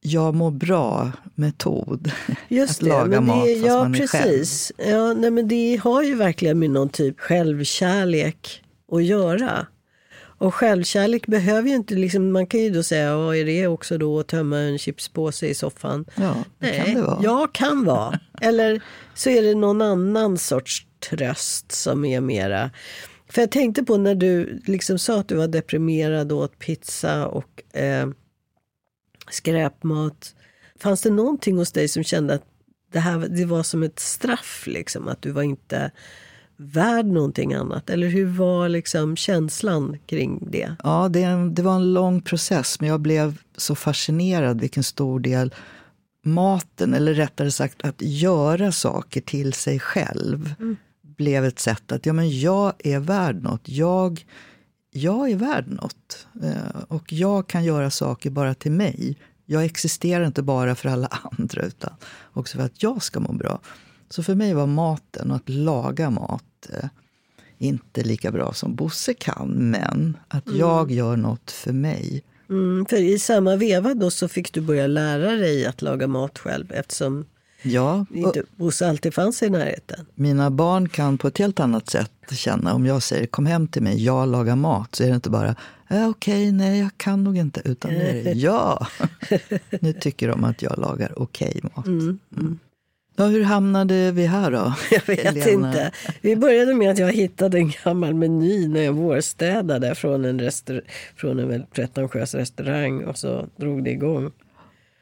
jag 0.00 0.34
mår 0.34 0.50
bra-metod. 0.50 2.12
Just 2.48 2.72
att 2.72 2.84
det, 2.84 2.88
laga 2.88 3.20
men 3.20 3.26
det, 3.26 3.26
mat 3.26 3.48
fast 3.48 3.66
ja, 3.66 3.82
man 3.82 3.94
är 3.94 3.98
precis. 3.98 4.72
själv. 4.76 4.90
Ja, 4.90 5.12
nej, 5.12 5.30
men 5.30 5.48
det 5.48 5.80
har 5.82 6.02
ju 6.02 6.14
verkligen 6.14 6.58
med 6.58 6.70
någon 6.70 6.88
typ 6.88 7.20
självkärlek 7.20 8.62
att 8.92 9.04
göra. 9.04 9.66
Och 10.20 10.54
självkärlek 10.54 11.26
behöver 11.26 11.68
ju 11.68 11.74
inte, 11.74 11.94
liksom, 11.94 12.32
man 12.32 12.46
kan 12.46 12.60
ju 12.60 12.70
då 12.70 12.82
säga, 12.82 13.16
vad 13.16 13.36
är 13.36 13.44
det 13.44 13.66
också 13.66 13.98
då 13.98 14.20
att 14.20 14.28
tömma 14.28 14.58
en 14.58 14.78
chipspåse 14.78 15.46
i 15.46 15.54
soffan? 15.54 16.04
Ja, 16.14 16.34
det 16.58 16.66
Nej, 16.66 16.82
kan 16.84 16.94
det 16.94 17.02
vara. 17.02 17.20
Ja, 17.22 17.48
kan 17.52 17.84
vara. 17.84 18.20
Eller 18.40 18.82
så 19.14 19.30
är 19.30 19.42
det 19.42 19.54
någon 19.54 19.82
annan 19.82 20.38
sorts 20.38 20.86
tröst 21.10 21.72
som 21.72 22.04
är 22.04 22.20
mera... 22.20 22.70
För 23.28 23.42
jag 23.42 23.50
tänkte 23.50 23.82
på 23.82 23.96
när 23.96 24.14
du 24.14 24.60
liksom 24.66 24.98
sa 24.98 25.20
att 25.20 25.28
du 25.28 25.34
var 25.34 25.48
deprimerad 25.48 26.32
och 26.32 26.38
åt 26.38 26.58
pizza 26.58 27.26
och 27.26 27.78
eh, 27.78 28.08
skräpmat. 29.30 30.34
Fanns 30.80 31.02
det 31.02 31.10
någonting 31.10 31.56
hos 31.56 31.72
dig 31.72 31.88
som 31.88 32.04
kände 32.04 32.34
att 32.34 32.44
det 32.92 33.00
här 33.00 33.18
det 33.18 33.44
var 33.44 33.62
som 33.62 33.82
ett 33.82 33.98
straff? 33.98 34.64
Liksom, 34.66 35.08
att 35.08 35.22
du 35.22 35.30
var 35.30 35.42
inte 35.42 35.90
värd 36.56 37.06
någonting 37.06 37.54
annat? 37.54 37.90
Eller 37.90 38.08
hur 38.08 38.26
var 38.26 38.68
liksom 38.68 39.16
känslan 39.16 39.98
kring 40.06 40.48
det? 40.50 40.74
Ja, 40.84 41.08
det, 41.08 41.50
det 41.50 41.62
var 41.62 41.76
en 41.76 41.92
lång 41.92 42.22
process, 42.22 42.80
men 42.80 42.88
jag 42.88 43.00
blev 43.00 43.38
så 43.56 43.74
fascinerad 43.74 44.60
vilken 44.60 44.82
stor 44.82 45.20
del 45.20 45.54
maten, 46.24 46.94
eller 46.94 47.14
rättare 47.14 47.50
sagt 47.50 47.84
att 47.84 48.02
göra 48.02 48.72
saker 48.72 49.20
till 49.20 49.52
sig 49.52 49.80
själv, 49.80 50.54
mm. 50.58 50.76
blev 51.16 51.44
ett 51.44 51.58
sätt 51.58 51.92
att 51.92 52.06
ja, 52.06 52.12
men 52.12 52.40
jag 52.40 52.72
är 52.78 52.98
värd 52.98 53.42
något. 53.42 53.68
Jag, 53.68 54.24
jag 54.90 55.30
är 55.30 55.36
värd 55.36 55.68
något. 55.68 56.26
Eh, 56.42 56.82
och 56.88 57.12
jag 57.12 57.46
kan 57.46 57.64
göra 57.64 57.90
saker 57.90 58.30
bara 58.30 58.54
till 58.54 58.72
mig. 58.72 59.16
Jag 59.46 59.64
existerar 59.64 60.26
inte 60.26 60.42
bara 60.42 60.74
för 60.74 60.88
alla 60.88 61.06
andra, 61.38 61.62
utan 61.62 61.92
också 62.32 62.58
för 62.58 62.64
att 62.64 62.82
jag 62.82 63.02
ska 63.02 63.20
må 63.20 63.32
bra. 63.32 63.60
Så 64.08 64.22
för 64.22 64.34
mig 64.34 64.54
var 64.54 64.66
maten 64.66 65.30
och 65.30 65.36
att 65.36 65.48
laga 65.48 66.10
mat 66.10 66.70
eh, 66.72 66.88
inte 67.58 68.02
lika 68.02 68.30
bra 68.30 68.52
som 68.52 68.74
Bosse 68.74 69.14
kan, 69.14 69.48
men 69.48 70.16
att 70.28 70.46
mm. 70.46 70.58
jag 70.58 70.90
gör 70.90 71.16
något 71.16 71.50
för 71.50 71.72
mig. 71.72 72.22
Mm, 72.48 72.86
för 72.86 72.96
i 72.96 73.18
samma 73.18 73.56
veva 73.56 73.94
då 73.94 74.10
så 74.10 74.28
fick 74.28 74.52
du 74.52 74.60
börja 74.60 74.86
lära 74.86 75.32
dig 75.32 75.66
att 75.66 75.82
laga 75.82 76.06
mat 76.06 76.38
själv 76.38 76.72
eftersom 76.72 77.24
ja, 77.62 78.06
inte 78.14 78.42
Bosse 78.56 78.88
alltid 78.88 79.14
fanns 79.14 79.42
i 79.42 79.50
närheten. 79.50 80.06
Mina 80.14 80.50
barn 80.50 80.88
kan 80.88 81.18
på 81.18 81.28
ett 81.28 81.38
helt 81.38 81.60
annat 81.60 81.90
sätt 81.90 82.12
känna 82.30 82.74
om 82.74 82.86
jag 82.86 83.02
säger 83.02 83.26
kom 83.26 83.46
hem 83.46 83.68
till 83.68 83.82
mig, 83.82 84.04
jag 84.04 84.28
lagar 84.28 84.56
mat, 84.56 84.94
så 84.94 85.04
är 85.04 85.08
det 85.08 85.14
inte 85.14 85.30
bara 85.30 85.54
äh, 85.90 86.08
okej, 86.08 86.52
nej 86.52 86.80
jag 86.80 86.90
kan 86.96 87.24
nog 87.24 87.36
inte, 87.36 87.62
utan 87.64 87.90
det 87.90 88.10
är 88.10 88.34
ja. 88.36 88.86
nu 89.80 89.92
tycker 89.92 90.28
de 90.28 90.44
att 90.44 90.62
jag 90.62 90.78
lagar 90.78 91.12
okej 91.16 91.60
mat. 91.74 91.86
Mm, 91.86 92.18
mm. 92.36 92.58
Ja, 93.16 93.26
hur 93.26 93.44
hamnade 93.44 94.12
vi 94.12 94.26
här 94.26 94.50
då? 94.50 94.74
Jag 94.90 95.06
vet 95.06 95.24
Helena? 95.24 95.68
inte. 95.68 95.90
Vi 96.20 96.36
började 96.36 96.74
med 96.74 96.90
att 96.90 96.98
jag 96.98 97.12
hittade 97.12 97.58
en 97.58 97.72
gammal 97.84 98.14
meny 98.14 98.68
när 98.68 98.82
jag 98.82 98.92
vårstädade 98.92 99.94
från 99.94 100.24
en, 100.24 100.40
restaur- 100.40 100.82
från 101.16 101.38
en 101.38 101.66
pretentiös 101.72 102.34
restaurang 102.34 103.04
och 103.04 103.18
så 103.18 103.46
drog 103.56 103.84
det 103.84 103.90
igång. 103.90 104.30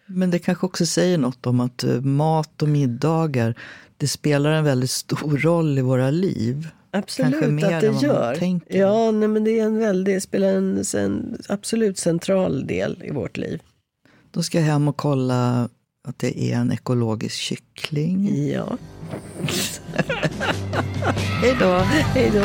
Men 0.09 0.31
det 0.31 0.39
kanske 0.39 0.67
också 0.67 0.87
säger 0.87 1.19
något 1.19 1.47
om 1.47 1.61
att 1.61 1.85
eh, 1.85 2.01
mat 2.01 2.63
och 2.63 2.69
middagar 2.69 3.55
det 3.97 4.09
spelar 4.09 4.51
en 4.51 4.65
väldigt 4.65 4.91
stor 4.91 5.39
roll 5.39 5.79
i 5.79 5.83
våra 5.83 6.11
liv. 6.11 6.69
Absolut 6.91 7.33
Kanske 7.33 7.51
mer 7.51 7.75
att 7.75 7.81
det 7.81 7.87
än 7.87 7.95
vad 7.95 8.03
gör. 8.03 8.31
man 8.31 8.39
tänker. 8.39 8.79
Ja, 8.79 9.11
nej, 9.11 9.29
men 9.29 9.45
det 9.45 9.59
är 9.61 9.65
en 9.65 9.79
väldigt, 9.79 10.23
spelar 10.23 10.49
en, 10.49 10.85
en 10.97 11.39
absolut 11.49 11.99
central 11.99 12.67
del 12.67 13.03
i 13.05 13.11
vårt 13.11 13.37
liv. 13.37 13.61
Då 14.31 14.43
ska 14.43 14.59
jag 14.59 14.65
hem 14.65 14.89
och 14.89 14.97
kolla 14.97 15.69
att 16.09 16.19
det 16.19 16.53
är 16.53 16.57
en 16.57 16.73
ekologisk 16.73 17.35
kyckling. 17.37 18.49
Ja, 18.49 18.79
Hej 21.43 21.57
då! 21.61 21.79
hej 22.15 22.31
då. 22.35 22.45